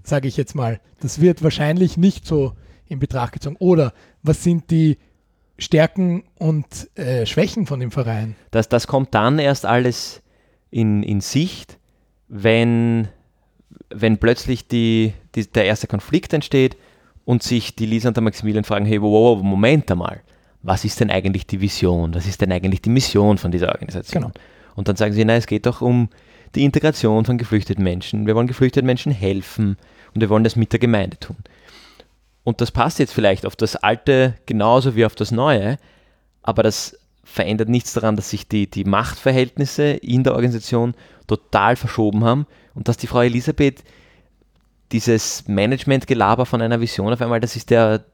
sage 0.09 0.28
ich 0.28 0.36
jetzt 0.36 0.54
mal. 0.54 0.80
Das 1.00 1.20
wird 1.20 1.42
wahrscheinlich 1.42 1.96
nicht 1.96 2.26
so 2.26 2.52
in 2.86 2.98
Betracht 2.98 3.32
gezogen. 3.32 3.56
Oder 3.59 3.92
was 4.22 4.42
sind 4.42 4.70
die 4.70 4.98
Stärken 5.59 6.24
und 6.38 6.66
äh, 6.96 7.26
Schwächen 7.26 7.66
von 7.66 7.80
dem 7.80 7.90
Verein? 7.90 8.36
Das, 8.50 8.68
das 8.68 8.86
kommt 8.86 9.14
dann 9.14 9.38
erst 9.38 9.66
alles 9.66 10.22
in, 10.70 11.02
in 11.02 11.20
Sicht, 11.20 11.78
wenn, 12.28 13.09
wenn 13.90 14.18
plötzlich 14.18 14.68
die, 14.68 15.12
die, 15.34 15.46
der 15.46 15.64
erste 15.64 15.86
Konflikt 15.86 16.32
entsteht 16.32 16.76
und 17.24 17.42
sich 17.42 17.74
die 17.74 17.86
Lisa 17.86 18.09
und 18.09 18.16
der 18.16 18.22
Maximilian 18.22 18.64
fragen, 18.64 18.86
hey, 18.86 19.02
wow, 19.02 19.36
wow, 19.36 19.42
Moment 19.42 19.90
einmal, 19.90 20.22
was 20.62 20.84
ist 20.84 21.00
denn 21.00 21.11
eigentlich 21.11 21.46
die 21.46 21.61
Vision, 21.61 22.14
was 22.14 22.26
ist 22.26 22.40
denn 22.40 22.52
eigentlich 22.52 22.82
die 22.82 22.90
Mission 22.90 23.38
von 23.38 23.50
dieser 23.50 23.68
Organisation? 23.68 24.22
Genau. 24.22 24.34
Und 24.76 24.88
dann 24.88 24.96
sagen 24.96 25.12
sie, 25.12 25.24
nein, 25.24 25.38
es 25.38 25.46
geht 25.46 25.66
doch 25.66 25.80
um 25.80 26.09
die 26.55 26.64
Integration 26.64 27.24
von 27.24 27.38
geflüchteten 27.38 27.84
Menschen. 27.84 28.26
Wir 28.26 28.34
wollen 28.34 28.46
geflüchteten 28.46 28.86
Menschen 28.86 29.12
helfen 29.12 29.76
und 30.14 30.20
wir 30.20 30.28
wollen 30.28 30.44
das 30.44 30.57
mit 30.57 30.72
der 30.72 30.80
Gemeinde 30.80 31.18
tun. 31.18 31.36
Und 32.44 32.61
das 32.61 32.70
passt 32.70 32.99
jetzt 32.99 33.12
vielleicht 33.12 33.44
auf 33.44 33.57
das 33.57 33.76
Alte 33.76 34.34
genauso 34.46 34.96
wie 34.96 35.05
auf 35.05 35.14
das 35.14 35.30
Neue, 35.30 35.78
aber 36.42 36.62
das 36.62 36.96
verändert 37.22 37.68
nichts 37.68 37.92
daran, 37.92 38.16
dass 38.16 38.30
sich 38.30 38.49
die, 38.49 38.70
die 38.70 38.84
Machtverhältnisse 38.84 39.84
in 39.84 40.24
der 40.24 40.34
Organisation 40.34 40.94
total 41.26 41.76
verschoben 41.76 42.24
haben 42.24 42.46
und 42.74 42.88
dass 42.88 42.96
die 42.96 43.07
Frau 43.07 43.20
Elisabeth 43.20 43.84
dieses 44.92 45.46
Managementgelaber 45.46 46.46
von 46.46 46.62
einer 46.62 46.80
Vision 46.80 47.12
auf 47.12 47.20
einmal, 47.20 47.40
das 47.40 47.57
ist 47.57 47.68
der 47.68 48.05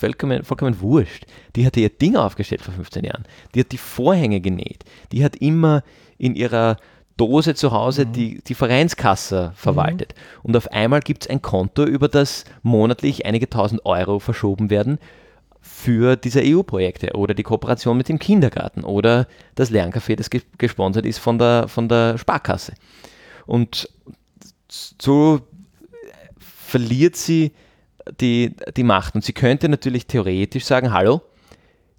vollkommen, 0.00 0.42
vollkommen 0.42 0.80
wurscht. 0.80 1.26
Die 1.54 1.64
hat 1.64 1.76
ihr 1.76 1.88
Ding 1.88 2.16
aufgestellt 2.16 2.62
vor 2.62 2.74
15 2.74 3.04
Jahren. 3.04 3.24
Die 3.54 3.60
hat 3.60 3.70
die 3.72 3.78
Vorhänge 3.78 4.40
genäht. 4.40 4.84
Die 5.12 5.24
hat 5.24 5.36
immer 5.36 5.84
in 6.18 6.34
ihrer 6.34 6.76
Dose 7.16 7.54
zu 7.54 7.72
Hause 7.72 8.06
mhm. 8.06 8.12
die, 8.12 8.42
die 8.42 8.54
Vereinskasse 8.54 9.52
verwaltet. 9.54 10.14
Mhm. 10.14 10.40
Und 10.42 10.56
auf 10.56 10.72
einmal 10.72 11.00
gibt 11.00 11.24
es 11.24 11.30
ein 11.30 11.42
Konto, 11.42 11.84
über 11.84 12.08
das 12.08 12.44
monatlich 12.62 13.26
einige 13.26 13.48
tausend 13.48 13.84
Euro 13.84 14.18
verschoben 14.18 14.70
werden 14.70 14.98
für 15.60 16.16
diese 16.16 16.42
EU-Projekte 16.44 17.14
oder 17.14 17.32
die 17.32 17.42
Kooperation 17.42 17.96
mit 17.96 18.08
dem 18.10 18.18
Kindergarten 18.18 18.84
oder 18.84 19.26
das 19.54 19.70
Lerncafé, 19.70 20.14
das 20.14 20.28
gesponsert 20.58 21.06
ist 21.06 21.18
von 21.18 21.38
der, 21.38 21.68
von 21.68 21.88
der 21.88 22.18
Sparkasse. 22.18 22.74
Und 23.46 23.88
so 24.68 25.40
verliert 26.38 27.16
sie 27.16 27.52
die, 28.20 28.54
die 28.76 28.82
Macht. 28.82 29.14
Und 29.14 29.24
sie 29.24 29.32
könnte 29.32 29.68
natürlich 29.68 30.06
theoretisch 30.06 30.64
sagen, 30.64 30.92
hallo, 30.92 31.22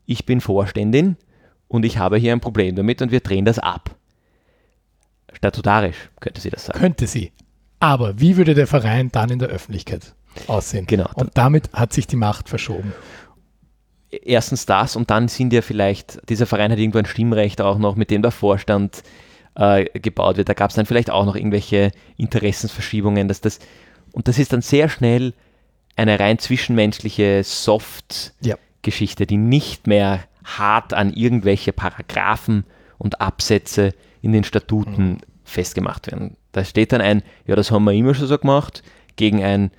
ich 0.05 0.26
bin 0.26 0.41
Vorständin 0.41 1.18
und 1.68 1.86
ich 1.86 1.97
habe 1.97 2.18
hier 2.18 2.34
ein 2.34 2.41
Problem 2.41 2.76
damit 2.76 3.01
und 3.01 3.11
wir 3.11 3.22
drehen 3.22 3.45
das 3.45 3.57
ab. 3.57 3.95
Statutarisch 5.45 6.09
könnte 6.19 6.41
sie 6.41 6.49
das 6.49 6.65
sagen. 6.65 6.79
Könnte 6.79 7.07
sie. 7.07 7.31
Aber 7.79 8.19
wie 8.19 8.35
würde 8.35 8.55
der 8.55 8.65
Verein 8.65 9.11
dann 9.11 9.29
in 9.29 9.39
der 9.39 9.49
Öffentlichkeit 9.49 10.15
aussehen? 10.47 10.87
Genau. 10.87 11.09
Und 11.13 11.31
damit 11.35 11.69
hat 11.73 11.93
sich 11.93 12.07
die 12.07 12.15
Macht 12.15 12.49
verschoben. 12.49 12.93
Erstens 14.09 14.65
das 14.65 14.95
und 14.95 15.11
dann 15.11 15.27
sind 15.27 15.53
ja 15.53 15.61
vielleicht, 15.61 16.27
dieser 16.29 16.47
Verein 16.47 16.71
hat 16.71 16.79
irgendwo 16.79 16.99
ein 16.99 17.05
Stimmrecht 17.05 17.61
auch 17.61 17.77
noch, 17.77 17.95
mit 17.95 18.09
dem 18.09 18.21
der 18.21 18.31
Vorstand 18.31 19.03
äh, 19.55 19.85
gebaut 19.99 20.37
wird. 20.37 20.49
Da 20.49 20.53
gab 20.53 20.71
es 20.71 20.75
dann 20.75 20.87
vielleicht 20.87 21.11
auch 21.11 21.25
noch 21.25 21.35
irgendwelche 21.35 21.91
Interessensverschiebungen, 22.17 23.27
dass 23.27 23.41
das, 23.41 23.59
und 24.13 24.27
das 24.27 24.39
ist 24.39 24.51
dann 24.51 24.61
sehr 24.61 24.89
schnell 24.89 25.33
eine 25.95 26.19
rein 26.19 26.39
zwischenmenschliche 26.39 27.43
Soft-Geschichte, 27.43 29.23
ja. 29.23 29.27
die 29.27 29.37
nicht 29.37 29.85
mehr 29.85 30.21
hart 30.43 30.93
an 30.93 31.13
irgendwelche 31.13 31.71
Paragraphen 31.71 32.65
und 32.97 33.21
Absätze 33.21 33.93
in 34.21 34.31
den 34.31 34.43
Statuten 34.43 35.09
mhm. 35.09 35.17
Festgemacht 35.45 36.07
werden. 36.07 36.35
Da 36.51 36.65
steht 36.65 36.91
dann 36.91 37.01
ein, 37.01 37.23
ja, 37.45 37.55
das 37.55 37.71
haben 37.71 37.85
wir 37.85 37.93
immer 37.93 38.13
schon 38.13 38.27
so 38.27 38.37
gemacht, 38.37 38.83
gegen 39.15 39.43
ein 39.43 39.71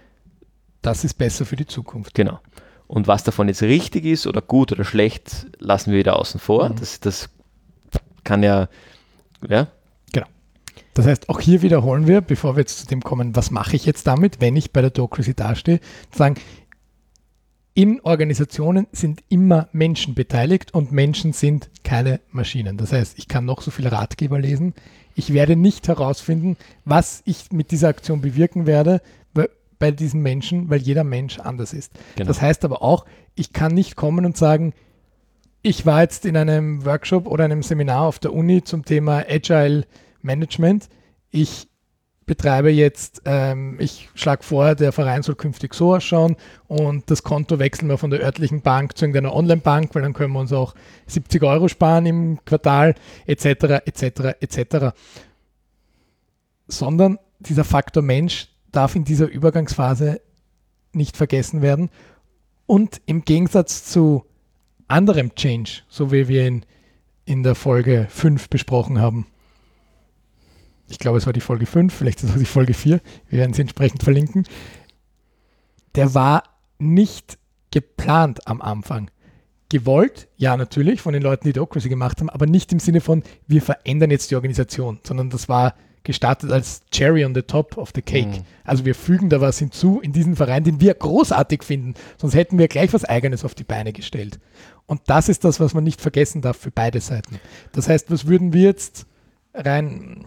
Das 0.81 1.05
ist 1.05 1.15
besser 1.15 1.45
für 1.45 1.57
die 1.57 1.67
Zukunft. 1.67 2.15
Genau. 2.15 2.41
Und 2.87 3.09
was 3.09 3.25
davon 3.25 3.49
jetzt 3.49 3.63
richtig 3.63 4.05
ist 4.05 4.27
oder 4.27 4.41
gut 4.41 4.73
oder 4.73 4.85
schlecht, 4.85 5.47
lassen 5.59 5.91
wir 5.91 5.99
wieder 5.99 6.19
außen 6.19 6.41
vor. 6.41 6.69
Mhm. 6.69 6.77
Das, 6.77 7.01
das 7.01 7.29
kann 8.25 8.43
ja, 8.43 8.69
ja. 9.49 9.67
Genau. 10.13 10.27
Das 10.95 11.07
heißt, 11.07 11.29
auch 11.29 11.41
hier 11.41 11.63
wiederholen 11.63 12.07
wir, 12.07 12.21
bevor 12.21 12.57
wir 12.57 12.61
jetzt 12.61 12.79
zu 12.79 12.87
dem 12.87 13.03
kommen, 13.03 13.35
was 13.35 13.51
mache 13.51 13.75
ich 13.75 13.85
jetzt 13.87 14.07
damit, 14.07 14.41
wenn 14.41 14.55
ich 14.57 14.73
bei 14.73 14.81
der 14.81 14.91
Docracy 14.91 15.35
dastehe, 15.35 15.81
sagen, 16.15 16.37
in 17.77 18.01
Organisationen 18.01 18.87
sind 18.91 19.23
immer 19.29 19.69
Menschen 19.71 20.15
beteiligt 20.15 20.73
und 20.73 20.93
Menschen 20.93 21.35
sind 21.35 21.69
keine 21.85 22.21
Maschinen. 22.31 22.79
Das 22.79 22.91
heißt, 22.91 23.19
ich 23.19 23.29
kann 23.29 23.45
noch 23.45 23.61
so 23.61 23.71
viele 23.71 23.93
Ratgeber 23.93 24.39
lesen. 24.39 24.73
Ich 25.15 25.35
werde 25.35 25.57
nicht 25.57 25.87
herausfinden, 25.87 26.57
was 26.87 27.21
ich 27.27 27.53
mit 27.53 27.71
dieser 27.71 27.89
Aktion 27.89 28.23
bewirken 28.23 28.67
werde 28.67 29.03
bei 29.79 29.91
diesen 29.91 30.23
Menschen, 30.23 30.71
weil 30.71 30.81
jeder 30.81 31.05
Mensch 31.05 31.39
anders 31.39 31.75
ist. 31.75 31.93
Genau. 32.17 32.29
Das 32.29 32.41
heißt 32.41 32.65
aber 32.65 32.81
auch, 32.81 33.05
ich 33.35 33.53
kann 33.53 33.75
nicht 33.75 33.95
kommen 33.95 34.25
und 34.25 34.39
sagen, 34.39 34.73
ich 35.61 35.85
war 35.85 36.01
jetzt 36.01 36.25
in 36.25 36.35
einem 36.39 36.87
Workshop 36.87 37.27
oder 37.27 37.45
einem 37.45 37.63
Seminar 37.63 38.07
auf 38.07 38.19
der 38.19 38.33
Uni 38.33 38.65
zum 38.65 38.87
Thema 38.87 39.23
Agile 39.29 39.85
Management. 40.23 40.89
Ich 41.31 41.69
betreibe 42.27 42.71
jetzt, 42.71 43.23
ähm, 43.25 43.77
ich 43.79 44.09
schlage 44.15 44.43
vor, 44.43 44.75
der 44.75 44.91
Verein 44.91 45.23
soll 45.23 45.37
künftig 45.37 45.75
so 45.75 45.95
ausschauen 45.95 46.37
und 46.67 47.09
das 47.09 47.23
Konto 47.23 47.61
wechseln 47.61 47.89
wir 47.89 47.99
von 47.99 48.11
der 48.11 48.21
örtlichen 48.21 48.63
Bank 48.63 48.97
zu 48.97 49.05
irgendeiner 49.05 49.35
Online-Bank, 49.35 49.95
weil 49.95 50.03
dann 50.03 50.13
können 50.13 50.33
wir 50.33 50.41
uns 50.41 50.53
auch 50.53 50.75
70 51.07 51.43
Euro 51.45 51.69
sparen 51.69 52.05
im 52.05 52.45
Quartal, 52.45 52.97
etc., 53.27 53.87
etc., 53.87 54.35
etc. 54.41 54.97
Sondern 56.67 57.19
dieser 57.39 57.65
Faktor 57.65 58.03
Mensch 58.03 58.49
darf 58.73 58.97
in 58.97 59.05
dieser 59.05 59.29
Übergangsphase 59.29 60.21
nicht 60.93 61.17
vergessen 61.17 61.63
werden 61.63 61.91
und 62.67 63.01
im 63.07 63.25
Gegensatz 63.25 63.85
zu 63.85 64.25
anderem 64.89 65.35
Change, 65.37 65.83
so 65.89 66.11
wie 66.11 66.27
wir 66.27 66.47
ihn 66.47 66.67
in 67.25 67.45
der 67.45 67.55
Folge 67.55 68.07
5 68.11 68.49
besprochen 68.49 69.01
haben, 69.01 69.27
ich 70.89 70.99
glaube, 70.99 71.19
es 71.19 71.27
war 71.27 71.33
die 71.33 71.41
Folge 71.41 71.67
5, 71.67 71.93
vielleicht 71.93 72.23
ist 72.23 72.31
es 72.31 72.39
die 72.39 72.45
Folge 72.45 72.75
4, 72.75 73.01
wir 73.29 73.39
werden 73.39 73.53
sie 73.53 73.63
entsprechend 73.63 74.03
verlinken, 74.03 74.45
der 75.95 76.15
war 76.15 76.45
nicht 76.79 77.39
geplant 77.71 78.47
am 78.47 78.61
Anfang. 78.61 79.11
Gewollt, 79.69 80.29
ja 80.37 80.57
natürlich, 80.57 81.01
von 81.01 81.13
den 81.13 81.23
Leuten, 81.23 81.47
die 81.47 81.53
Docracy 81.53 81.89
gemacht 81.89 82.21
haben, 82.21 82.31
aber 82.31 82.47
nicht 82.47 82.71
im 82.73 82.79
Sinne 82.79 83.01
von, 83.01 83.25
wir 83.49 83.63
verändern 83.63 84.13
jetzt 84.13 84.31
die 84.31 84.37
Organisation, 84.37 85.01
sondern 85.03 85.29
das 85.31 85.49
war 85.49 85.75
gestartet 86.05 86.53
als 86.53 86.83
Cherry 86.93 87.25
on 87.25 87.35
the 87.35 87.43
top 87.43 87.77
of 87.77 87.91
the 87.95 88.01
cake. 88.01 88.29
Mhm. 88.29 88.45
Also 88.63 88.85
wir 88.85 88.95
fügen 88.95 89.29
da 89.29 89.41
was 89.41 89.59
hinzu 89.59 90.01
in 90.01 90.13
diesen 90.13 90.37
Verein, 90.37 90.63
den 90.63 90.81
wir 90.81 90.95
großartig 90.95 91.65
finden, 91.65 91.95
sonst 92.17 92.35
hätten 92.35 92.59
wir 92.59 92.69
gleich 92.69 92.93
was 92.93 93.05
Eigenes 93.05 93.45
auf 93.45 93.57
die 93.57 93.65
Beine 93.65 93.93
gestellt. 93.93 94.39
Und 94.87 95.01
das 95.07 95.29
ist 95.29 95.45
das, 95.45 95.59
was 95.59 95.75
man 95.75 95.83
nicht 95.83 96.01
vergessen 96.01 96.43
darf 96.43 96.57
für 96.57 96.71
beide 96.71 97.01
Seiten. 97.01 97.41
Das 97.73 97.89
heißt, 97.89 98.11
was 98.11 98.29
würden 98.29 98.53
wir 98.53 98.63
jetzt 98.63 99.07
rein 99.53 100.25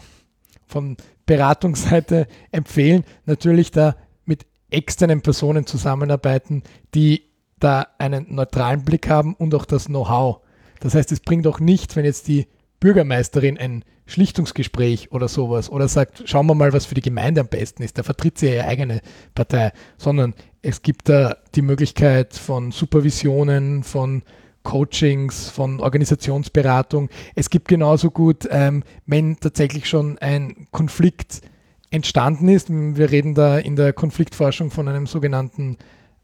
von 0.70 0.96
Beratungsseite 1.26 2.28
empfehlen, 2.52 3.04
natürlich 3.26 3.72
da 3.72 3.96
mit 4.26 4.46
externen 4.70 5.22
Personen 5.22 5.66
zusammenarbeiten, 5.66 6.64
die 6.96 7.24
da 7.60 7.88
einen 7.98 8.34
neutralen 8.34 8.86
Blick 8.86 9.10
haben 9.10 9.34
und 9.34 9.54
auch 9.54 9.66
das 9.66 9.86
Know-how. 9.86 10.40
Das 10.80 10.96
heißt, 10.96 11.12
es 11.12 11.20
bringt 11.20 11.46
auch 11.48 11.60
nichts, 11.60 11.96
wenn 11.96 12.06
jetzt 12.06 12.28
die 12.28 12.48
Bürgermeisterin 12.80 13.58
ein 13.58 13.84
Schlichtungsgespräch 14.06 15.12
oder 15.12 15.28
sowas 15.28 15.70
oder 15.70 15.88
sagt, 15.88 16.24
schauen 16.26 16.48
wir 16.48 16.56
mal, 16.56 16.74
was 16.74 16.86
für 16.86 16.96
die 16.96 17.02
Gemeinde 17.02 17.42
am 17.42 17.48
besten 17.48 17.84
ist. 17.84 17.98
Da 17.98 18.04
vertritt 18.04 18.38
sie 18.38 18.48
ja 18.48 18.54
ihre 18.54 18.66
eigene 18.66 19.02
Partei, 19.36 19.72
sondern 19.98 20.34
es 20.62 20.82
gibt 20.82 21.10
da 21.10 21.38
die 21.56 21.62
Möglichkeit 21.62 22.34
von 22.34 22.72
Supervisionen, 22.72 23.84
von 23.84 24.24
Coachings, 24.70 25.50
von 25.50 25.80
Organisationsberatung. 25.80 27.10
Es 27.34 27.50
gibt 27.50 27.68
genauso 27.68 28.12
gut, 28.12 28.48
ähm, 28.52 28.84
wenn 29.08 29.40
tatsächlich 29.40 29.90
schon 29.90 30.20
ein 30.20 30.68
Konflikt 30.70 31.42
entstanden 31.90 32.48
ist. 32.50 32.70
Wir 32.70 33.10
reden 33.10 33.34
da 33.34 33.58
in 33.58 33.76
der 33.76 33.94
Konfliktforschung 33.94 34.70
von 34.70 34.88
einem 34.88 35.08
sogenannten 35.08 35.78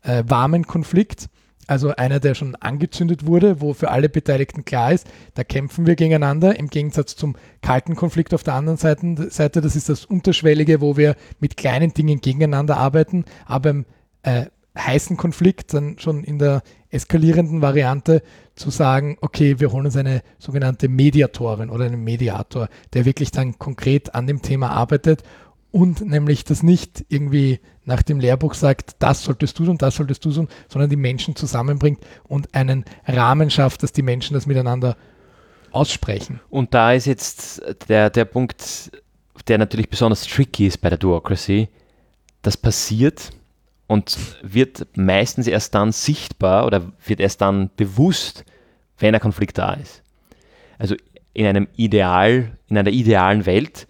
äh, 0.04 0.24
warmen 0.28 0.68
Konflikt. 0.68 1.28
Also 1.66 1.96
einer, 1.96 2.20
der 2.20 2.36
schon 2.36 2.54
angezündet 2.54 3.26
wurde, 3.26 3.62
wo 3.62 3.74
für 3.74 3.89
alle 3.89 4.10
Beteiligten 4.10 4.64
klar 4.64 4.91
ist, 4.91 5.08
da 5.34 5.43
kämpfen 5.43 5.88
wir 5.88 5.96
gegeneinander, 5.96 6.60
im 6.60 6.68
Gegensatz 6.68 7.16
zum 7.16 7.36
kalten 7.64 7.96
Konflikt 7.96 8.32
auf 8.36 8.43
der 8.43 8.54
anderen 8.54 8.78
Seite. 8.78 9.62
Das 9.62 9.76
ist 9.76 9.89
das 9.89 10.06
Unterschwellige, 10.06 10.82
wo 10.82 10.98
wir 10.98 11.16
mit 11.39 11.58
kleinen 11.58 11.96
Dingen 11.96 12.22
gegeneinander 12.22 12.78
arbeiten, 12.78 13.26
aber 13.48 13.72
im 13.72 13.86
äh, 14.22 14.46
heißen 14.78 15.18
Konflikt 15.18 15.74
dann 15.74 15.98
schon 15.98 16.24
in 16.24 16.38
der 16.38 16.62
eskalierenden 16.96 17.62
Variante 17.62 18.24
zu 18.56 18.70
sagen, 18.70 19.18
okay, 19.22 19.60
wir 19.60 19.72
holen 19.72 19.86
uns 19.86 19.98
eine 19.98 20.22
sogenannte 20.39 20.88
Mediatorin 20.88 21.70
oder 21.70 21.86
einen 21.86 22.04
Mediator, 22.04 22.70
der 22.93 23.06
wirklich 23.06 23.32
dann 23.32 23.60
konkret 23.60 24.16
an 24.16 24.28
dem 24.28 24.41
Thema 24.41 24.70
arbeitet 24.70 25.24
und 25.72 26.02
nämlich 26.02 26.46
das 26.46 26.64
nicht 26.64 27.06
irgendwie 27.10 27.60
nach 27.84 28.02
dem 28.02 28.20
Lehrbuch 28.20 28.54
sagt, 28.54 28.96
das 29.00 29.24
solltest 29.24 29.60
du 29.60 29.66
tun, 29.66 29.78
das 29.78 29.96
solltest 29.96 30.24
du 30.24 30.32
tun, 30.32 30.48
sondern 30.70 30.89
die 30.89 30.96
Menschen 30.96 31.36
zusammenbringt 31.36 32.00
und 32.24 32.56
einen 32.56 32.86
Rahmen 33.06 33.50
schafft, 33.50 33.84
dass 33.84 33.91
die 33.91 34.02
Menschen 34.02 34.34
das 34.34 34.46
miteinander 34.46 34.96
aussprechen. 35.72 36.39
Und 36.50 36.74
da 36.74 36.93
ist 36.93 37.06
jetzt 37.06 37.62
der, 37.89 38.10
der 38.10 38.24
Punkt, 38.24 38.89
der 39.50 39.58
natürlich 39.58 39.89
besonders 39.89 40.26
tricky 40.26 40.68
ist 40.68 40.80
bei 40.80 40.89
der 40.89 40.98
Duocracy, 40.98 41.68
das 42.41 42.56
passiert 42.56 43.32
und 43.88 44.18
wird 44.42 44.88
meistens 44.96 45.48
erst 45.48 45.76
dann 45.76 45.92
sichtbar 45.92 46.66
oder 46.66 46.92
wird 47.06 47.20
erst 47.20 47.42
dann 47.42 47.70
bewusst, 47.76 48.46
wenn 48.98 49.14
ein 49.14 49.22
Konflikt 49.22 49.58
da 49.58 49.74
ist. 49.74 50.02
Also 50.78 50.96
in 51.34 51.46
einem 51.46 51.68
Ideal, 51.76 52.58
in 52.68 52.78
einer 52.78 52.92
idealen 52.92 53.46
Welt, 53.46 53.88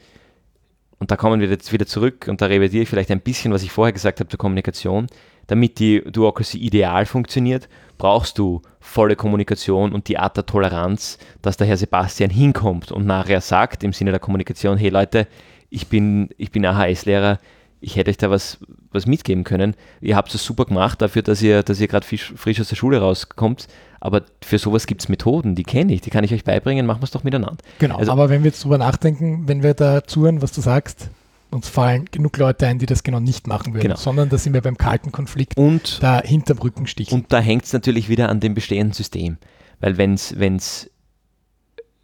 und 0.99 1.11
da 1.11 1.17
kommen 1.17 1.39
wir 1.39 1.47
jetzt 1.47 1.71
wieder 1.71 1.85
zurück 1.85 2.27
und 2.27 2.41
da 2.41 2.47
revidiere 2.47 2.83
ich 2.83 2.89
vielleicht 2.89 3.11
ein 3.11 3.21
bisschen, 3.21 3.53
was 3.53 3.63
ich 3.63 3.71
vorher 3.71 3.93
gesagt 3.93 4.19
habe 4.19 4.29
zur 4.29 4.39
Kommunikation, 4.39 5.07
damit 5.47 5.79
die 5.79 6.01
Duocracy 6.01 6.57
ideal 6.57 7.05
funktioniert, 7.05 7.69
brauchst 7.97 8.37
du 8.39 8.61
volle 8.79 9.15
Kommunikation 9.15 9.93
und 9.93 10.07
die 10.07 10.17
Art 10.17 10.37
der 10.37 10.45
Toleranz, 10.45 11.17
dass 11.41 11.57
der 11.57 11.67
Herr 11.67 11.77
Sebastian 11.77 12.29
hinkommt 12.29 12.91
und 12.91 13.05
nachher 13.05 13.41
sagt 13.41 13.83
im 13.83 13.93
Sinne 13.93 14.11
der 14.11 14.19
Kommunikation, 14.19 14.77
hey 14.77 14.89
Leute, 14.89 15.27
ich 15.69 15.87
bin, 15.87 16.29
ich 16.37 16.51
bin 16.51 16.65
AHS-Lehrer, 16.65 17.39
ich 17.81 17.95
hätte 17.95 18.09
euch 18.09 18.17
da 18.17 18.29
was, 18.29 18.59
was 18.95 19.05
mitgeben 19.05 19.43
können. 19.43 19.75
Ihr 20.01 20.15
habt 20.15 20.33
es 20.33 20.43
super 20.43 20.65
gemacht 20.65 21.01
dafür, 21.01 21.21
dass 21.21 21.41
ihr, 21.41 21.63
dass 21.63 21.79
ihr 21.79 21.87
gerade 21.87 22.05
frisch 22.05 22.59
aus 22.59 22.69
der 22.69 22.75
Schule 22.75 22.99
rauskommt. 22.99 23.67
Aber 23.99 24.23
für 24.43 24.59
sowas 24.59 24.87
gibt 24.87 25.01
es 25.01 25.09
Methoden, 25.09 25.55
die 25.55 25.63
kenne 25.63 25.93
ich, 25.93 26.01
die 26.01 26.11
kann 26.11 26.23
ich 26.23 26.33
euch 26.33 26.43
beibringen, 26.43 26.85
machen 26.85 27.01
wir 27.01 27.05
es 27.05 27.11
doch 27.11 27.23
miteinander. 27.23 27.57
Genau, 27.79 27.97
also, 27.97 28.11
aber 28.11 28.29
wenn 28.29 28.43
wir 28.43 28.51
jetzt 28.51 28.63
drüber 28.63 28.77
nachdenken, 28.77 29.47
wenn 29.47 29.63
wir 29.63 29.73
da 29.73 30.03
zuhören, 30.03 30.43
was 30.43 30.51
du 30.51 30.61
sagst, 30.61 31.09
uns 31.49 31.69
fallen 31.69 32.05
genug 32.11 32.37
Leute 32.37 32.67
ein, 32.67 32.77
die 32.77 32.85
das 32.85 33.01
genau 33.01 33.19
nicht 33.19 33.47
machen 33.47 33.73
würden, 33.73 33.83
genau. 33.83 33.95
sondern 33.95 34.29
da 34.29 34.37
sind 34.37 34.53
wir 34.53 34.61
beim 34.61 34.77
kalten 34.77 35.11
Konflikt 35.11 35.57
und, 35.57 36.03
da 36.03 36.21
hinterm 36.21 36.59
Rücken 36.59 36.85
stichen. 36.85 37.19
Und 37.19 37.33
da 37.33 37.39
hängt 37.39 37.65
es 37.65 37.73
natürlich 37.73 38.09
wieder 38.09 38.29
an 38.29 38.39
dem 38.39 38.53
bestehenden 38.53 38.93
System. 38.93 39.37
Weil 39.79 39.97
wenn 39.97 40.13
es 40.13 40.91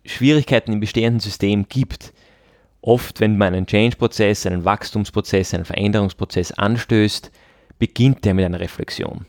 Schwierigkeiten 0.05 0.73
im 0.73 0.79
bestehenden 0.79 1.19
System 1.19 1.67
gibt, 1.69 2.13
oft 2.81 3.19
wenn 3.19 3.37
man 3.37 3.53
einen 3.53 3.67
Change-Prozess, 3.67 4.45
einen 4.45 4.65
Wachstumsprozess, 4.65 5.53
einen 5.53 5.65
Veränderungsprozess 5.65 6.51
anstößt, 6.51 7.31
beginnt 7.79 8.25
der 8.25 8.33
mit 8.33 8.45
einer 8.45 8.59
Reflexion. 8.59 9.25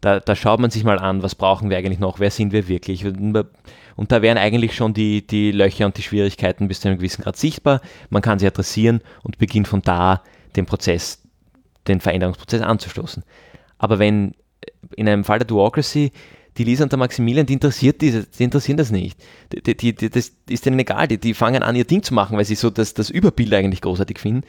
Da, 0.00 0.18
da, 0.18 0.34
schaut 0.34 0.58
man 0.58 0.70
sich 0.70 0.82
mal 0.82 0.98
an, 0.98 1.22
was 1.22 1.36
brauchen 1.36 1.70
wir 1.70 1.76
eigentlich 1.78 2.00
noch, 2.00 2.18
wer 2.18 2.32
sind 2.32 2.52
wir 2.52 2.66
wirklich. 2.66 3.04
Und 3.04 4.10
da 4.10 4.22
wären 4.22 4.36
eigentlich 4.36 4.74
schon 4.74 4.94
die, 4.94 5.24
die 5.24 5.52
Löcher 5.52 5.86
und 5.86 5.96
die 5.96 6.02
Schwierigkeiten 6.02 6.66
bis 6.66 6.80
zu 6.80 6.88
einem 6.88 6.98
gewissen 6.98 7.22
Grad 7.22 7.36
sichtbar. 7.36 7.80
Man 8.10 8.20
kann 8.20 8.40
sie 8.40 8.46
adressieren 8.48 9.00
und 9.22 9.38
beginnt 9.38 9.68
von 9.68 9.80
da 9.82 10.22
den 10.56 10.66
Prozess, 10.66 11.22
den 11.86 12.00
Veränderungsprozess 12.00 12.62
anzustoßen. 12.62 13.22
Aber 13.78 14.00
wenn 14.00 14.34
in 14.96 15.08
einem 15.08 15.22
Fall 15.22 15.38
der 15.38 15.46
Duocracy 15.46 16.10
die 16.58 16.64
Lisa 16.64 16.84
und 16.84 16.92
der 16.92 16.98
Maximilian, 16.98 17.46
die, 17.46 17.54
interessiert 17.54 18.00
diese, 18.00 18.24
die 18.26 18.44
interessieren 18.44 18.76
das 18.76 18.90
nicht. 18.90 19.18
Die, 19.52 19.76
die, 19.76 19.94
die, 19.94 20.10
das 20.10 20.32
ist 20.48 20.66
denen 20.66 20.78
egal. 20.78 21.08
Die, 21.08 21.18
die 21.18 21.34
fangen 21.34 21.62
an, 21.62 21.76
ihr 21.76 21.84
Ding 21.84 22.02
zu 22.02 22.14
machen, 22.14 22.36
weil 22.36 22.44
sie 22.44 22.54
so 22.54 22.70
das, 22.70 22.94
das 22.94 23.10
Überbild 23.10 23.52
eigentlich 23.54 23.80
großartig 23.80 24.18
finden. 24.18 24.46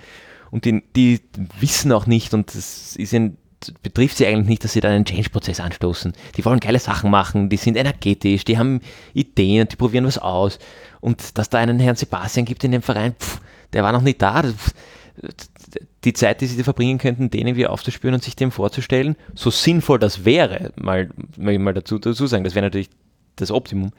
Und 0.52 0.66
die, 0.66 0.84
die 0.96 1.22
wissen 1.60 1.92
auch 1.92 2.06
nicht, 2.06 2.34
und 2.34 2.54
das 2.54 2.96
ist 2.96 3.14
ihnen, 3.14 3.38
betrifft 3.82 4.18
sie 4.18 4.28
eigentlich 4.28 4.50
nicht, 4.50 4.64
dass 4.64 4.74
sie 4.74 4.82
da 4.82 4.90
einen 4.90 5.06
Change-Prozess 5.06 5.60
anstoßen. 5.60 6.14
Die 6.36 6.46
wollen 6.46 6.60
geile 6.60 6.80
Sachen 6.80 7.10
machen, 7.10 7.50
die 7.50 7.58
sind 7.58 7.78
energetisch, 7.78 8.44
die 8.44 8.58
haben 8.58 8.82
Ideen 9.14 9.62
und 9.62 9.72
die 9.72 9.78
probieren 9.78 10.06
was 10.06 10.18
aus. 10.18 10.60
Und 11.00 11.38
dass 11.38 11.50
da 11.50 11.58
einen 11.58 11.80
Herrn 11.80 11.96
Sebastian 11.96 12.46
gibt 12.46 12.64
in 12.64 12.72
dem 12.72 12.82
Verein, 12.82 13.16
pff, 13.20 13.40
der 13.72 13.84
war 13.84 13.94
noch 13.94 14.02
nicht 14.02 14.22
da. 14.22 14.44
Pff, 14.44 14.74
die 16.04 16.14
Zeit, 16.14 16.42
die 16.42 16.48
sie 16.48 16.64
verbringen 16.64 16.98
könnten, 16.98 17.30
den 17.30 17.48
irgendwie 17.48 17.68
aufzuspüren 17.68 18.16
und 18.16 18.24
sich 18.24 18.36
dem 18.36 18.52
vorzustellen, 18.52 19.16
so 19.36 19.50
sinnvoll 19.50 20.00
das 20.00 20.26
wäre, 20.26 20.72
mal, 20.76 21.10
mal 21.38 21.74
dazu, 21.74 22.00
dazu 22.00 22.28
sagen, 22.28 22.44
das 22.44 22.56
wäre 22.56 22.66
natürlich 22.66 22.90
das 23.36 23.52
Optimum. 23.52 23.92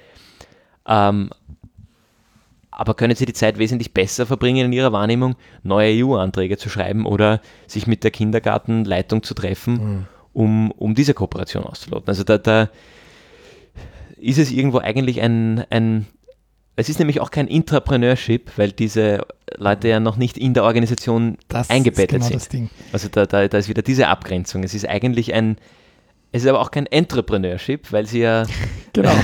Ähm, 0.86 1.30
aber 2.70 2.94
können 2.94 3.14
Sie 3.14 3.24
die 3.24 3.32
Zeit 3.32 3.58
wesentlich 3.58 3.94
besser 3.94 4.26
verbringen 4.26 4.66
in 4.66 4.72
Ihrer 4.72 4.92
Wahrnehmung, 4.92 5.36
neue 5.62 6.04
EU-Anträge 6.04 6.58
zu 6.58 6.68
schreiben 6.68 7.06
oder 7.06 7.40
sich 7.68 7.86
mit 7.86 8.02
der 8.02 8.10
Kindergartenleitung 8.10 9.22
zu 9.22 9.34
treffen, 9.34 9.74
mhm. 9.74 10.06
um, 10.32 10.70
um 10.72 10.94
diese 10.94 11.14
Kooperation 11.14 11.64
auszuloten? 11.64 12.08
Also 12.08 12.24
da, 12.24 12.36
da 12.36 12.68
ist 14.16 14.38
es 14.38 14.50
irgendwo 14.50 14.78
eigentlich 14.78 15.20
ein, 15.20 15.64
ein 15.70 16.06
es 16.76 16.88
ist 16.88 16.98
nämlich 16.98 17.20
auch 17.20 17.30
kein 17.30 17.46
Intrapreneurship, 17.46 18.50
weil 18.56 18.72
diese 18.72 19.24
Leute 19.58 19.88
ja 19.88 20.00
noch 20.00 20.16
nicht 20.16 20.38
in 20.38 20.54
der 20.54 20.64
Organisation 20.64 21.38
das 21.48 21.70
eingebettet 21.70 22.22
genau 22.22 22.38
sind. 22.38 22.70
Also 22.92 23.08
da, 23.08 23.26
da, 23.26 23.48
da 23.48 23.58
ist 23.58 23.68
wieder 23.68 23.82
diese 23.82 24.08
Abgrenzung. 24.08 24.62
Es 24.62 24.74
ist 24.74 24.88
eigentlich 24.88 25.34
ein, 25.34 25.56
es 26.32 26.42
ist 26.42 26.48
aber 26.48 26.60
auch 26.60 26.70
kein 26.70 26.86
Entrepreneurship, 26.86 27.92
weil 27.92 28.06
sie 28.06 28.20
ja. 28.20 28.44
Genau. 28.92 29.12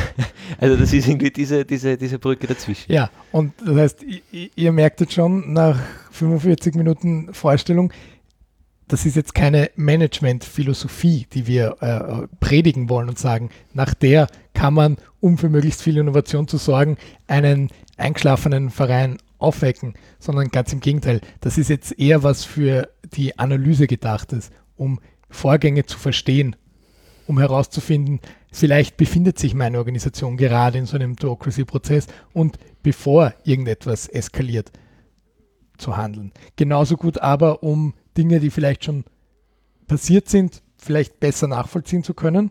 Also 0.59 0.77
das 0.77 0.93
ist 0.93 1.07
irgendwie 1.07 1.31
diese, 1.31 1.65
diese, 1.65 1.97
diese 1.97 2.19
Brücke 2.19 2.49
dazwischen. 2.49 2.93
Ja, 2.93 3.09
und 3.31 3.53
das 3.65 3.77
heißt, 3.77 4.03
ihr, 4.33 4.51
ihr 4.57 4.73
merkt 4.73 5.01
jetzt 5.01 5.13
schon 5.13 5.53
nach 5.53 5.79
45 6.11 6.75
Minuten 6.75 7.33
Vorstellung, 7.33 7.93
das 8.91 9.07
ist 9.07 9.15
jetzt 9.15 9.35
keine 9.35 9.71
Management-Philosophie, 9.77 11.27
die 11.33 11.47
wir 11.47 11.77
äh, 11.81 12.27
predigen 12.41 12.89
wollen 12.89 13.09
und 13.09 13.19
sagen, 13.19 13.51
nach 13.73 13.95
der 13.95 14.27
kann 14.55 14.75
man, 14.75 14.97
um 15.21 15.39
für 15.39 15.49
möglichst 15.49 15.83
viel 15.83 15.97
Innovation 15.97 16.49
zu 16.49 16.57
sorgen, 16.57 16.97
einen 17.29 17.71
eingeschlafenen 17.97 18.71
Verein 18.71 19.19
aufwecken, 19.41 19.95
sondern 20.19 20.49
ganz 20.49 20.73
im 20.73 20.81
Gegenteil. 20.81 21.21
Das 21.41 21.59
ist 21.59 21.69
jetzt 21.69 21.99
eher 21.99 22.23
was 22.23 22.45
für 22.45 22.89
die 23.15 23.39
Analyse 23.39 23.87
gedachtes, 23.87 24.51
um 24.77 25.01
Vorgänge 25.29 25.87
zu 25.87 25.99
verstehen, 25.99 26.57
um 27.27 27.39
herauszufinden, 27.39 28.21
vielleicht 28.51 28.97
befindet 28.97 29.39
sich 29.39 29.55
meine 29.55 29.79
Organisation 29.79 30.37
gerade 30.37 30.79
in 30.79 30.87
so 30.87 30.97
einem 30.97 31.15
Democracy-Prozess 31.15 32.09
und 32.33 32.59
bevor 32.83 33.35
irgendetwas 33.45 34.09
eskaliert, 34.09 34.73
zu 35.79 35.97
handeln. 35.97 36.33
Genauso 36.57 36.97
gut 36.97 37.19
aber, 37.19 37.63
um 37.63 37.95
Dinge, 38.17 38.41
die 38.41 38.51
vielleicht 38.51 38.85
schon 38.85 39.05
passiert 39.87 40.29
sind, 40.29 40.63
vielleicht 40.77 41.21
besser 41.21 41.47
nachvollziehen 41.47 42.05
zu 42.05 42.15
können 42.15 42.51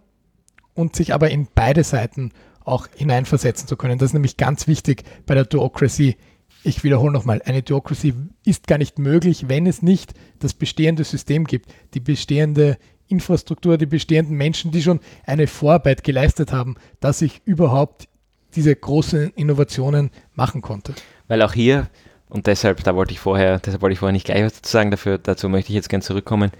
und 0.73 0.95
sich 0.95 1.13
aber 1.13 1.29
in 1.29 1.47
beide 1.53 1.83
Seiten 1.83 2.31
auch 2.63 2.87
hineinversetzen 2.95 3.67
zu 3.67 3.77
können. 3.77 3.97
Das 3.97 4.09
ist 4.09 4.13
nämlich 4.13 4.37
ganz 4.37 4.67
wichtig 4.67 5.03
bei 5.25 5.35
der 5.35 5.45
Duocracy. 5.45 6.17
Ich 6.63 6.83
wiederhole 6.83 7.13
nochmal, 7.13 7.41
eine 7.45 7.63
Duocracy 7.63 8.13
ist 8.45 8.67
gar 8.67 8.77
nicht 8.77 8.99
möglich, 8.99 9.47
wenn 9.47 9.65
es 9.65 9.81
nicht 9.81 10.13
das 10.39 10.53
bestehende 10.53 11.03
System 11.03 11.45
gibt, 11.45 11.73
die 11.93 12.01
bestehende 12.01 12.77
Infrastruktur, 13.07 13.77
die 13.77 13.85
bestehenden 13.85 14.35
Menschen, 14.35 14.71
die 14.71 14.81
schon 14.81 14.99
eine 15.25 15.47
Vorarbeit 15.47 16.03
geleistet 16.03 16.51
haben, 16.51 16.75
dass 16.99 17.21
ich 17.21 17.41
überhaupt 17.45 18.07
diese 18.55 18.75
großen 18.75 19.31
Innovationen 19.31 20.11
machen 20.35 20.61
konnte. 20.61 20.93
Weil 21.27 21.41
auch 21.41 21.53
hier 21.53 21.87
und 22.27 22.47
deshalb, 22.47 22.83
da 22.83 22.95
wollte 22.95 23.13
ich 23.13 23.19
vorher, 23.19 23.59
deshalb 23.59 23.81
wollte 23.81 23.93
ich 23.93 23.99
vorher 23.99 24.13
nicht 24.13 24.25
gleich 24.25 24.43
was 24.43 24.53
dazu 24.53 24.71
sagen, 24.71 24.91
dafür, 24.91 25.17
dazu 25.17 25.49
möchte 25.49 25.69
ich 25.69 25.75
jetzt 25.75 25.89
gerne 25.89 26.03
zurückkommen. 26.03 26.51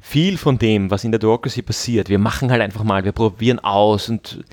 Viel 0.00 0.36
von 0.38 0.58
dem, 0.58 0.90
was 0.90 1.04
in 1.04 1.12
der 1.12 1.18
Democracy 1.18 1.62
passiert, 1.62 2.08
wir 2.08 2.18
machen 2.18 2.50
halt 2.50 2.62
einfach 2.62 2.84
mal, 2.84 3.04
wir 3.04 3.12
probieren 3.12 3.58
aus 3.58 4.08
und 4.08 4.44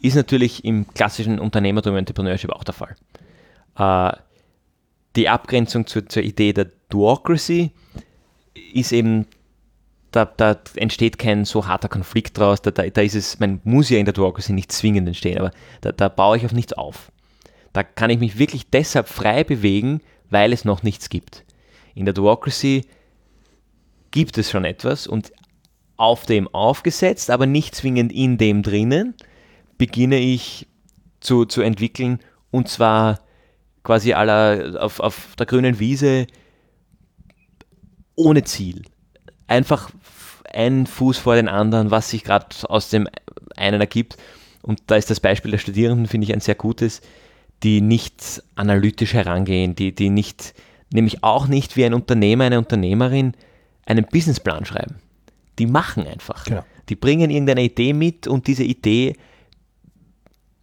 ist 0.00 0.14
natürlich 0.14 0.64
im 0.64 0.86
klassischen 0.94 1.38
Unternehmertum 1.38 1.96
Entrepreneurship 1.96 2.50
auch 2.50 2.64
der 2.64 2.74
Fall. 2.74 2.96
Äh, 3.80 4.12
die 5.16 5.28
Abgrenzung 5.28 5.86
zu, 5.86 6.06
zur 6.06 6.22
Idee 6.22 6.52
der 6.52 6.66
Duocracy 6.90 7.72
ist 8.74 8.92
eben, 8.92 9.26
da, 10.12 10.24
da, 10.24 10.56
entsteht 10.76 11.18
kein 11.18 11.44
so 11.44 11.66
harter 11.66 11.88
Konflikt 11.88 12.38
draus, 12.38 12.62
da, 12.62 12.70
da, 12.70 12.88
da 12.88 13.00
ist 13.00 13.14
es, 13.14 13.40
man 13.40 13.60
muss 13.64 13.88
ja 13.88 13.98
in 13.98 14.04
der 14.04 14.14
Duocracy 14.14 14.52
nicht 14.52 14.70
zwingend 14.70 15.08
entstehen, 15.08 15.38
aber 15.38 15.50
da, 15.80 15.92
da 15.92 16.08
baue 16.08 16.36
ich 16.36 16.44
auf 16.44 16.52
nichts 16.52 16.74
auf. 16.74 17.10
Da 17.72 17.82
kann 17.82 18.10
ich 18.10 18.18
mich 18.18 18.38
wirklich 18.38 18.68
deshalb 18.70 19.08
frei 19.08 19.42
bewegen, 19.44 20.00
weil 20.28 20.52
es 20.52 20.64
noch 20.64 20.82
nichts 20.82 21.08
gibt. 21.08 21.44
In 21.94 22.04
der 22.04 22.14
Duocracy 22.14 22.84
gibt 24.10 24.38
es 24.38 24.50
schon 24.50 24.64
etwas 24.64 25.06
und 25.06 25.32
auf 25.96 26.26
dem 26.26 26.48
aufgesetzt, 26.48 27.30
aber 27.30 27.46
nicht 27.46 27.74
zwingend 27.74 28.12
in 28.12 28.38
dem 28.38 28.62
drinnen, 28.62 29.14
beginne 29.78 30.18
ich 30.18 30.66
zu, 31.20 31.46
zu 31.46 31.62
entwickeln 31.62 32.20
und 32.50 32.68
zwar 32.68 33.20
quasi 33.82 34.12
aller 34.12 34.82
auf, 34.82 35.00
auf 35.00 35.34
der 35.38 35.46
grünen 35.46 35.78
Wiese 35.78 36.26
ohne 38.14 38.44
Ziel. 38.44 38.82
Einfach 39.46 39.90
ein 40.52 40.86
Fuß 40.86 41.18
vor 41.18 41.36
den 41.36 41.48
anderen, 41.48 41.90
was 41.90 42.10
sich 42.10 42.24
gerade 42.24 42.48
aus 42.64 42.90
dem 42.90 43.08
einen 43.56 43.80
ergibt. 43.80 44.16
Und 44.62 44.82
da 44.86 44.96
ist 44.96 45.10
das 45.10 45.20
Beispiel 45.20 45.50
der 45.50 45.58
Studierenden, 45.58 46.06
finde 46.06 46.26
ich, 46.26 46.32
ein 46.32 46.40
sehr 46.40 46.54
gutes 46.54 47.00
die 47.62 47.80
nicht 47.80 48.42
analytisch 48.54 49.14
herangehen, 49.14 49.74
die, 49.74 49.94
die 49.94 50.10
nicht, 50.10 50.54
nämlich 50.92 51.22
auch 51.22 51.46
nicht 51.46 51.76
wie 51.76 51.84
ein 51.84 51.94
Unternehmer, 51.94 52.44
eine 52.44 52.58
Unternehmerin 52.58 53.34
einen 53.84 54.06
Businessplan 54.06 54.64
schreiben. 54.64 54.96
Die 55.58 55.66
machen 55.66 56.06
einfach. 56.06 56.44
Genau. 56.44 56.64
Die 56.88 56.96
bringen 56.96 57.30
irgendeine 57.30 57.62
Idee 57.62 57.92
mit 57.92 58.26
und 58.26 58.46
diese 58.46 58.64
Idee 58.64 59.16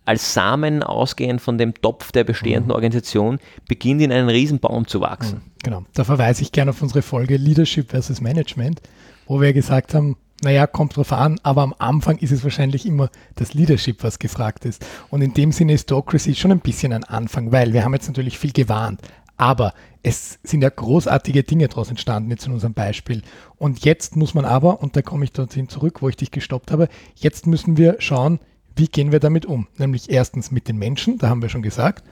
als 0.07 0.33
Samen 0.33 0.83
ausgehend 0.83 1.41
von 1.41 1.57
dem 1.57 1.73
Topf 1.73 2.13
der 2.13 2.23
bestehenden 2.23 2.67
mhm. 2.67 2.75
Organisation 2.75 3.39
beginnt 3.67 4.01
in 4.01 4.11
einen 4.11 4.29
Riesenbaum 4.29 4.87
zu 4.87 5.01
wachsen. 5.01 5.39
Mhm. 5.39 5.51
Genau, 5.63 5.85
da 5.93 6.05
verweise 6.05 6.41
ich 6.43 6.53
gerne 6.53 6.71
auf 6.71 6.81
unsere 6.81 7.01
Folge 7.01 7.35
Leadership 7.35 7.91
versus 7.91 8.21
Management, 8.21 8.81
wo 9.25 9.41
wir 9.41 9.51
gesagt 9.51 9.93
haben, 9.93 10.15
naja, 10.43 10.65
kommt 10.65 10.95
drauf 10.95 11.11
an, 11.11 11.39
aber 11.43 11.63
am 11.63 11.75
Anfang 11.77 12.17
ist 12.19 12.31
es 12.31 12.43
wahrscheinlich 12.43 12.85
immer 12.85 13.09
das 13.35 13.53
Leadership, 13.53 14.03
was 14.03 14.19
gefragt 14.19 14.65
ist. 14.65 14.85
Und 15.09 15.21
in 15.21 15.33
dem 15.33 15.51
Sinne 15.51 15.73
ist 15.73 15.91
Docracy 15.91 16.35
schon 16.35 16.51
ein 16.51 16.59
bisschen 16.59 16.93
ein 16.93 17.03
Anfang, 17.03 17.51
weil 17.51 17.73
wir 17.73 17.83
haben 17.83 17.93
jetzt 17.93 18.07
natürlich 18.07 18.37
viel 18.37 18.53
gewarnt. 18.53 19.01
Aber 19.35 19.73
es 20.03 20.39
sind 20.43 20.61
ja 20.61 20.69
großartige 20.69 21.43
Dinge 21.43 21.67
daraus 21.67 21.89
entstanden, 21.89 22.31
jetzt 22.31 22.45
in 22.45 22.53
unserem 22.53 22.73
Beispiel. 22.73 23.23
Und 23.57 23.83
jetzt 23.83 24.15
muss 24.15 24.33
man 24.33 24.45
aber, 24.45 24.81
und 24.81 24.95
da 24.95 25.01
komme 25.01 25.25
ich 25.25 25.33
dorthin 25.33 25.67
zurück, 25.67 26.01
wo 26.01 26.07
ich 26.07 26.15
dich 26.15 26.31
gestoppt 26.31 26.71
habe, 26.71 26.87
jetzt 27.15 27.45
müssen 27.45 27.77
wir 27.77 27.97
schauen, 27.99 28.39
wie 28.77 28.87
gehen 28.87 29.11
wir 29.11 29.19
damit 29.19 29.45
um? 29.45 29.67
Nämlich 29.77 30.09
erstens 30.09 30.51
mit 30.51 30.67
den 30.67 30.77
Menschen, 30.77 31.17
da 31.17 31.29
haben 31.29 31.41
wir 31.41 31.49
schon 31.49 31.61
gesagt, 31.61 32.03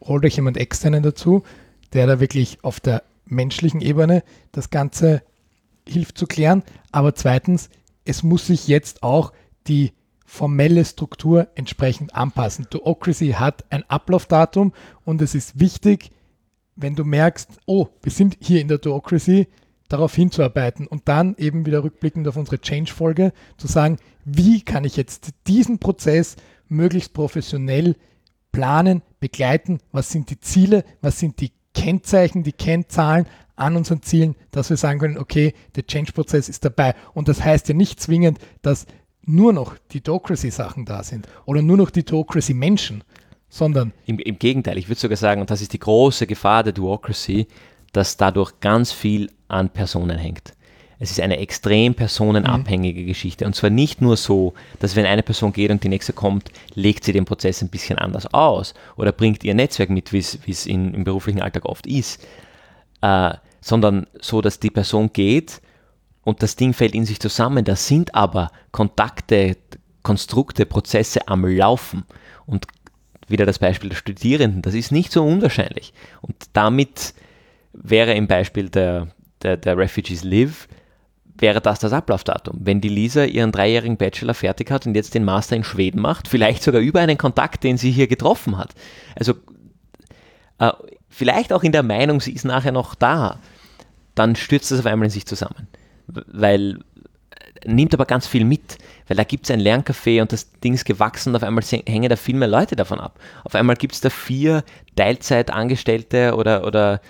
holt 0.00 0.24
euch 0.24 0.36
jemand 0.36 0.56
externen 0.56 1.02
dazu, 1.02 1.42
der 1.92 2.06
da 2.06 2.20
wirklich 2.20 2.58
auf 2.62 2.80
der 2.80 3.02
menschlichen 3.26 3.80
Ebene 3.80 4.22
das 4.52 4.70
Ganze 4.70 5.22
hilft 5.86 6.18
zu 6.18 6.26
klären. 6.26 6.62
Aber 6.92 7.14
zweitens, 7.14 7.70
es 8.04 8.22
muss 8.22 8.46
sich 8.46 8.68
jetzt 8.68 9.02
auch 9.02 9.32
die 9.66 9.92
formelle 10.26 10.84
Struktur 10.84 11.48
entsprechend 11.54 12.14
anpassen. 12.14 12.66
Duocracy 12.70 13.32
hat 13.32 13.64
ein 13.70 13.88
Ablaufdatum 13.88 14.72
und 15.04 15.22
es 15.22 15.34
ist 15.34 15.60
wichtig, 15.60 16.10
wenn 16.76 16.96
du 16.96 17.04
merkst, 17.04 17.48
oh, 17.66 17.88
wir 18.02 18.10
sind 18.10 18.38
hier 18.40 18.60
in 18.60 18.68
der 18.68 18.78
Duocracy, 18.78 19.46
darauf 19.88 20.14
hinzuarbeiten 20.14 20.86
und 20.86 21.08
dann 21.08 21.36
eben 21.36 21.66
wieder 21.66 21.84
rückblickend 21.84 22.26
auf 22.26 22.36
unsere 22.36 22.58
Change-Folge 22.58 23.32
zu 23.58 23.66
sagen, 23.66 23.98
wie 24.24 24.62
kann 24.62 24.84
ich 24.84 24.96
jetzt 24.96 25.30
diesen 25.46 25.78
Prozess 25.78 26.36
möglichst 26.68 27.12
professionell 27.12 27.96
planen, 28.52 29.02
begleiten, 29.20 29.80
was 29.92 30.10
sind 30.10 30.30
die 30.30 30.40
Ziele, 30.40 30.84
was 31.00 31.18
sind 31.18 31.40
die 31.40 31.52
Kennzeichen, 31.74 32.44
die 32.44 32.52
Kennzahlen 32.52 33.26
an 33.56 33.76
unseren 33.76 34.02
Zielen, 34.02 34.36
dass 34.50 34.70
wir 34.70 34.76
sagen 34.76 35.00
können, 35.00 35.18
okay, 35.18 35.54
der 35.76 35.86
Change-Prozess 35.86 36.48
ist 36.48 36.64
dabei. 36.64 36.94
Und 37.14 37.28
das 37.28 37.44
heißt 37.44 37.68
ja 37.68 37.74
nicht 37.74 38.00
zwingend, 38.00 38.38
dass 38.62 38.86
nur 39.22 39.52
noch 39.52 39.76
die 39.92 40.02
Docracy-Sachen 40.02 40.84
da 40.84 41.02
sind 41.02 41.28
oder 41.46 41.62
nur 41.62 41.76
noch 41.76 41.90
die 41.90 42.04
Docracy-Menschen, 42.04 43.04
sondern. 43.48 43.92
Im, 44.06 44.18
Im, 44.18 44.38
Gegenteil, 44.38 44.78
ich 44.78 44.88
würde 44.88 45.00
sogar 45.00 45.16
sagen, 45.16 45.40
und 45.40 45.50
das 45.50 45.62
ist 45.62 45.72
die 45.72 45.78
große 45.78 46.26
Gefahr 46.26 46.62
der 46.62 46.72
Duocracy, 46.72 47.46
dass 47.92 48.16
dadurch 48.16 48.60
ganz 48.60 48.92
viel 48.92 49.30
an 49.48 49.70
Personen 49.70 50.18
hängt. 50.18 50.54
Es 51.04 51.10
ist 51.10 51.20
eine 51.20 51.36
extrem 51.36 51.94
personenabhängige 51.94 53.02
mhm. 53.02 53.06
Geschichte. 53.06 53.44
Und 53.44 53.54
zwar 53.54 53.68
nicht 53.68 54.00
nur 54.00 54.16
so, 54.16 54.54
dass 54.78 54.96
wenn 54.96 55.04
eine 55.04 55.22
Person 55.22 55.52
geht 55.52 55.70
und 55.70 55.84
die 55.84 55.90
nächste 55.90 56.14
kommt, 56.14 56.50
legt 56.74 57.04
sie 57.04 57.12
den 57.12 57.26
Prozess 57.26 57.60
ein 57.60 57.68
bisschen 57.68 57.98
anders 57.98 58.32
aus 58.32 58.72
oder 58.96 59.12
bringt 59.12 59.44
ihr 59.44 59.52
Netzwerk 59.52 59.90
mit, 59.90 60.14
wie 60.14 60.18
es 60.18 60.66
im 60.66 61.04
beruflichen 61.04 61.42
Alltag 61.42 61.66
oft 61.66 61.86
ist, 61.86 62.26
äh, 63.02 63.34
sondern 63.60 64.06
so, 64.18 64.40
dass 64.40 64.60
die 64.60 64.70
Person 64.70 65.12
geht 65.12 65.60
und 66.22 66.42
das 66.42 66.56
Ding 66.56 66.72
fällt 66.72 66.94
in 66.94 67.04
sich 67.04 67.20
zusammen. 67.20 67.66
Da 67.66 67.76
sind 67.76 68.14
aber 68.14 68.50
Kontakte, 68.72 69.58
Konstrukte, 70.02 70.64
Prozesse 70.64 71.28
am 71.28 71.44
Laufen. 71.44 72.04
Und 72.46 72.66
wieder 73.28 73.44
das 73.44 73.58
Beispiel 73.58 73.90
der 73.90 73.96
Studierenden, 73.96 74.62
das 74.62 74.72
ist 74.72 74.90
nicht 74.90 75.12
so 75.12 75.22
unwahrscheinlich. 75.22 75.92
Und 76.22 76.36
damit 76.54 77.12
wäre 77.74 78.14
im 78.14 78.26
Beispiel 78.26 78.70
der, 78.70 79.08
der, 79.42 79.58
der 79.58 79.76
Refugees 79.76 80.24
Live, 80.24 80.66
wäre 81.36 81.60
das 81.60 81.80
das 81.80 81.92
Ablaufdatum. 81.92 82.58
Wenn 82.60 82.80
die 82.80 82.88
Lisa 82.88 83.24
ihren 83.24 83.52
dreijährigen 83.52 83.96
Bachelor 83.96 84.34
fertig 84.34 84.70
hat 84.70 84.86
und 84.86 84.94
jetzt 84.94 85.14
den 85.14 85.24
Master 85.24 85.56
in 85.56 85.64
Schweden 85.64 86.00
macht, 86.00 86.28
vielleicht 86.28 86.62
sogar 86.62 86.80
über 86.80 87.00
einen 87.00 87.18
Kontakt, 87.18 87.64
den 87.64 87.76
sie 87.76 87.90
hier 87.90 88.06
getroffen 88.06 88.56
hat. 88.56 88.74
Also 89.16 89.34
äh, 90.58 90.70
vielleicht 91.08 91.52
auch 91.52 91.62
in 91.62 91.72
der 91.72 91.82
Meinung, 91.82 92.20
sie 92.20 92.32
ist 92.32 92.44
nachher 92.44 92.72
noch 92.72 92.94
da, 92.94 93.40
dann 94.14 94.36
stürzt 94.36 94.70
das 94.70 94.80
auf 94.80 94.86
einmal 94.86 95.06
in 95.06 95.10
sich 95.10 95.26
zusammen. 95.26 95.66
Weil 96.06 96.80
äh, 97.62 97.68
nimmt 97.68 97.92
aber 97.94 98.06
ganz 98.06 98.28
viel 98.28 98.44
mit, 98.44 98.78
weil 99.08 99.16
da 99.16 99.24
gibt 99.24 99.44
es 99.44 99.50
ein 99.50 99.60
Lerncafé 99.60 100.20
und 100.20 100.32
das 100.32 100.52
Ding 100.60 100.74
ist 100.74 100.84
gewachsen 100.84 101.30
und 101.30 101.36
auf 101.36 101.42
einmal 101.42 101.64
hängen 101.64 102.08
da 102.08 102.16
viel 102.16 102.36
mehr 102.36 102.48
Leute 102.48 102.76
davon 102.76 103.00
ab. 103.00 103.18
Auf 103.42 103.56
einmal 103.56 103.76
gibt 103.76 103.94
es 103.94 104.00
da 104.00 104.10
vier 104.10 104.62
Teilzeitangestellte 104.94 106.36
oder, 106.36 106.64
oder 106.64 107.00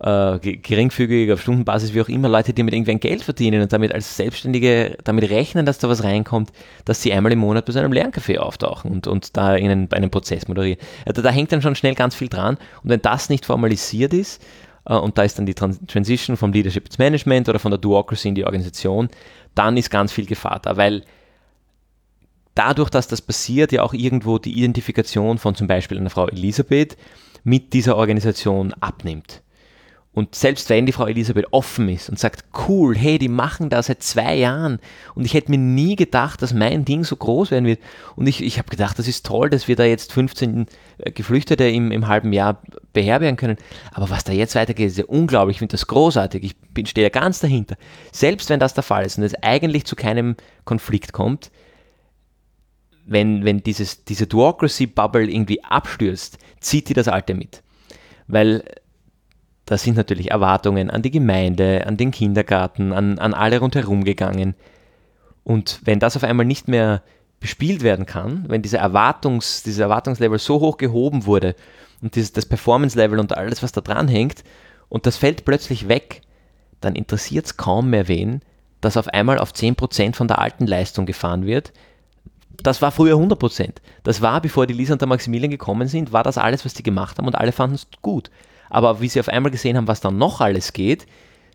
äh, 0.00 0.38
geringfügig 0.38 1.30
auf 1.30 1.42
Stundenbasis, 1.42 1.92
wie 1.92 2.00
auch 2.00 2.08
immer, 2.08 2.28
Leute, 2.28 2.54
die 2.54 2.62
mit 2.62 2.72
irgendwann 2.72 3.00
Geld 3.00 3.22
verdienen 3.22 3.60
und 3.60 3.72
damit 3.72 3.92
als 3.92 4.16
Selbstständige 4.16 4.96
damit 5.04 5.28
rechnen, 5.28 5.66
dass 5.66 5.78
da 5.78 5.88
was 5.88 6.04
reinkommt, 6.04 6.50
dass 6.84 7.02
sie 7.02 7.12
einmal 7.12 7.32
im 7.32 7.40
Monat 7.40 7.66
bei 7.66 7.72
so 7.72 7.78
einem 7.78 7.92
Lerncafé 7.92 8.38
auftauchen 8.38 8.90
und, 8.90 9.06
und 9.06 9.36
da 9.36 9.54
in 9.54 9.70
einen, 9.70 9.92
einen 9.92 10.10
Prozess 10.10 10.48
moderieren. 10.48 10.80
Also 11.04 11.20
da 11.20 11.30
hängt 11.30 11.52
dann 11.52 11.60
schon 11.60 11.74
schnell 11.74 11.94
ganz 11.94 12.14
viel 12.14 12.28
dran 12.28 12.56
und 12.82 12.90
wenn 12.90 13.02
das 13.02 13.28
nicht 13.28 13.44
formalisiert 13.44 14.14
ist, 14.14 14.42
äh, 14.86 14.94
und 14.94 15.18
da 15.18 15.22
ist 15.22 15.38
dann 15.38 15.46
die 15.46 15.54
Transition 15.54 16.36
vom 16.38 16.52
Leadership 16.52 16.86
ins 16.86 16.98
Management 16.98 17.48
oder 17.50 17.58
von 17.58 17.70
der 17.70 17.78
Duocracy 17.78 18.28
in 18.28 18.34
die 18.34 18.46
Organisation, 18.46 19.10
dann 19.54 19.76
ist 19.76 19.90
ganz 19.90 20.12
viel 20.12 20.26
Gefahr 20.26 20.60
da, 20.62 20.78
weil 20.78 21.04
dadurch, 22.54 22.88
dass 22.88 23.06
das 23.06 23.20
passiert, 23.20 23.72
ja 23.72 23.82
auch 23.82 23.92
irgendwo 23.92 24.38
die 24.38 24.56
Identifikation 24.56 25.36
von 25.36 25.54
zum 25.54 25.66
Beispiel 25.66 25.98
einer 25.98 26.10
Frau 26.10 26.26
Elisabeth 26.28 26.96
mit 27.44 27.72
dieser 27.74 27.96
Organisation 27.96 28.72
abnimmt. 28.80 29.42
Und 30.20 30.34
selbst 30.34 30.68
wenn 30.68 30.84
die 30.84 30.92
Frau 30.92 31.06
Elisabeth 31.06 31.46
offen 31.50 31.88
ist 31.88 32.10
und 32.10 32.18
sagt, 32.18 32.44
cool, 32.68 32.94
hey, 32.94 33.18
die 33.18 33.30
machen 33.30 33.70
das 33.70 33.86
seit 33.86 34.02
zwei 34.02 34.34
Jahren 34.34 34.78
und 35.14 35.24
ich 35.24 35.32
hätte 35.32 35.50
mir 35.50 35.56
nie 35.56 35.96
gedacht, 35.96 36.42
dass 36.42 36.52
mein 36.52 36.84
Ding 36.84 37.04
so 37.04 37.16
groß 37.16 37.50
werden 37.50 37.64
wird. 37.64 37.80
Und 38.16 38.26
ich, 38.26 38.42
ich 38.44 38.58
habe 38.58 38.68
gedacht, 38.68 38.98
das 38.98 39.08
ist 39.08 39.24
toll, 39.24 39.48
dass 39.48 39.66
wir 39.66 39.76
da 39.76 39.84
jetzt 39.84 40.12
15 40.12 40.66
äh, 40.98 41.10
Geflüchtete 41.12 41.64
im, 41.64 41.90
im 41.90 42.06
halben 42.06 42.34
Jahr 42.34 42.60
beherbergen 42.92 43.38
können. 43.38 43.56
Aber 43.92 44.10
was 44.10 44.22
da 44.22 44.34
jetzt 44.34 44.54
weitergeht, 44.56 44.88
ist 44.88 44.98
ja 44.98 45.06
unglaublich. 45.06 45.54
Ich 45.54 45.58
finde 45.60 45.72
das 45.72 45.86
großartig. 45.86 46.44
Ich 46.44 46.58
bin, 46.58 46.84
stehe 46.84 47.06
ja 47.06 47.10
ganz 47.10 47.38
dahinter. 47.38 47.76
Selbst 48.12 48.50
wenn 48.50 48.60
das 48.60 48.74
der 48.74 48.82
Fall 48.82 49.06
ist 49.06 49.16
und 49.16 49.24
es 49.24 49.42
eigentlich 49.42 49.86
zu 49.86 49.96
keinem 49.96 50.36
Konflikt 50.66 51.14
kommt, 51.14 51.50
wenn, 53.06 53.46
wenn 53.46 53.62
dieses, 53.62 54.04
diese 54.04 54.26
Duocracy-Bubble 54.26 55.30
irgendwie 55.30 55.64
abstürzt, 55.64 56.36
zieht 56.60 56.90
die 56.90 56.94
das 56.94 57.08
Alte 57.08 57.32
mit. 57.32 57.62
Weil 58.26 58.62
da 59.70 59.78
sind 59.78 59.96
natürlich 59.96 60.32
Erwartungen 60.32 60.90
an 60.90 61.00
die 61.00 61.12
Gemeinde, 61.12 61.86
an 61.86 61.96
den 61.96 62.10
Kindergarten, 62.10 62.92
an, 62.92 63.20
an 63.20 63.32
alle 63.32 63.60
rundherum 63.60 64.02
gegangen. 64.02 64.56
Und 65.44 65.78
wenn 65.84 66.00
das 66.00 66.16
auf 66.16 66.24
einmal 66.24 66.44
nicht 66.44 66.66
mehr 66.66 67.04
bespielt 67.38 67.84
werden 67.84 68.04
kann, 68.04 68.46
wenn 68.48 68.62
diese 68.62 68.78
Erwartungs, 68.78 69.62
dieses 69.62 69.78
Erwartungslevel 69.78 70.40
so 70.40 70.58
hoch 70.58 70.76
gehoben 70.76 71.24
wurde 71.24 71.54
und 72.02 72.16
dieses, 72.16 72.32
das 72.32 72.46
Performance-Level 72.46 73.20
und 73.20 73.36
alles, 73.36 73.62
was 73.62 73.70
da 73.70 73.80
dran 73.80 74.08
hängt, 74.08 74.42
und 74.88 75.06
das 75.06 75.16
fällt 75.16 75.44
plötzlich 75.44 75.86
weg, 75.86 76.22
dann 76.80 76.96
interessiert 76.96 77.46
es 77.46 77.56
kaum 77.56 77.90
mehr 77.90 78.08
wen, 78.08 78.40
dass 78.80 78.96
auf 78.96 79.06
einmal 79.06 79.38
auf 79.38 79.52
10% 79.52 80.16
von 80.16 80.26
der 80.26 80.40
alten 80.40 80.66
Leistung 80.66 81.06
gefahren 81.06 81.46
wird. 81.46 81.72
Das 82.60 82.82
war 82.82 82.90
früher 82.90 83.14
100%. 83.14 83.74
Das 84.02 84.20
war, 84.20 84.40
bevor 84.40 84.66
die 84.66 84.74
Lisa 84.74 84.94
und 84.94 85.00
der 85.00 85.06
Maximilian 85.06 85.52
gekommen 85.52 85.86
sind, 85.86 86.12
war 86.12 86.24
das 86.24 86.38
alles, 86.38 86.64
was 86.64 86.74
die 86.74 86.82
gemacht 86.82 87.18
haben 87.18 87.28
und 87.28 87.36
alle 87.36 87.52
fanden 87.52 87.76
es 87.76 87.86
gut. 88.02 88.32
Aber 88.70 89.00
wie 89.00 89.08
sie 89.08 89.20
auf 89.20 89.28
einmal 89.28 89.50
gesehen 89.50 89.76
haben, 89.76 89.88
was 89.88 90.00
dann 90.00 90.16
noch 90.16 90.40
alles 90.40 90.72
geht, 90.72 91.06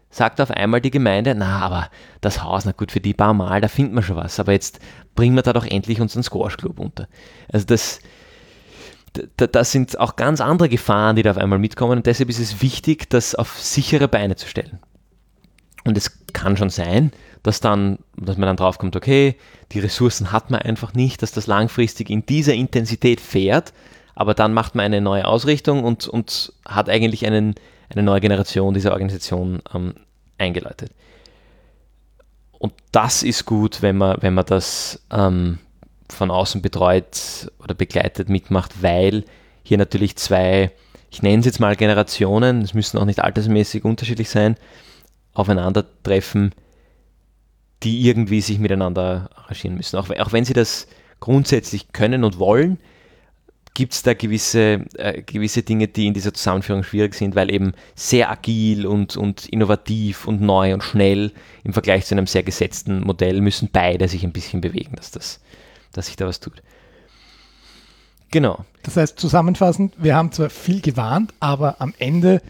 sagt 0.09 0.39
auf 0.39 0.51
einmal 0.51 0.82
die 0.82 0.91
Gemeinde, 0.91 1.36
na, 1.36 1.59
aber 1.59 1.89
das 2.22 2.43
Haus, 2.43 2.66
na 2.66 2.72
gut, 2.72 2.91
für 2.91 3.01
die 3.01 3.13
paar 3.13 3.34
Mal, 3.34 3.59
da 3.61 3.68
finden 3.68 3.95
wir 3.95 4.03
schon 4.03 4.16
was. 4.16 4.39
Aber 4.39 4.51
jetzt 4.51 4.80
bringen 5.16 5.36
wir 5.36 5.41
da 5.41 5.53
doch 5.53 5.66
endlich 5.66 5.99
unseren 5.99 6.24
Squash 6.24 6.57
Club 6.57 6.80
unter. 6.80 7.07
Also 7.51 7.66
das, 7.66 7.99
das 9.36 9.72
sind 9.72 9.99
auch 9.99 10.16
ganz 10.16 10.41
andere 10.41 10.70
Gefahren, 10.70 11.16
die 11.16 11.24
da 11.24 11.32
auf 11.32 11.38
einmal 11.38 11.59
mitkommen. 11.59 11.97
Und 11.97 12.05
deshalb 12.05 12.30
ist 12.30 12.39
es 12.39 12.61
wichtig, 12.61 13.09
das 13.09 13.36
auf 13.36 13.59
sichere 13.59 14.07
Beine 14.07 14.36
zu 14.36 14.47
stellen. 14.47 14.80
Und 15.86 15.97
es 15.97 16.24
kann 16.34 16.57
schon 16.57 16.70
sein, 16.70 17.11
dass 17.43 17.59
dann, 17.59 17.99
dass 18.18 18.38
man 18.38 18.47
dann 18.47 18.57
draufkommt, 18.57 18.95
okay, 18.95 19.36
die 19.72 19.80
Ressourcen 19.80 20.32
hat 20.32 20.49
man 20.49 20.61
einfach 20.61 20.93
nicht, 20.93 21.22
dass 21.22 21.32
das 21.32 21.45
langfristig 21.45 22.09
in 22.09 22.26
dieser 22.26 22.53
Intensität 22.53 23.22
fährt, 23.22 23.72
aber 24.16 24.34
dann 24.34 24.53
macht 24.53 24.76
man 24.76 24.86
eine 24.86 25.01
neue 25.01 25.26
Ausrichtung 25.26 25.84
und, 25.84 26.07
und 26.07 26.53
hat 26.66 26.89
eigentlich 26.89 27.26
einen, 27.26 27.55
eine 27.89 28.03
neue 28.03 28.22
Generation 28.22 28.74
dieser 28.74 28.93
Organisation 28.93 29.61
ähm, 29.74 29.95
eingeleitet. 30.38 30.91
Und 32.57 32.74
das 32.91 33.22
ist 33.22 33.45
gut, 33.45 33.82
wenn 33.82 33.97
man, 33.97 34.18
wenn 34.22 34.34
man 34.34 34.45
das 34.45 35.05
ähm, 35.11 35.59
von 36.09 36.32
außen 36.32 36.61
betreut 36.61 37.51
oder 37.61 37.74
begleitet 37.74 38.30
mitmacht, 38.30 38.82
weil 38.82 39.26
hier 39.63 39.78
natürlich 39.78 40.16
zwei, 40.16 40.72
ich 41.11 41.22
nenne 41.22 41.39
es 41.39 41.45
jetzt 41.45 41.59
mal 41.59 41.76
Generationen, 41.76 42.61
es 42.61 42.74
müssen 42.74 42.97
auch 42.97 43.05
nicht 43.05 43.20
altersmäßig 43.20 43.84
unterschiedlich 43.84 44.30
sein, 44.30 44.55
aufeinandertreffen, 45.34 46.53
die 47.84 48.07
irgendwie 48.07 48.39
sich 48.41 48.59
miteinander 48.59 49.30
arrangieren 49.36 49.76
müssen. 49.76 49.97
Auch, 49.97 50.09
auch 50.09 50.32
wenn 50.32 50.45
sie 50.45 50.53
das 50.53 50.88
grundsätzlich 51.20 51.91
können 51.91 52.24
und 52.24 52.39
wollen, 52.39 52.80
gibt 53.76 53.93
es 53.93 54.01
da 54.01 54.15
gewisse, 54.15 54.86
äh, 54.95 55.21
gewisse 55.21 55.61
Dinge, 55.61 55.88
die 55.88 56.07
in 56.07 56.15
dieser 56.15 56.34
Zusammenführung 56.34 56.84
schwierig 56.84 57.13
sind, 57.13 57.36
weil 57.36 57.53
eben 57.53 57.73
sehr 57.93 58.32
agil 58.32 58.88
und, 58.88 59.15
und 59.17 59.47
innovativ 59.47 60.28
und 60.28 60.41
neu 60.41 60.73
und 60.73 60.82
schnell 60.82 61.32
im 61.63 61.73
Vergleich 61.73 62.05
zu 62.05 62.15
einem 62.15 62.26
sehr 62.26 62.41
gesetzten 62.41 63.01
Modell 63.01 63.41
müssen 63.41 63.69
beide 63.71 64.07
sich 64.07 64.23
ein 64.23 64.32
bisschen 64.32 64.61
bewegen, 64.61 64.95
dass, 64.95 65.11
das, 65.11 65.41
dass 65.91 66.07
sich 66.07 66.15
da 66.15 66.26
was 66.26 66.39
tut. 66.39 66.63
Genau. 68.32 68.65
Das 68.84 68.97
heißt, 68.97 69.19
zusammenfassend, 69.19 69.93
wir 69.97 70.15
haben 70.15 70.32
zwar 70.32 70.49
viel 70.49 70.82
gewarnt, 70.82 71.34
aber 71.39 71.80
am 71.80 71.93
Ende 71.99 72.41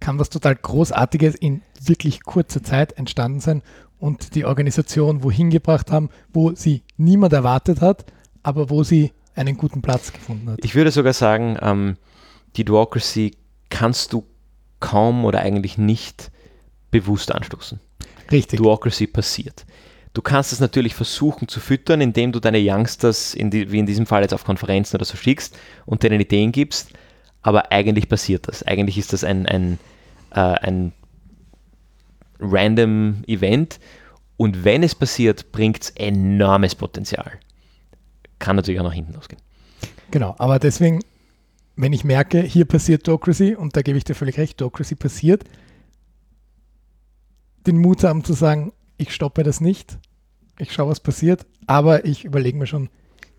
kann 0.00 0.18
was 0.18 0.30
total 0.30 0.56
Großartiges 0.56 1.34
in 1.34 1.62
wirklich 1.80 2.22
kurzer 2.24 2.62
Zeit 2.62 2.94
entstanden 2.94 3.40
sein 3.40 3.62
und 3.98 4.34
die 4.34 4.46
Organisation 4.46 5.22
wohin 5.22 5.50
gebracht 5.50 5.92
haben, 5.92 6.08
wo 6.32 6.54
sie 6.54 6.82
niemand 6.96 7.34
erwartet 7.34 7.82
hat, 7.82 8.06
aber 8.42 8.70
wo 8.70 8.82
sie 8.82 9.12
einen 9.40 9.56
guten 9.56 9.82
Platz 9.82 10.12
gefunden 10.12 10.50
hat. 10.50 10.58
Ich 10.62 10.74
würde 10.74 10.90
sogar 10.90 11.12
sagen, 11.12 11.56
ähm, 11.60 11.96
die 12.56 12.64
Duocracy 12.64 13.36
kannst 13.70 14.12
du 14.12 14.24
kaum 14.80 15.24
oder 15.24 15.40
eigentlich 15.40 15.78
nicht 15.78 16.30
bewusst 16.90 17.32
anstoßen. 17.32 17.80
Richtig. 18.30 18.58
Duocracy 18.58 19.06
passiert. 19.06 19.64
Du 20.12 20.22
kannst 20.22 20.52
es 20.52 20.60
natürlich 20.60 20.94
versuchen 20.94 21.48
zu 21.48 21.60
füttern, 21.60 22.00
indem 22.00 22.32
du 22.32 22.40
deine 22.40 22.58
Youngsters, 22.60 23.34
in 23.34 23.50
die, 23.50 23.70
wie 23.70 23.78
in 23.78 23.86
diesem 23.86 24.06
Fall 24.06 24.22
jetzt 24.22 24.34
auf 24.34 24.44
Konferenzen 24.44 24.96
oder 24.96 25.04
so 25.04 25.16
schickst 25.16 25.56
und 25.86 26.02
denen 26.02 26.20
Ideen 26.20 26.52
gibst, 26.52 26.90
aber 27.42 27.70
eigentlich 27.70 28.08
passiert 28.08 28.48
das. 28.48 28.62
Eigentlich 28.64 28.98
ist 28.98 29.12
das 29.12 29.24
ein, 29.24 29.46
ein, 29.46 29.78
äh, 30.32 30.40
ein 30.40 30.92
random 32.40 33.22
Event 33.26 33.78
und 34.36 34.64
wenn 34.64 34.82
es 34.82 34.94
passiert, 34.94 35.52
bringt 35.52 35.82
es 35.82 35.90
enormes 35.90 36.74
Potenzial. 36.74 37.38
Kann 38.40 38.56
natürlich 38.56 38.80
auch 38.80 38.84
nach 38.84 38.92
hinten 38.92 39.12
losgehen. 39.12 39.40
Genau, 40.10 40.34
aber 40.38 40.58
deswegen, 40.58 41.00
wenn 41.76 41.92
ich 41.92 42.02
merke, 42.02 42.40
hier 42.40 42.64
passiert 42.64 43.06
Docracy 43.06 43.54
und 43.54 43.76
da 43.76 43.82
gebe 43.82 43.96
ich 43.96 44.04
dir 44.04 44.14
völlig 44.14 44.38
recht, 44.38 44.60
Docracy 44.60 44.96
passiert, 44.96 45.44
den 47.66 47.78
Mut 47.78 48.02
haben 48.02 48.24
zu 48.24 48.32
sagen, 48.32 48.72
ich 48.96 49.14
stoppe 49.14 49.44
das 49.44 49.60
nicht, 49.60 49.98
ich 50.58 50.72
schaue, 50.72 50.90
was 50.90 51.00
passiert, 51.00 51.46
aber 51.66 52.04
ich 52.04 52.24
überlege 52.24 52.58
mir 52.58 52.66
schon, 52.66 52.88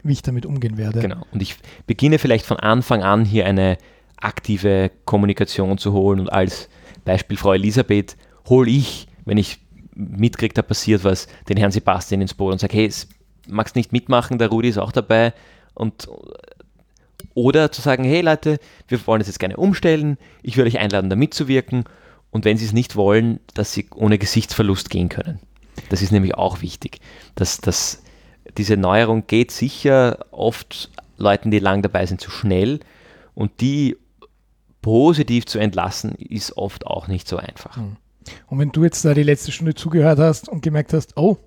wie 0.03 0.13
ich 0.13 0.21
damit 0.21 0.45
umgehen 0.45 0.77
werde. 0.77 1.01
Genau. 1.01 1.25
Und 1.31 1.41
ich 1.41 1.57
beginne 1.85 2.17
vielleicht 2.17 2.45
von 2.45 2.57
Anfang 2.57 3.03
an 3.03 3.25
hier 3.25 3.45
eine 3.45 3.77
aktive 4.17 4.91
Kommunikation 5.05 5.77
zu 5.77 5.93
holen 5.93 6.19
und 6.19 6.31
als 6.31 6.69
Beispiel 7.03 7.37
Frau 7.37 7.53
Elisabeth 7.53 8.15
hole 8.47 8.69
ich, 8.69 9.07
wenn 9.25 9.37
ich 9.37 9.59
mitkriege, 9.93 10.53
da 10.53 10.61
passiert 10.61 11.03
was, 11.03 11.27
den 11.49 11.57
Herrn 11.57 11.71
Sebastian 11.71 12.21
ins 12.21 12.33
Boot 12.33 12.53
und 12.53 12.59
sage, 12.59 12.77
hey, 12.77 12.91
magst 13.47 13.75
nicht 13.75 13.91
mitmachen, 13.91 14.37
der 14.37 14.49
Rudi 14.49 14.69
ist 14.69 14.77
auch 14.77 14.91
dabei 14.91 15.33
und 15.73 16.07
oder 17.33 17.71
zu 17.71 17.81
sagen, 17.81 18.03
hey 18.03 18.21
Leute, 18.21 18.59
wir 18.87 19.05
wollen 19.07 19.21
es 19.21 19.27
jetzt 19.27 19.39
gerne 19.39 19.57
umstellen, 19.57 20.17
ich 20.43 20.57
würde 20.57 20.69
euch 20.69 20.79
einladen, 20.79 21.09
da 21.09 21.15
mitzuwirken 21.15 21.85
und 22.29 22.45
wenn 22.45 22.57
sie 22.57 22.65
es 22.65 22.73
nicht 22.73 22.95
wollen, 22.95 23.39
dass 23.53 23.73
sie 23.73 23.87
ohne 23.95 24.17
Gesichtsverlust 24.17 24.89
gehen 24.89 25.09
können. 25.09 25.39
Das 25.89 26.01
ist 26.01 26.11
nämlich 26.11 26.35
auch 26.35 26.61
wichtig, 26.61 26.99
dass, 27.35 27.59
dass 27.59 28.03
diese 28.57 28.77
Neuerung 28.77 29.27
geht 29.27 29.51
sicher 29.51 30.25
oft 30.31 30.89
Leuten, 31.17 31.51
die 31.51 31.59
lang 31.59 31.81
dabei 31.81 32.05
sind, 32.05 32.19
zu 32.19 32.31
schnell 32.31 32.79
und 33.33 33.61
die 33.61 33.97
positiv 34.81 35.45
zu 35.45 35.59
entlassen, 35.59 36.15
ist 36.15 36.57
oft 36.57 36.87
auch 36.87 37.07
nicht 37.07 37.27
so 37.27 37.37
einfach. 37.37 37.75
Hm. 37.75 37.97
Und 38.47 38.59
wenn 38.59 38.71
du 38.71 38.83
jetzt 38.83 39.05
da 39.05 39.13
die 39.13 39.23
letzte 39.23 39.51
Stunde 39.51 39.75
zugehört 39.75 40.19
hast 40.19 40.49
und 40.49 40.61
gemerkt 40.61 40.93
hast, 40.93 41.17
oh, 41.17 41.37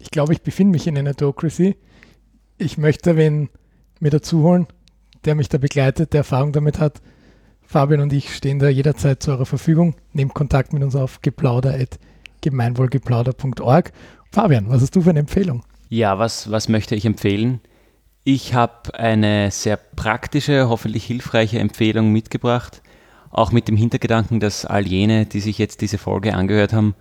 ich 0.00 0.10
glaube, 0.10 0.32
ich 0.32 0.42
befinde 0.42 0.72
mich 0.72 0.86
in 0.86 0.98
einer 0.98 1.10
Autocracy, 1.10 1.76
ich 2.58 2.78
möchte 2.78 3.16
wen 3.16 3.48
mir 4.00 4.10
dazu 4.10 4.42
holen, 4.42 4.66
der 5.24 5.34
mich 5.34 5.48
da 5.48 5.58
begleitet, 5.58 6.12
der 6.12 6.18
Erfahrung 6.18 6.52
damit 6.52 6.78
hat. 6.78 7.00
Fabian 7.62 8.00
und 8.00 8.12
ich 8.12 8.34
stehen 8.34 8.58
da 8.58 8.68
jederzeit 8.68 9.22
zu 9.22 9.30
eurer 9.30 9.46
Verfügung. 9.46 9.94
Nehmt 10.12 10.34
Kontakt 10.34 10.72
mit 10.72 10.82
uns 10.82 10.96
auf 10.96 11.20
geplauder.gemeinwohlgeplauder.org. 11.20 13.92
Fabian, 14.32 14.68
was 14.68 14.82
hast 14.82 14.96
du 14.96 15.02
für 15.02 15.10
eine 15.10 15.20
Empfehlung? 15.20 15.62
Ja, 15.88 16.18
was, 16.18 16.50
was 16.50 16.68
möchte 16.68 16.94
ich 16.94 17.04
empfehlen? 17.04 17.60
Ich 18.24 18.54
habe 18.54 18.98
eine 18.98 19.50
sehr 19.50 19.76
praktische, 19.76 20.68
hoffentlich 20.68 21.04
hilfreiche 21.04 21.58
Empfehlung 21.58 22.12
mitgebracht, 22.12 22.82
auch 23.30 23.52
mit 23.52 23.68
dem 23.68 23.76
Hintergedanken, 23.76 24.40
dass 24.40 24.64
all 24.64 24.86
jene, 24.86 25.26
die 25.26 25.40
sich 25.40 25.58
jetzt 25.58 25.80
diese 25.80 25.98
Folge 25.98 26.34
angehört 26.34 26.72
haben 26.72 26.94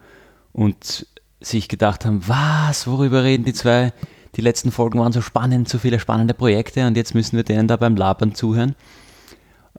und 0.53 1.07
sich 1.39 1.67
gedacht 1.67 2.05
haben, 2.05 2.27
was, 2.27 2.87
worüber 2.87 3.23
reden 3.23 3.45
die 3.45 3.53
zwei? 3.53 3.93
Die 4.35 4.41
letzten 4.41 4.71
Folgen 4.71 4.99
waren 4.99 5.11
so 5.11 5.21
spannend, 5.21 5.69
so 5.69 5.77
viele 5.79 5.99
spannende 5.99 6.33
Projekte 6.33 6.85
und 6.85 6.97
jetzt 6.97 7.15
müssen 7.15 7.37
wir 7.37 7.43
denen 7.43 7.67
da 7.67 7.77
beim 7.77 7.95
Labern 7.95 8.35
zuhören. 8.35 8.75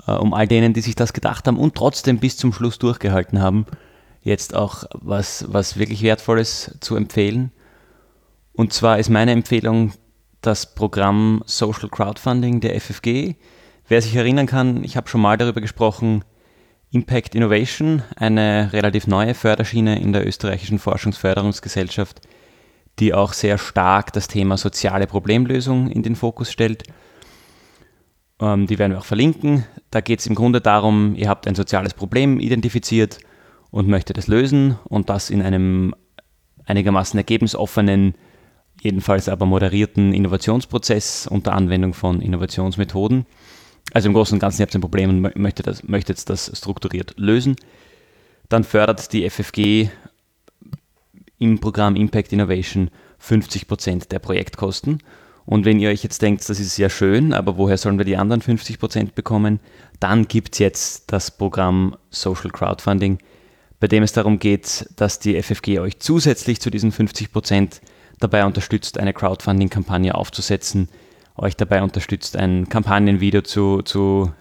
Äh, 0.06 0.12
um 0.12 0.34
all 0.34 0.46
denen, 0.46 0.72
die 0.72 0.80
sich 0.80 0.94
das 0.94 1.12
gedacht 1.12 1.46
haben 1.46 1.58
und 1.58 1.74
trotzdem 1.74 2.18
bis 2.18 2.36
zum 2.36 2.52
Schluss 2.52 2.78
durchgehalten 2.78 3.40
haben, 3.40 3.66
jetzt 4.22 4.54
auch 4.54 4.84
was, 4.92 5.44
was 5.48 5.78
wirklich 5.78 6.02
Wertvolles 6.02 6.76
zu 6.80 6.96
empfehlen. 6.96 7.52
Und 8.52 8.72
zwar 8.72 8.98
ist 8.98 9.10
meine 9.10 9.32
Empfehlung 9.32 9.92
das 10.40 10.74
Programm 10.74 11.42
Social 11.46 11.88
Crowdfunding 11.88 12.60
der 12.60 12.80
FFG. 12.80 13.34
Wer 13.86 14.02
sich 14.02 14.14
erinnern 14.14 14.46
kann, 14.46 14.84
ich 14.84 14.96
habe 14.96 15.08
schon 15.08 15.20
mal 15.20 15.36
darüber 15.36 15.60
gesprochen, 15.60 16.24
Impact 16.90 17.34
Innovation, 17.34 18.02
eine 18.16 18.72
relativ 18.72 19.06
neue 19.06 19.34
Förderschiene 19.34 20.00
in 20.00 20.12
der 20.12 20.26
österreichischen 20.26 20.78
Forschungsförderungsgesellschaft, 20.78 22.22
die 22.98 23.12
auch 23.12 23.34
sehr 23.34 23.58
stark 23.58 24.12
das 24.12 24.28
Thema 24.28 24.56
soziale 24.56 25.06
Problemlösung 25.06 25.90
in 25.90 26.02
den 26.02 26.16
Fokus 26.16 26.50
stellt. 26.50 26.84
Ähm, 28.40 28.66
die 28.66 28.78
werden 28.78 28.92
wir 28.92 28.98
auch 28.98 29.04
verlinken. 29.04 29.66
Da 29.90 30.00
geht 30.00 30.20
es 30.20 30.26
im 30.26 30.34
Grunde 30.34 30.60
darum, 30.60 31.14
ihr 31.14 31.28
habt 31.28 31.46
ein 31.46 31.54
soziales 31.54 31.92
Problem 31.92 32.40
identifiziert 32.40 33.18
und 33.70 33.88
möchtet 33.88 34.16
es 34.16 34.26
lösen 34.26 34.78
und 34.84 35.10
das 35.10 35.28
in 35.28 35.42
einem 35.42 35.94
einigermaßen 36.64 37.18
ergebnisoffenen, 37.18 38.14
jedenfalls 38.80 39.28
aber 39.28 39.46
moderierten 39.46 40.14
Innovationsprozess 40.14 41.26
unter 41.26 41.52
Anwendung 41.52 41.92
von 41.92 42.22
Innovationsmethoden. 42.22 43.26
Also 43.92 44.08
im 44.08 44.14
Großen 44.14 44.34
und 44.34 44.40
Ganzen, 44.40 44.60
ihr 44.60 44.66
habt 44.66 44.74
ein 44.74 44.80
Problem 44.80 45.10
und 45.10 45.36
möchtet, 45.36 45.66
das, 45.66 45.82
möchtet 45.82 46.28
das 46.28 46.50
strukturiert 46.54 47.14
lösen. 47.16 47.56
Dann 48.48 48.64
fördert 48.64 49.12
die 49.12 49.28
FFG 49.28 49.88
im 51.38 51.58
Programm 51.58 51.96
Impact 51.96 52.32
Innovation 52.32 52.90
50% 53.22 54.08
der 54.08 54.18
Projektkosten. 54.18 55.02
Und 55.46 55.64
wenn 55.64 55.80
ihr 55.80 55.88
euch 55.88 56.02
jetzt 56.02 56.20
denkt, 56.20 56.46
das 56.48 56.60
ist 56.60 56.76
sehr 56.76 56.90
schön, 56.90 57.32
aber 57.32 57.56
woher 57.56 57.78
sollen 57.78 57.96
wir 57.96 58.04
die 58.04 58.18
anderen 58.18 58.42
50% 58.42 59.14
bekommen, 59.14 59.60
dann 59.98 60.28
gibt 60.28 60.54
es 60.54 60.58
jetzt 60.58 61.10
das 61.10 61.30
Programm 61.30 61.96
Social 62.10 62.50
Crowdfunding, 62.50 63.18
bei 63.80 63.86
dem 63.86 64.02
es 64.02 64.12
darum 64.12 64.38
geht, 64.38 64.86
dass 64.96 65.20
die 65.20 65.40
FFG 65.40 65.78
euch 65.78 66.00
zusätzlich 66.00 66.60
zu 66.60 66.68
diesen 66.68 66.92
50% 66.92 67.80
dabei 68.18 68.44
unterstützt, 68.44 68.98
eine 68.98 69.14
Crowdfunding-Kampagne 69.14 70.14
aufzusetzen, 70.14 70.88
euch 71.38 71.56
dabei 71.56 71.82
unterstützt, 71.82 72.36
ein 72.36 72.68
Kampagnenvideo 72.68 73.42
zu, 73.42 73.82
zu 73.82 74.32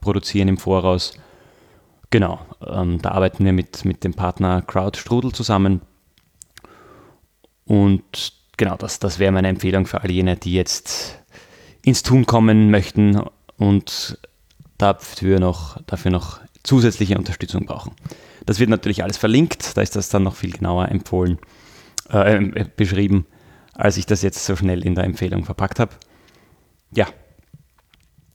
produzieren 0.00 0.48
im 0.48 0.58
Voraus. 0.58 1.12
Genau, 2.10 2.40
ähm, 2.66 3.00
da 3.00 3.12
arbeiten 3.12 3.44
wir 3.44 3.52
mit, 3.52 3.84
mit 3.84 4.02
dem 4.04 4.14
Partner 4.14 4.62
CrowdStrudel 4.62 5.32
zusammen. 5.32 5.80
Und 7.64 8.32
genau, 8.56 8.76
das, 8.76 8.98
das 8.98 9.18
wäre 9.18 9.32
meine 9.32 9.48
Empfehlung 9.48 9.86
für 9.86 10.02
all 10.02 10.10
jene, 10.10 10.36
die 10.36 10.54
jetzt 10.54 11.20
ins 11.82 12.02
Tun 12.02 12.26
kommen 12.26 12.70
möchten 12.70 13.22
und 13.56 14.18
dafür 14.76 15.38
noch, 15.38 15.80
dafür 15.86 16.10
noch 16.10 16.40
zusätzliche 16.62 17.16
Unterstützung 17.16 17.66
brauchen. 17.66 17.92
Das 18.44 18.58
wird 18.58 18.70
natürlich 18.70 19.02
alles 19.02 19.18
verlinkt, 19.18 19.76
da 19.76 19.82
ist 19.82 19.96
das 19.96 20.08
dann 20.08 20.24
noch 20.24 20.34
viel 20.34 20.50
genauer 20.50 20.88
empfohlen, 20.88 21.38
äh, 22.10 22.44
äh 22.44 22.64
beschrieben, 22.76 23.26
als 23.74 23.96
ich 23.96 24.06
das 24.06 24.22
jetzt 24.22 24.44
so 24.44 24.56
schnell 24.56 24.84
in 24.84 24.94
der 24.94 25.04
Empfehlung 25.04 25.44
verpackt 25.44 25.78
habe. 25.78 25.92
Ja. 26.94 27.06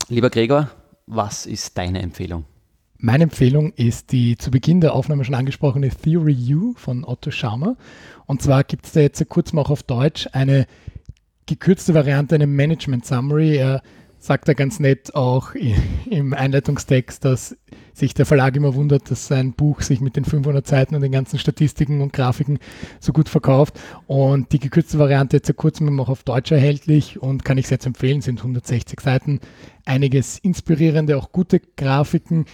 Lieber 0.08 0.30
Gregor, 0.30 0.70
was 1.08 1.46
ist 1.46 1.78
deine 1.78 2.02
Empfehlung? 2.02 2.46
Meine 2.98 3.26
Empfehlung 3.26 3.74
ist 3.74 4.12
die 4.12 4.38
zu 4.38 4.50
Beginn 4.50 4.82
der 4.82 4.94
Aufnahme 4.94 5.26
schon 5.26 5.36
angesprochene 5.36 5.90
Theory 5.90 6.56
U 6.56 6.74
von 6.76 7.04
Otto 7.04 7.32
Scharmer. 7.32 7.76
Und 8.26 8.42
zwar 8.42 8.64
gibt 8.64 8.86
es 8.86 8.94
da 8.94 9.02
jetzt 9.02 9.28
kurz 9.30 9.52
mal 9.52 9.62
auch 9.62 9.70
auf 9.70 9.84
Deutsch 9.84 10.28
eine 10.32 10.66
gekürzte 11.46 11.94
Variante, 11.94 12.36
eine 12.36 12.48
Management 12.48 13.06
Summary. 13.06 13.58
Er 13.58 13.82
sagt 14.26 14.48
er 14.48 14.56
ganz 14.56 14.80
nett 14.80 15.14
auch 15.14 15.54
im 16.10 16.34
Einleitungstext, 16.34 17.24
dass 17.24 17.56
sich 17.94 18.16
der 18.16 18.26
Verlag 18.26 18.56
immer 18.56 18.74
wundert, 18.74 19.12
dass 19.12 19.28
sein 19.28 19.54
Buch 19.54 19.82
sich 19.82 20.02
mit 20.02 20.16
den 20.16 20.26
500 20.26 20.66
Seiten 20.66 20.96
und 20.96 21.02
den 21.02 21.12
ganzen 21.12 21.38
Statistiken 21.38 22.02
und 22.02 22.12
Grafiken 22.12 22.58
so 23.00 23.14
gut 23.14 23.30
verkauft. 23.30 23.80
Und 24.08 24.52
die 24.52 24.60
gekürzte 24.60 24.98
Variante 24.98 25.38
jetzt 25.38 25.48
seit 25.48 25.58
kurzem 25.58 26.00
auch 26.00 26.10
auf 26.10 26.24
Deutsch 26.24 26.52
erhältlich 26.52 27.22
und 27.22 27.46
kann 27.46 27.60
ich 27.60 27.68
sehr 27.68 27.78
empfehlen, 27.86 28.22
sind 28.22 28.40
160 28.40 29.00
Seiten. 29.00 29.40
Einiges 29.86 30.40
inspirierende, 30.40 31.18
auch 31.18 31.32
gute 31.32 31.62
Grafiken. 31.78 32.46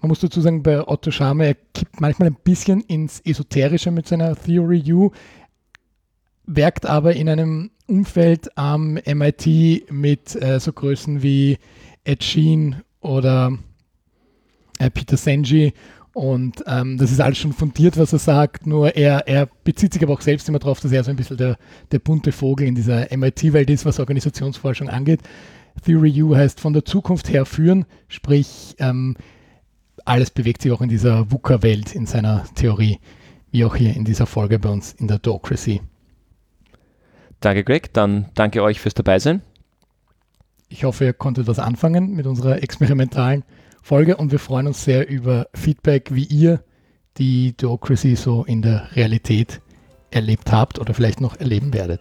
Man 0.00 0.08
muss 0.08 0.20
dazu 0.20 0.40
sagen, 0.40 0.62
bei 0.62 0.88
Otto 0.88 1.10
Schame, 1.10 1.46
er 1.46 1.56
kippt 1.74 2.00
manchmal 2.00 2.28
ein 2.28 2.36
bisschen 2.42 2.80
ins 2.80 3.20
Esoterische 3.20 3.90
mit 3.90 4.08
seiner 4.08 4.34
Theory 4.34 4.82
U, 4.92 5.10
werkt 6.46 6.86
aber 6.86 7.14
in 7.14 7.28
einem 7.28 7.70
Umfeld 7.88 8.56
am 8.56 8.94
MIT 8.94 9.90
mit 9.90 10.40
äh, 10.40 10.60
so 10.60 10.72
Größen 10.72 11.22
wie 11.22 11.58
Ed 12.04 12.22
Sheen 12.22 12.82
oder 13.00 13.58
äh, 14.78 14.90
Peter 14.90 15.16
Senji 15.16 15.72
und 16.18 16.64
ähm, 16.66 16.98
das 16.98 17.12
ist 17.12 17.20
alles 17.20 17.38
schon 17.38 17.52
fundiert, 17.52 17.96
was 17.96 18.12
er 18.12 18.18
sagt, 18.18 18.66
nur 18.66 18.96
er, 18.96 19.28
er 19.28 19.48
bezieht 19.62 19.92
sich 19.92 20.02
aber 20.02 20.14
auch 20.14 20.20
selbst 20.20 20.48
immer 20.48 20.58
darauf, 20.58 20.80
dass 20.80 20.90
er 20.90 21.04
so 21.04 21.10
ein 21.10 21.16
bisschen 21.16 21.36
der, 21.36 21.56
der 21.92 22.00
bunte 22.00 22.32
Vogel 22.32 22.66
in 22.66 22.74
dieser 22.74 23.06
MIT-Welt 23.16 23.70
ist, 23.70 23.84
was 23.84 24.00
Organisationsforschung 24.00 24.88
angeht. 24.88 25.20
Theory 25.84 26.20
U 26.22 26.34
heißt 26.34 26.58
von 26.58 26.72
der 26.72 26.84
Zukunft 26.84 27.28
her 27.28 27.46
führen, 27.46 27.86
sprich 28.08 28.74
ähm, 28.80 29.16
alles 30.04 30.30
bewegt 30.30 30.62
sich 30.62 30.72
auch 30.72 30.80
in 30.80 30.88
dieser 30.88 31.30
VUCA-Welt 31.30 31.94
in 31.94 32.06
seiner 32.06 32.44
Theorie, 32.56 32.98
wie 33.52 33.64
auch 33.64 33.76
hier 33.76 33.94
in 33.94 34.04
dieser 34.04 34.26
Folge 34.26 34.58
bei 34.58 34.70
uns 34.70 34.94
in 34.94 35.06
der 35.06 35.18
Docracy. 35.20 35.82
Danke, 37.40 37.64
Greg. 37.64 37.92
Dann 37.92 38.26
danke 38.34 38.62
euch 38.62 38.80
fürs 38.80 38.94
Dabeisein. 38.94 39.42
Ich 40.68 40.84
hoffe, 40.84 41.04
ihr 41.04 41.12
konntet 41.12 41.46
was 41.46 41.58
anfangen 41.58 42.14
mit 42.14 42.26
unserer 42.26 42.62
experimentalen 42.62 43.44
Folge 43.82 44.16
und 44.16 44.32
wir 44.32 44.38
freuen 44.38 44.66
uns 44.66 44.84
sehr 44.84 45.08
über 45.08 45.46
Feedback, 45.54 46.14
wie 46.14 46.24
ihr 46.24 46.62
die 47.16 47.56
Duocracy 47.56 48.16
so 48.16 48.44
in 48.44 48.62
der 48.62 48.94
Realität 48.94 49.60
erlebt 50.10 50.52
habt 50.52 50.78
oder 50.78 50.94
vielleicht 50.94 51.20
noch 51.20 51.36
erleben 51.36 51.72
werdet. 51.72 52.00